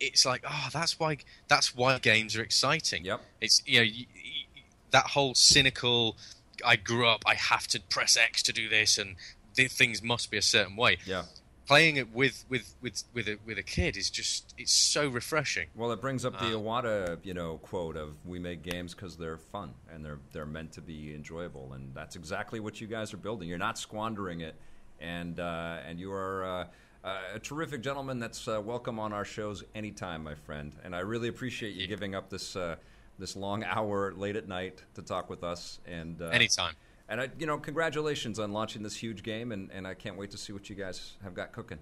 it's 0.00 0.26
like 0.26 0.42
oh 0.48 0.68
that's 0.72 0.98
why 0.98 1.18
that's 1.48 1.74
why 1.76 1.98
games 1.98 2.34
are 2.36 2.42
exciting 2.42 3.04
Yep. 3.04 3.20
it's 3.40 3.62
you 3.66 3.78
know 3.78 3.84
y 3.84 4.06
y 4.14 4.62
that 4.90 5.06
whole 5.08 5.32
cynical 5.34 6.16
i 6.64 6.74
grew 6.74 7.06
up 7.06 7.22
i 7.24 7.34
have 7.34 7.68
to 7.68 7.80
press 7.88 8.16
x 8.16 8.42
to 8.42 8.52
do 8.52 8.68
this 8.68 8.98
and 8.98 9.14
th- 9.54 9.70
things 9.70 10.02
must 10.02 10.28
be 10.30 10.36
a 10.36 10.42
certain 10.42 10.74
way 10.76 10.98
Yeah. 11.06 11.26
Playing 11.66 11.96
it 11.96 12.12
with 12.14 12.44
with 12.48 12.74
with 12.80 13.04
with 13.14 13.28
a, 13.28 13.38
with 13.46 13.58
a 13.58 13.62
kid 13.62 13.96
is 13.96 14.10
just 14.10 14.54
it's 14.58 14.72
so 14.72 15.08
refreshing 15.08 15.68
Well, 15.74 15.92
it 15.92 16.00
brings 16.00 16.24
up 16.24 16.38
the 16.38 16.46
Uh, 16.46 16.60
Iwata, 16.60 17.18
you 17.22 17.34
know, 17.34 17.58
quote 17.58 17.96
of 17.96 18.14
"We 18.26 18.38
make 18.38 18.62
games 18.62 18.94
because 18.94 19.16
they're 19.16 19.38
fun 19.38 19.74
and 19.92 20.04
they're 20.04 20.18
they're 20.32 20.46
meant 20.46 20.72
to 20.72 20.80
be 20.80 21.14
enjoyable," 21.14 21.72
and 21.74 21.94
that's 21.94 22.16
exactly 22.16 22.60
what 22.60 22.80
you 22.80 22.86
guys 22.86 23.14
are 23.14 23.18
building. 23.18 23.48
You're 23.48 23.58
not 23.58 23.78
squandering 23.78 24.40
it, 24.40 24.54
and 25.00 25.38
uh, 25.40 25.78
and 25.86 25.98
you 25.98 26.12
are 26.12 26.44
uh, 26.44 26.66
uh, 27.04 27.18
a 27.34 27.38
terrific 27.38 27.82
gentleman 27.82 28.18
that's 28.18 28.46
uh, 28.48 28.60
welcome 28.60 28.98
on 28.98 29.12
our 29.12 29.24
shows 29.24 29.64
anytime, 29.74 30.22
my 30.22 30.34
friend. 30.34 30.72
And 30.84 30.94
I 30.94 31.00
really 31.00 31.28
appreciate 31.28 31.74
you 31.74 31.86
giving 31.86 32.14
up 32.14 32.30
this 32.30 32.56
uh, 32.56 32.76
this 33.18 33.36
long 33.36 33.64
hour 33.76 34.12
late 34.14 34.36
at 34.36 34.48
night 34.48 34.82
to 34.94 35.02
talk 35.02 35.30
with 35.30 35.44
us. 35.44 35.80
And 35.86 36.20
uh, 36.20 36.26
anytime 36.26 36.74
and 37.08 37.20
I, 37.20 37.28
you 37.38 37.46
know, 37.46 37.58
congratulations 37.58 38.38
on 38.38 38.52
launching 38.52 38.82
this 38.82 38.96
huge 38.96 39.22
game, 39.22 39.52
and, 39.52 39.70
and 39.72 39.86
I 39.86 39.94
can't 39.94 40.16
wait 40.16 40.30
to 40.32 40.38
see 40.38 40.52
what 40.52 40.68
you 40.70 40.76
guys 40.76 41.12
have 41.22 41.34
got 41.34 41.52
cooking. 41.52 41.78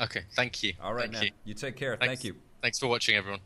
okay 0.00 0.22
thank 0.34 0.62
you 0.62 0.74
All 0.82 0.92
right, 0.94 1.02
thank 1.04 1.12
man. 1.14 1.22
you. 1.24 1.30
You 1.44 1.54
take 1.54 1.76
care. 1.76 1.96
Thanks. 1.96 2.06
Thank 2.06 2.24
you. 2.24 2.36
thanks 2.62 2.78
for 2.78 2.86
watching 2.86 3.14
everyone 3.16 3.40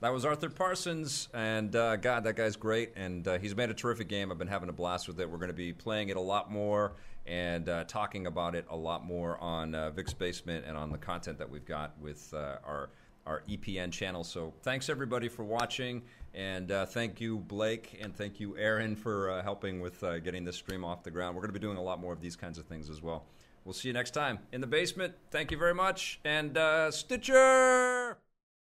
That 0.00 0.12
was 0.12 0.24
Arthur 0.24 0.48
Parsons, 0.48 1.28
and 1.34 1.74
uh, 1.76 1.96
God, 1.96 2.24
that 2.24 2.36
guy's 2.36 2.56
great, 2.56 2.92
and 2.96 3.26
uh, 3.28 3.38
he's 3.38 3.54
made 3.54 3.68
a 3.70 3.74
terrific 3.74 4.08
game. 4.08 4.32
I've 4.32 4.38
been 4.38 4.48
having 4.48 4.68
a 4.70 4.72
blast 4.72 5.08
with 5.08 5.20
it. 5.20 5.30
We're 5.30 5.36
going 5.38 5.48
to 5.48 5.54
be 5.54 5.72
playing 5.74 6.08
it 6.08 6.16
a 6.16 6.20
lot 6.20 6.50
more 6.50 6.92
and 7.26 7.68
uh, 7.68 7.84
talking 7.84 8.26
about 8.26 8.54
it 8.54 8.64
a 8.70 8.76
lot 8.76 9.04
more 9.04 9.38
on 9.42 9.74
uh, 9.74 9.90
Vic's 9.90 10.14
Basement 10.14 10.64
and 10.66 10.76
on 10.76 10.90
the 10.90 10.96
content 10.98 11.38
that 11.38 11.48
we've 11.50 11.66
got 11.66 11.98
with 12.00 12.32
uh, 12.34 12.56
our 12.64 12.90
our 13.26 13.42
EPN 13.48 13.92
channel. 13.92 14.24
So 14.24 14.54
thanks 14.62 14.88
everybody 14.88 15.28
for 15.28 15.44
watching, 15.44 16.02
and 16.34 16.70
uh, 16.70 16.86
thank 16.86 17.20
you 17.20 17.38
Blake 17.38 17.98
and 18.00 18.14
thank 18.14 18.40
you 18.40 18.56
Aaron 18.56 18.96
for 18.96 19.30
uh, 19.30 19.42
helping 19.42 19.80
with 19.80 20.02
uh, 20.02 20.18
getting 20.18 20.44
this 20.44 20.56
stream 20.56 20.84
off 20.84 21.02
the 21.02 21.10
ground. 21.10 21.34
We're 21.34 21.42
going 21.42 21.54
to 21.54 21.58
be 21.58 21.64
doing 21.64 21.78
a 21.78 21.82
lot 21.82 22.00
more 22.00 22.12
of 22.12 22.20
these 22.20 22.36
kinds 22.36 22.58
of 22.58 22.66
things 22.66 22.90
as 22.90 23.02
well. 23.02 23.26
We'll 23.64 23.74
see 23.74 23.88
you 23.88 23.94
next 23.94 24.12
time 24.12 24.38
in 24.52 24.60
the 24.60 24.66
basement. 24.66 25.14
Thank 25.30 25.50
you 25.50 25.58
very 25.58 25.74
much, 25.74 26.20
and 26.24 26.56
uh, 26.56 26.90
Stitcher. 26.90 28.18